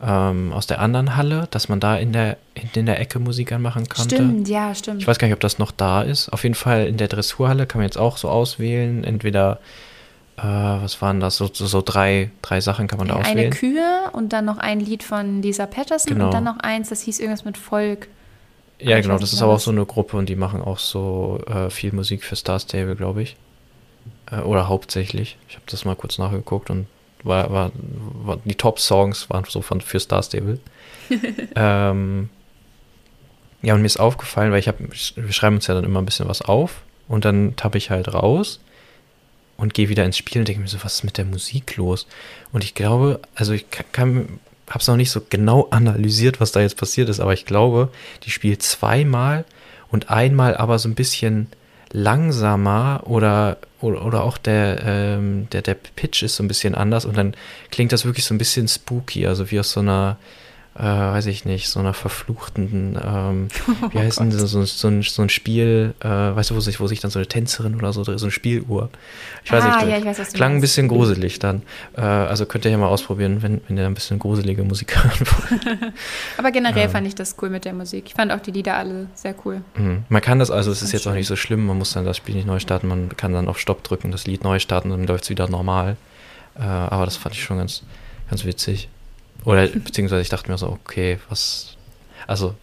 ähm, 0.00 0.52
aus 0.52 0.66
der 0.66 0.80
anderen 0.80 1.16
Halle, 1.16 1.48
dass 1.50 1.68
man 1.68 1.80
da 1.80 1.96
in 1.96 2.12
der, 2.12 2.36
in 2.74 2.86
der 2.86 3.00
Ecke 3.00 3.18
Musik 3.18 3.52
anmachen 3.52 3.88
konnte. 3.88 4.16
Stimmt, 4.16 4.48
ja, 4.48 4.74
stimmt. 4.74 5.02
Ich 5.02 5.08
weiß 5.08 5.18
gar 5.18 5.26
nicht, 5.26 5.34
ob 5.34 5.40
das 5.40 5.58
noch 5.58 5.72
da 5.72 6.02
ist. 6.02 6.28
Auf 6.28 6.44
jeden 6.44 6.54
Fall 6.54 6.86
in 6.86 6.96
der 6.96 7.08
Dressurhalle 7.08 7.66
kann 7.66 7.80
man 7.80 7.86
jetzt 7.86 7.98
auch 7.98 8.16
so 8.16 8.28
auswählen, 8.28 9.02
entweder 9.04 9.58
äh, 10.36 10.42
was 10.42 11.02
waren 11.02 11.18
das? 11.18 11.36
So, 11.36 11.50
so, 11.52 11.66
so, 11.66 11.82
drei, 11.82 12.30
drei 12.42 12.60
Sachen 12.60 12.86
kann 12.86 12.98
man 12.98 13.08
da 13.08 13.14
auswählen. 13.14 13.38
Eine 13.38 13.50
Kühe 13.50 14.10
und 14.12 14.32
dann 14.32 14.44
noch 14.44 14.58
ein 14.58 14.78
Lied 14.78 15.02
von 15.02 15.42
Lisa 15.42 15.66
Patterson 15.66 16.12
genau. 16.12 16.26
und 16.26 16.34
dann 16.34 16.44
noch 16.44 16.58
eins, 16.58 16.90
das 16.90 17.02
hieß 17.02 17.18
irgendwas 17.18 17.44
mit 17.44 17.58
Volk. 17.58 18.08
Ja, 18.80 19.00
genau, 19.00 19.18
das 19.18 19.32
ist 19.32 19.42
aber 19.42 19.54
auch 19.54 19.60
so 19.60 19.72
eine 19.72 19.84
Gruppe 19.84 20.16
und 20.16 20.28
die 20.28 20.36
machen 20.36 20.62
auch 20.62 20.78
so 20.78 21.40
äh, 21.48 21.68
viel 21.70 21.92
Musik 21.92 22.22
für 22.22 22.36
Star 22.36 22.60
Stable, 22.60 22.94
glaube 22.94 23.22
ich. 23.22 23.36
Äh, 24.30 24.40
oder 24.42 24.68
hauptsächlich. 24.68 25.36
Ich 25.48 25.56
habe 25.56 25.64
das 25.68 25.84
mal 25.84 25.96
kurz 25.96 26.18
nachgeguckt 26.18 26.70
und 26.70 26.86
war, 27.24 27.50
war, 27.50 27.72
war 27.74 28.38
die 28.44 28.54
Top-Songs 28.54 29.30
waren 29.30 29.44
so 29.48 29.62
von 29.62 29.80
für 29.80 30.00
Star 30.00 30.22
Stable. 30.22 30.58
ähm, 31.56 32.28
ja, 33.62 33.74
und 33.74 33.80
mir 33.80 33.86
ist 33.86 33.98
aufgefallen, 33.98 34.52
weil 34.52 34.60
ich 34.60 34.68
habe, 34.68 34.88
wir 34.88 35.32
schreiben 35.32 35.56
uns 35.56 35.66
ja 35.66 35.74
dann 35.74 35.84
immer 35.84 36.00
ein 36.00 36.06
bisschen 36.06 36.28
was 36.28 36.42
auf 36.42 36.82
und 37.08 37.24
dann 37.24 37.56
tappe 37.56 37.78
ich 37.78 37.90
halt 37.90 38.12
raus 38.12 38.60
und 39.56 39.74
gehe 39.74 39.88
wieder 39.88 40.04
ins 40.04 40.16
Spiel 40.16 40.40
und 40.40 40.48
denke 40.48 40.62
mir 40.62 40.68
so, 40.68 40.78
was 40.82 40.96
ist 40.96 41.04
mit 41.04 41.18
der 41.18 41.24
Musik 41.24 41.76
los? 41.76 42.06
Und 42.52 42.62
ich 42.62 42.74
glaube, 42.74 43.20
also 43.34 43.52
ich 43.52 43.66
kann, 43.92 44.38
habe 44.68 44.78
es 44.78 44.86
noch 44.86 44.96
nicht 44.96 45.10
so 45.10 45.20
genau 45.28 45.66
analysiert, 45.70 46.40
was 46.40 46.52
da 46.52 46.60
jetzt 46.60 46.76
passiert 46.76 47.08
ist, 47.08 47.18
aber 47.20 47.32
ich 47.32 47.46
glaube, 47.46 47.90
die 48.22 48.30
spielt 48.30 48.62
zweimal 48.62 49.44
und 49.90 50.10
einmal 50.10 50.56
aber 50.56 50.78
so 50.78 50.88
ein 50.88 50.94
bisschen 50.94 51.48
langsamer 51.90 53.02
oder, 53.06 53.58
oder, 53.80 54.04
oder 54.04 54.24
auch 54.24 54.38
der, 54.38 54.82
ähm, 54.84 55.48
der, 55.52 55.62
der 55.62 55.74
Pitch 55.74 56.22
ist 56.22 56.36
so 56.36 56.42
ein 56.42 56.48
bisschen 56.48 56.74
anders 56.74 57.04
und 57.04 57.16
dann 57.16 57.34
klingt 57.70 57.92
das 57.92 58.04
wirklich 58.04 58.24
so 58.24 58.34
ein 58.34 58.38
bisschen 58.38 58.68
spooky, 58.68 59.26
also 59.26 59.50
wie 59.50 59.60
aus 59.60 59.72
so 59.72 59.80
einer 59.80 60.18
äh, 60.78 60.82
weiß 60.82 61.26
ich 61.26 61.44
nicht, 61.44 61.68
so 61.68 61.80
einer 61.80 61.92
verfluchten, 61.92 62.98
ähm, 63.02 63.48
oh 63.68 63.88
wie 63.92 63.98
heißt 63.98 64.20
denn 64.20 64.30
so, 64.30 64.46
so, 64.64 64.88
ein, 64.88 65.02
so 65.02 65.22
ein 65.22 65.28
Spiel, 65.28 65.94
äh, 66.00 66.06
weißt 66.08 66.50
du, 66.50 66.54
wo 66.54 66.60
sich, 66.60 66.78
wo 66.78 66.86
sich 66.86 67.00
dann 67.00 67.10
so 67.10 67.18
eine 67.18 67.26
Tänzerin 67.26 67.74
oder 67.74 67.92
so, 67.92 68.04
so 68.04 68.12
eine 68.12 68.30
Spieluhr. 68.30 68.88
Ich 69.44 69.50
weiß 69.50 69.64
ah, 69.64 69.84
nicht, 69.84 69.90
ja, 69.90 69.98
ich 69.98 70.04
weiß, 70.04 70.32
klang 70.34 70.54
ein 70.56 70.60
bisschen 70.60 70.86
gruselig 70.86 71.40
dann. 71.40 71.62
Äh, 71.96 72.02
also 72.02 72.46
könnt 72.46 72.64
ihr 72.64 72.70
ja 72.70 72.78
mal 72.78 72.86
ausprobieren, 72.86 73.42
wenn, 73.42 73.60
wenn 73.66 73.76
ihr 73.76 73.86
ein 73.86 73.94
bisschen 73.94 74.20
gruselige 74.20 74.62
Musik 74.62 74.96
hören 75.02 75.26
wollt. 75.26 75.92
Aber 76.38 76.52
generell 76.52 76.84
ähm. 76.84 76.90
fand 76.90 77.06
ich 77.08 77.16
das 77.16 77.34
cool 77.42 77.50
mit 77.50 77.64
der 77.64 77.72
Musik. 77.72 78.04
Ich 78.06 78.14
fand 78.14 78.30
auch 78.30 78.40
die 78.40 78.52
Lieder 78.52 78.76
alle 78.76 79.08
sehr 79.14 79.34
cool. 79.44 79.62
Mhm. 79.76 80.04
Man 80.08 80.22
kann 80.22 80.38
das, 80.38 80.50
also 80.50 80.70
es 80.70 80.82
ist 80.82 80.92
jetzt 80.92 81.02
schön. 81.02 81.12
auch 81.12 81.16
nicht 81.16 81.26
so 81.26 81.34
schlimm, 81.34 81.66
man 81.66 81.78
muss 81.78 81.92
dann 81.92 82.04
das 82.04 82.16
Spiel 82.16 82.36
nicht 82.36 82.46
neu 82.46 82.60
starten, 82.60 82.86
man 82.86 83.16
kann 83.16 83.32
dann 83.32 83.48
auf 83.48 83.58
Stopp 83.58 83.82
drücken, 83.82 84.12
das 84.12 84.26
Lied 84.26 84.44
neu 84.44 84.60
starten, 84.60 84.90
dann 84.90 85.06
läuft 85.06 85.24
es 85.24 85.30
wieder 85.30 85.48
normal. 85.48 85.96
Äh, 86.56 86.62
aber 86.62 87.04
das 87.04 87.16
fand 87.16 87.34
ich 87.34 87.42
schon 87.42 87.58
ganz, 87.58 87.82
ganz 88.30 88.44
witzig. 88.44 88.88
Oder 89.44 89.66
beziehungsweise 89.68 90.22
ich 90.22 90.28
dachte 90.28 90.50
mir 90.50 90.58
so, 90.58 90.68
okay, 90.68 91.18
was. 91.28 91.76
Also 92.26 92.54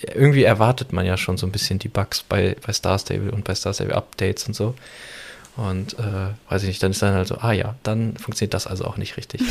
irgendwie 0.00 0.42
erwartet 0.42 0.92
man 0.92 1.06
ja 1.06 1.16
schon 1.16 1.36
so 1.36 1.46
ein 1.46 1.52
bisschen 1.52 1.78
die 1.78 1.88
Bugs 1.88 2.22
bei, 2.22 2.56
bei 2.66 2.72
Star 2.72 2.98
Stable 2.98 3.30
und 3.30 3.44
bei 3.44 3.54
Star 3.54 3.72
Stable 3.72 3.94
Updates 3.94 4.46
und 4.46 4.54
so. 4.54 4.74
Und 5.56 5.98
äh, 5.98 6.32
weiß 6.48 6.62
ich 6.62 6.68
nicht, 6.68 6.82
dann 6.82 6.92
ist 6.92 7.02
dann 7.02 7.14
halt 7.14 7.28
so, 7.28 7.36
ah 7.36 7.52
ja, 7.52 7.74
dann 7.82 8.16
funktioniert 8.16 8.54
das 8.54 8.66
also 8.66 8.84
auch 8.84 8.96
nicht 8.96 9.16
richtig. 9.16 9.42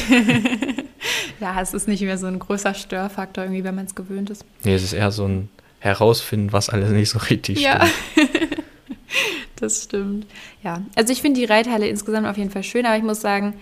ja, 1.40 1.62
es 1.62 1.74
ist 1.74 1.88
nicht 1.88 2.02
mehr 2.02 2.18
so 2.18 2.26
ein 2.26 2.40
großer 2.40 2.74
Störfaktor 2.74 3.44
irgendwie, 3.44 3.64
wenn 3.64 3.76
man 3.76 3.86
es 3.86 3.94
gewöhnt 3.94 4.30
ist. 4.30 4.44
Nee, 4.64 4.74
es 4.74 4.84
ist 4.84 4.94
eher 4.94 5.12
so 5.12 5.28
ein 5.28 5.50
Herausfinden, 5.80 6.54
was 6.54 6.70
alles 6.70 6.90
nicht 6.90 7.10
so 7.10 7.20
richtig 7.20 7.60
ja. 7.60 7.86
stimmt. 7.86 8.30
das 9.58 9.84
stimmt. 9.84 10.26
Ja, 10.64 10.82
also 10.96 11.14
ich 11.14 11.22
finde 11.22 11.40
die 11.40 11.46
Reithalle 11.46 11.88
insgesamt 11.88 12.26
auf 12.26 12.38
jeden 12.38 12.50
Fall 12.50 12.64
schön, 12.64 12.86
aber 12.86 12.98
ich 12.98 13.04
muss 13.04 13.22
sagen, 13.22 13.54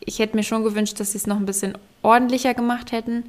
ich 0.00 0.18
hätte 0.18 0.36
mir 0.36 0.42
schon 0.42 0.64
gewünscht, 0.64 0.98
dass 0.98 1.12
sie 1.12 1.18
es 1.18 1.26
noch 1.26 1.36
ein 1.36 1.46
bisschen 1.46 1.78
ordentlicher 2.06 2.54
gemacht 2.54 2.92
hätten, 2.92 3.24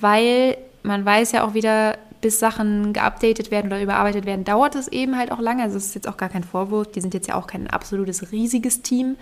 weil 0.00 0.56
man 0.82 1.04
weiß 1.04 1.32
ja 1.32 1.44
auch 1.44 1.54
wieder, 1.54 1.98
bis 2.22 2.38
Sachen 2.38 2.92
geupdatet 2.92 3.50
werden 3.50 3.66
oder 3.66 3.82
überarbeitet 3.82 4.24
werden, 4.24 4.44
dauert 4.44 4.74
es 4.76 4.88
eben 4.88 5.18
halt 5.18 5.32
auch 5.32 5.40
lange. 5.40 5.62
Also 5.64 5.76
es 5.76 5.86
ist 5.86 5.94
jetzt 5.96 6.08
auch 6.08 6.16
gar 6.16 6.28
kein 6.28 6.44
Vorwurf. 6.44 6.90
Die 6.92 7.00
sind 7.00 7.12
jetzt 7.14 7.28
ja 7.28 7.34
auch 7.34 7.46
kein 7.46 7.68
absolutes 7.68 8.32
riesiges 8.32 8.80
Team. 8.80 9.16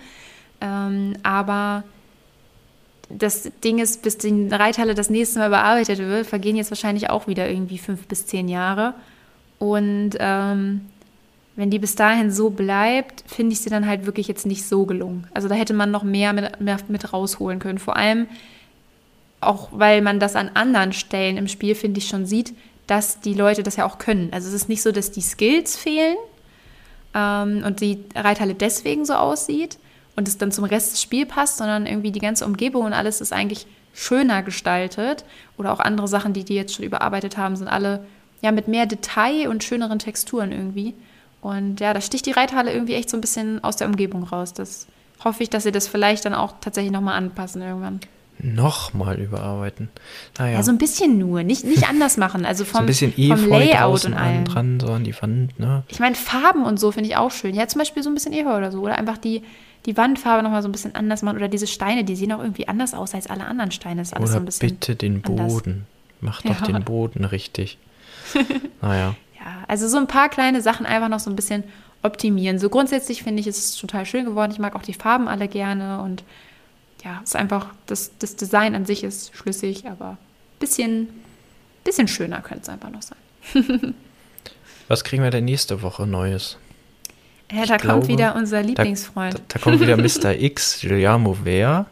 Ähm, 0.61 1.15
aber 1.23 1.83
das 3.09 3.51
Ding 3.63 3.79
ist, 3.79 4.03
bis 4.03 4.17
die 4.19 4.47
Reithalle 4.49 4.93
das 4.93 5.09
nächste 5.09 5.39
Mal 5.39 5.47
überarbeitet 5.47 5.97
wird, 5.97 6.27
vergehen 6.27 6.55
jetzt 6.55 6.71
wahrscheinlich 6.71 7.09
auch 7.09 7.27
wieder 7.27 7.49
irgendwie 7.49 7.79
fünf 7.79 8.07
bis 8.07 8.27
zehn 8.27 8.47
Jahre. 8.47 8.93
Und 9.57 10.11
ähm, 10.19 10.81
wenn 11.55 11.71
die 11.71 11.79
bis 11.79 11.95
dahin 11.95 12.31
so 12.31 12.51
bleibt, 12.51 13.23
finde 13.27 13.53
ich 13.53 13.61
sie 13.61 13.69
dann 13.69 13.87
halt 13.87 14.05
wirklich 14.05 14.27
jetzt 14.27 14.45
nicht 14.45 14.65
so 14.65 14.85
gelungen. 14.85 15.27
Also 15.33 15.47
da 15.47 15.55
hätte 15.55 15.73
man 15.73 15.91
noch 15.91 16.03
mehr 16.03 16.33
mit, 16.33 16.61
mehr 16.61 16.77
mit 16.87 17.11
rausholen 17.11 17.59
können. 17.59 17.79
Vor 17.79 17.97
allem 17.97 18.27
auch, 19.41 19.69
weil 19.71 20.01
man 20.01 20.19
das 20.19 20.35
an 20.35 20.51
anderen 20.53 20.93
Stellen 20.93 21.37
im 21.37 21.47
Spiel, 21.47 21.75
finde 21.75 21.99
ich, 21.99 22.07
schon 22.07 22.25
sieht, 22.25 22.53
dass 22.87 23.19
die 23.19 23.33
Leute 23.33 23.63
das 23.63 23.75
ja 23.75 23.85
auch 23.85 23.97
können. 23.97 24.29
Also 24.31 24.47
es 24.47 24.53
ist 24.53 24.69
nicht 24.69 24.81
so, 24.81 24.91
dass 24.91 25.11
die 25.11 25.21
Skills 25.21 25.75
fehlen 25.75 26.17
ähm, 27.13 27.63
und 27.65 27.81
die 27.81 28.03
Reithalle 28.15 28.53
deswegen 28.53 29.05
so 29.05 29.13
aussieht 29.13 29.77
und 30.15 30.27
es 30.27 30.37
dann 30.37 30.51
zum 30.51 30.65
Rest 30.65 30.93
des 30.93 31.01
Spiels 31.01 31.29
passt, 31.29 31.57
sondern 31.57 31.85
irgendwie 31.85 32.11
die 32.11 32.19
ganze 32.19 32.45
Umgebung 32.45 32.85
und 32.85 32.93
alles 32.93 33.21
ist 33.21 33.33
eigentlich 33.33 33.65
schöner 33.93 34.43
gestaltet. 34.43 35.25
Oder 35.57 35.73
auch 35.73 35.79
andere 35.79 36.07
Sachen, 36.07 36.33
die 36.33 36.43
die 36.43 36.55
jetzt 36.55 36.75
schon 36.75 36.85
überarbeitet 36.85 37.37
haben, 37.37 37.55
sind 37.55 37.67
alle 37.67 38.05
ja 38.41 38.51
mit 38.51 38.67
mehr 38.67 38.85
Detail 38.85 39.47
und 39.49 39.63
schöneren 39.63 39.99
Texturen 39.99 40.51
irgendwie. 40.51 40.93
Und 41.41 41.79
ja, 41.79 41.93
da 41.93 42.01
sticht 42.01 42.25
die 42.25 42.31
Reithalle 42.31 42.71
irgendwie 42.71 42.93
echt 42.93 43.09
so 43.09 43.17
ein 43.17 43.21
bisschen 43.21 43.63
aus 43.63 43.75
der 43.75 43.87
Umgebung 43.87 44.23
raus. 44.23 44.53
Das 44.53 44.87
hoffe 45.23 45.43
ich, 45.43 45.49
dass 45.49 45.63
sie 45.63 45.71
das 45.71 45.87
vielleicht 45.87 46.25
dann 46.25 46.33
auch 46.33 46.53
tatsächlich 46.61 46.91
nochmal 46.91 47.17
anpassen 47.17 47.61
irgendwann. 47.61 47.99
Nochmal 48.43 49.19
überarbeiten. 49.19 49.89
Naja. 50.39 50.57
Ja, 50.57 50.63
so 50.63 50.71
ein 50.71 50.77
bisschen 50.77 51.19
nur, 51.19 51.43
nicht, 51.43 51.63
nicht 51.63 51.87
anders 51.87 52.17
machen. 52.17 52.45
Also 52.45 52.65
vom, 52.65 52.77
so 52.77 52.79
ein 52.79 52.85
bisschen 52.85 53.13
vom 53.13 53.49
Layout 53.49 54.05
und 54.05 54.13
allem. 54.13 54.45
dran, 54.45 54.79
so 54.79 54.87
an 54.87 55.03
die 55.03 55.13
Wand, 55.21 55.59
ne? 55.59 55.83
Ich 55.89 55.99
meine, 55.99 56.15
Farben 56.15 56.65
und 56.65 56.79
so 56.79 56.91
finde 56.91 57.09
ich 57.09 57.17
auch 57.17 57.31
schön. 57.31 57.53
Ja, 57.53 57.67
zum 57.67 57.79
Beispiel 57.79 58.01
so 58.01 58.09
ein 58.09 58.15
bisschen 58.15 58.33
Efeu 58.33 58.57
oder 58.57 58.71
so. 58.71 58.81
Oder 58.81 58.97
einfach 58.97 59.17
die, 59.17 59.43
die 59.85 59.95
Wandfarbe 59.95 60.41
nochmal 60.43 60.63
so 60.63 60.69
ein 60.69 60.71
bisschen 60.71 60.95
anders 60.95 61.21
machen. 61.21 61.37
Oder 61.37 61.49
diese 61.49 61.67
Steine, 61.67 62.03
die 62.03 62.15
sehen 62.15 62.31
auch 62.31 62.41
irgendwie 62.41 62.67
anders 62.67 62.93
aus 62.93 63.13
als 63.13 63.27
alle 63.27 63.45
anderen 63.45 63.71
Steine. 63.71 64.01
Das 64.01 64.09
ist 64.09 64.13
alles 64.15 64.29
oder 64.29 64.33
so 64.33 64.39
ein 64.39 64.45
bisschen 64.45 64.69
bitte 64.69 64.95
den 64.95 65.21
Boden. 65.21 65.39
Anders. 65.39 65.85
Mach 66.21 66.41
doch 66.41 66.67
ja. 66.67 66.73
den 66.73 66.83
Boden 66.83 67.25
richtig. 67.25 67.77
naja. 68.81 69.15
Ja, 69.35 69.63
also 69.67 69.87
so 69.87 69.97
ein 69.97 70.07
paar 70.07 70.29
kleine 70.29 70.61
Sachen 70.61 70.85
einfach 70.85 71.09
noch 71.09 71.19
so 71.19 71.29
ein 71.29 71.35
bisschen 71.35 71.63
optimieren. 72.03 72.59
So 72.59 72.69
grundsätzlich 72.69 73.23
finde 73.23 73.41
ich, 73.41 73.47
ist 73.47 73.57
es 73.57 73.75
total 73.75 74.05
schön 74.05 74.25
geworden. 74.25 74.51
Ich 74.51 74.59
mag 74.59 74.75
auch 74.75 74.81
die 74.81 74.93
Farben 74.93 75.27
alle 75.27 75.47
gerne 75.47 76.01
und 76.01 76.23
ja, 77.03 77.21
ist 77.23 77.35
einfach, 77.35 77.67
das, 77.87 78.11
das 78.19 78.35
Design 78.35 78.75
an 78.75 78.85
sich 78.85 79.03
ist 79.03 79.35
schlüssig, 79.35 79.87
aber 79.87 80.17
bisschen, 80.59 81.09
bisschen 81.83 82.07
schöner 82.07 82.41
könnte 82.41 82.63
es 82.63 82.69
einfach 82.69 82.89
noch 82.89 83.01
sein. 83.01 83.17
Was 84.87 85.03
kriegen 85.03 85.23
wir 85.23 85.31
denn 85.31 85.45
nächste 85.45 85.81
Woche 85.81 86.05
Neues? 86.05 86.57
Ja, 87.51 87.65
da 87.65 87.75
ich 87.75 87.81
kommt 87.81 87.81
glaube, 87.81 88.07
wieder 88.07 88.35
unser 88.35 88.61
Lieblingsfreund. 88.61 89.33
Da, 89.33 89.37
da, 89.37 89.43
da 89.47 89.59
kommt 89.59 89.79
wieder 89.79 89.97
Mr. 89.97 90.39
X, 90.39 90.79
Giuliano 90.81 91.37
Wer. 91.43 91.85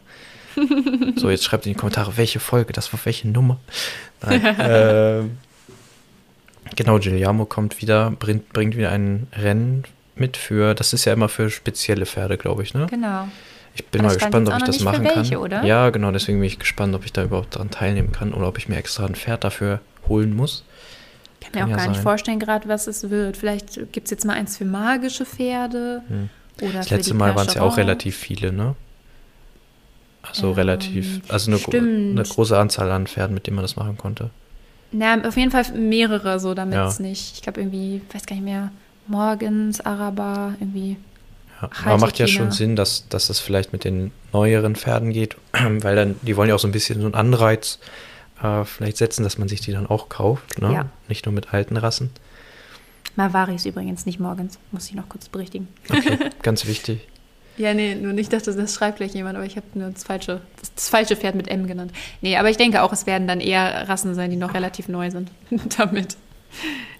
So, 1.16 1.30
jetzt 1.30 1.44
schreibt 1.44 1.66
in 1.66 1.72
die 1.72 1.78
Kommentare, 1.78 2.16
welche 2.16 2.40
Folge, 2.40 2.72
das 2.72 2.92
war 2.92 3.00
welche 3.04 3.28
Nummer. 3.28 3.58
Nein, 4.22 4.44
äh, 4.58 5.22
genau, 6.76 6.98
Giuliano 6.98 7.44
kommt 7.44 7.80
wieder, 7.80 8.10
bringt, 8.10 8.52
bringt 8.52 8.76
wieder 8.76 8.90
ein 8.90 9.28
Rennen 9.32 9.84
mit 10.16 10.36
für, 10.36 10.74
das 10.74 10.92
ist 10.92 11.04
ja 11.04 11.12
immer 11.12 11.28
für 11.28 11.50
spezielle 11.50 12.04
Pferde, 12.04 12.36
glaube 12.36 12.62
ich, 12.62 12.74
ne? 12.74 12.86
Genau. 12.90 13.28
Ich 13.74 13.86
bin 13.86 14.02
mal 14.02 14.14
gespannt, 14.14 14.48
ob 14.48 14.56
ich 14.56 14.64
das 14.64 14.80
machen 14.80 15.04
welche, 15.04 15.34
kann. 15.34 15.42
Oder? 15.42 15.64
Ja, 15.64 15.90
genau, 15.90 16.10
deswegen 16.10 16.38
bin 16.38 16.46
ich 16.46 16.58
gespannt, 16.58 16.94
ob 16.94 17.04
ich 17.04 17.12
da 17.12 17.22
überhaupt 17.22 17.54
daran 17.54 17.70
teilnehmen 17.70 18.12
kann 18.12 18.32
oder 18.32 18.48
ob 18.48 18.58
ich 18.58 18.68
mir 18.68 18.76
extra 18.76 19.06
ein 19.06 19.14
Pferd 19.14 19.44
dafür 19.44 19.80
holen 20.08 20.34
muss. 20.34 20.64
Ich 21.40 21.46
kann, 21.46 21.52
kann 21.52 21.60
mir 21.60 21.64
auch 21.64 21.70
ja 21.70 21.76
gar 21.76 21.84
sein. 21.84 21.92
nicht 21.92 22.02
vorstellen, 22.02 22.38
gerade 22.38 22.68
was 22.68 22.86
es 22.86 23.10
wird. 23.10 23.36
Vielleicht 23.36 23.92
gibt 23.92 24.06
es 24.06 24.10
jetzt 24.10 24.24
mal 24.24 24.34
eins 24.34 24.56
für 24.56 24.64
magische 24.64 25.24
Pferde. 25.24 26.02
Hm. 26.08 26.28
Oder 26.60 26.72
das 26.72 26.90
letzte 26.90 27.14
Mal 27.14 27.34
waren 27.34 27.46
es 27.46 27.54
ja 27.54 27.62
auch 27.62 27.76
relativ 27.76 28.16
viele, 28.16 28.52
ne? 28.52 28.74
Also 30.22 30.48
ähm, 30.48 30.54
relativ, 30.54 31.22
also 31.28 31.50
eine, 31.50 31.78
eine, 31.78 32.22
große 32.22 32.58
Anzahl 32.58 32.90
an 32.90 33.06
Pferden, 33.06 33.34
mit 33.34 33.46
denen 33.46 33.56
man 33.56 33.64
das 33.64 33.76
machen 33.76 33.96
konnte. 33.96 34.30
Na, 34.92 35.22
auf 35.26 35.36
jeden 35.36 35.50
Fall 35.50 35.64
mehrere, 35.72 36.40
so 36.40 36.52
damit 36.52 36.78
es 36.78 36.98
ja. 36.98 37.04
nicht. 37.04 37.34
Ich 37.36 37.42
glaube 37.42 37.60
irgendwie, 37.60 38.02
weiß 38.12 38.26
gar 38.26 38.34
nicht 38.34 38.44
mehr, 38.44 38.70
morgens, 39.06 39.80
Araber, 39.80 40.54
irgendwie. 40.60 40.96
Ja, 41.60 41.70
aber 41.84 41.98
macht 41.98 42.18
ja 42.18 42.26
schon 42.26 42.50
Sinn, 42.52 42.76
dass, 42.76 43.08
dass 43.08 43.26
das 43.26 43.38
vielleicht 43.38 43.72
mit 43.72 43.84
den 43.84 44.12
neueren 44.32 44.76
Pferden 44.76 45.12
geht, 45.12 45.36
weil 45.52 45.96
dann, 45.96 46.16
die 46.22 46.36
wollen 46.36 46.48
ja 46.48 46.54
auch 46.54 46.60
so 46.60 46.68
ein 46.68 46.72
bisschen 46.72 47.00
so 47.00 47.06
einen 47.06 47.14
Anreiz 47.14 47.78
äh, 48.42 48.64
vielleicht 48.64 48.96
setzen, 48.96 49.22
dass 49.22 49.38
man 49.38 49.48
sich 49.48 49.60
die 49.60 49.72
dann 49.72 49.86
auch 49.86 50.08
kauft, 50.08 50.60
ne? 50.60 50.72
Ja. 50.72 50.86
Nicht 51.08 51.26
nur 51.26 51.34
mit 51.34 51.52
alten 51.52 51.76
Rassen. 51.76 52.10
Mavari 53.16 53.56
ist 53.56 53.66
übrigens 53.66 54.06
nicht 54.06 54.20
morgens, 54.20 54.58
muss 54.72 54.86
ich 54.88 54.94
noch 54.94 55.08
kurz 55.08 55.28
berichtigen. 55.28 55.68
Okay, 55.88 56.18
ganz 56.42 56.66
wichtig. 56.66 57.06
Ja, 57.56 57.74
nee, 57.74 57.94
nur 57.94 58.14
nicht 58.14 58.32
dachte, 58.32 58.54
das 58.54 58.74
schreibt 58.74 58.98
gleich 58.98 59.12
jemand, 59.12 59.36
aber 59.36 59.44
ich 59.44 59.56
habe 59.56 59.66
nur 59.74 59.90
das 59.90 60.04
falsche, 60.04 60.40
das, 60.60 60.74
das, 60.74 60.88
falsche 60.88 61.16
Pferd 61.16 61.34
mit 61.34 61.48
M 61.48 61.66
genannt. 61.66 61.92
Nee, 62.22 62.36
aber 62.36 62.48
ich 62.48 62.56
denke 62.56 62.82
auch, 62.82 62.92
es 62.92 63.06
werden 63.06 63.28
dann 63.28 63.40
eher 63.40 63.86
Rassen 63.86 64.14
sein, 64.14 64.30
die 64.30 64.36
noch 64.36 64.54
relativ 64.54 64.88
neu 64.88 65.10
sind. 65.10 65.30
damit, 65.76 66.16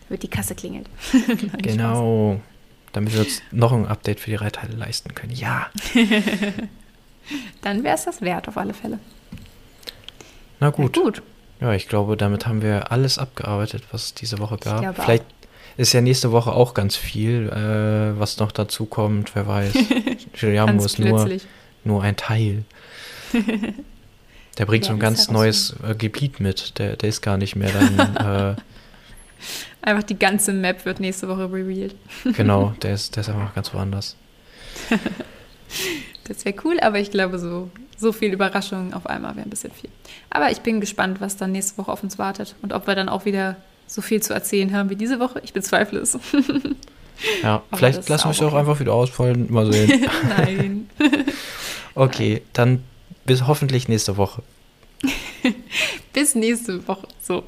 damit 0.08 0.22
die 0.22 0.28
Kasse 0.28 0.54
klingelt. 0.54 0.86
Nein, 1.12 1.62
genau. 1.62 2.34
Spaß. 2.34 2.49
Damit 2.92 3.12
wir 3.14 3.20
uns 3.20 3.42
noch 3.52 3.72
ein 3.72 3.86
Update 3.86 4.20
für 4.20 4.30
die 4.30 4.36
Reithalle 4.36 4.74
leisten 4.74 5.14
können. 5.14 5.32
Ja. 5.32 5.68
dann 7.62 7.84
wäre 7.84 7.94
es 7.94 8.04
das 8.04 8.20
wert, 8.20 8.48
auf 8.48 8.56
alle 8.56 8.74
Fälle. 8.74 8.98
Na 10.58 10.70
gut. 10.70 10.96
Ja, 10.96 11.02
gut. 11.02 11.22
Ja, 11.60 11.72
ich 11.74 11.88
glaube, 11.88 12.16
damit 12.16 12.46
haben 12.46 12.62
wir 12.62 12.90
alles 12.90 13.18
abgearbeitet, 13.18 13.84
was 13.92 14.04
es 14.04 14.14
diese 14.14 14.38
Woche 14.38 14.56
gab. 14.56 14.96
Vielleicht 14.96 15.24
ist 15.76 15.92
ja 15.92 16.00
nächste 16.00 16.32
Woche 16.32 16.52
auch 16.52 16.74
ganz 16.74 16.96
viel, 16.96 17.48
äh, 17.48 18.18
was 18.18 18.38
noch 18.38 18.50
dazu 18.50 18.86
kommt, 18.86 19.34
wer 19.34 19.46
weiß. 19.46 19.72
Giuliano 20.32 20.82
ist 20.82 20.98
nur, 20.98 21.28
nur 21.84 22.02
ein 22.02 22.16
Teil. 22.16 22.64
Der 24.58 24.66
bringt 24.66 24.84
ja, 24.84 24.88
so 24.88 24.94
ein 24.94 25.00
ganz 25.00 25.30
neues 25.30 25.76
äh, 25.86 25.94
Gebiet 25.94 26.40
mit. 26.40 26.78
Der, 26.78 26.96
der 26.96 27.08
ist 27.08 27.20
gar 27.20 27.36
nicht 27.36 27.56
mehr 27.56 27.70
dann. 27.72 28.56
Äh, 28.56 28.60
einfach 29.82 30.02
die 30.02 30.18
ganze 30.18 30.52
Map 30.52 30.84
wird 30.84 31.00
nächste 31.00 31.28
Woche 31.28 31.44
revealed. 31.44 31.94
genau, 32.36 32.74
der 32.82 32.94
ist, 32.94 33.16
der 33.16 33.22
ist 33.22 33.28
einfach 33.28 33.54
ganz 33.54 33.72
woanders. 33.74 34.16
das 36.24 36.44
wäre 36.44 36.54
cool, 36.64 36.78
aber 36.80 36.98
ich 36.98 37.10
glaube, 37.10 37.38
so, 37.38 37.70
so 37.96 38.12
viel 38.12 38.32
Überraschung 38.32 38.94
auf 38.94 39.06
einmal 39.06 39.36
wäre 39.36 39.46
ein 39.46 39.50
bisschen 39.50 39.72
viel. 39.72 39.90
Aber 40.30 40.50
ich 40.50 40.60
bin 40.60 40.80
gespannt, 40.80 41.20
was 41.20 41.36
dann 41.36 41.52
nächste 41.52 41.78
Woche 41.78 41.92
auf 41.92 42.02
uns 42.02 42.18
wartet 42.18 42.54
und 42.62 42.72
ob 42.72 42.86
wir 42.86 42.94
dann 42.94 43.08
auch 43.08 43.24
wieder 43.24 43.56
so 43.86 44.02
viel 44.02 44.22
zu 44.22 44.32
erzählen 44.32 44.74
haben 44.74 44.90
wie 44.90 44.96
diese 44.96 45.18
Woche. 45.20 45.40
Ich 45.44 45.52
bezweifle 45.52 46.00
es. 46.00 46.18
Ja, 47.42 47.62
vielleicht 47.74 48.08
lassen 48.08 48.28
wir 48.28 48.30
es 48.30 48.40
auch 48.40 48.54
einfach 48.54 48.80
wieder 48.80 48.94
ausfallen. 48.94 49.52
Mal 49.52 49.70
sehen. 49.72 50.08
Nein. 50.26 50.90
okay, 51.94 52.42
dann 52.54 52.82
bis 53.26 53.46
hoffentlich 53.46 53.88
nächste 53.88 54.16
Woche. 54.16 54.42
bis 56.14 56.34
nächste 56.34 56.88
Woche. 56.88 57.06
So. 57.20 57.44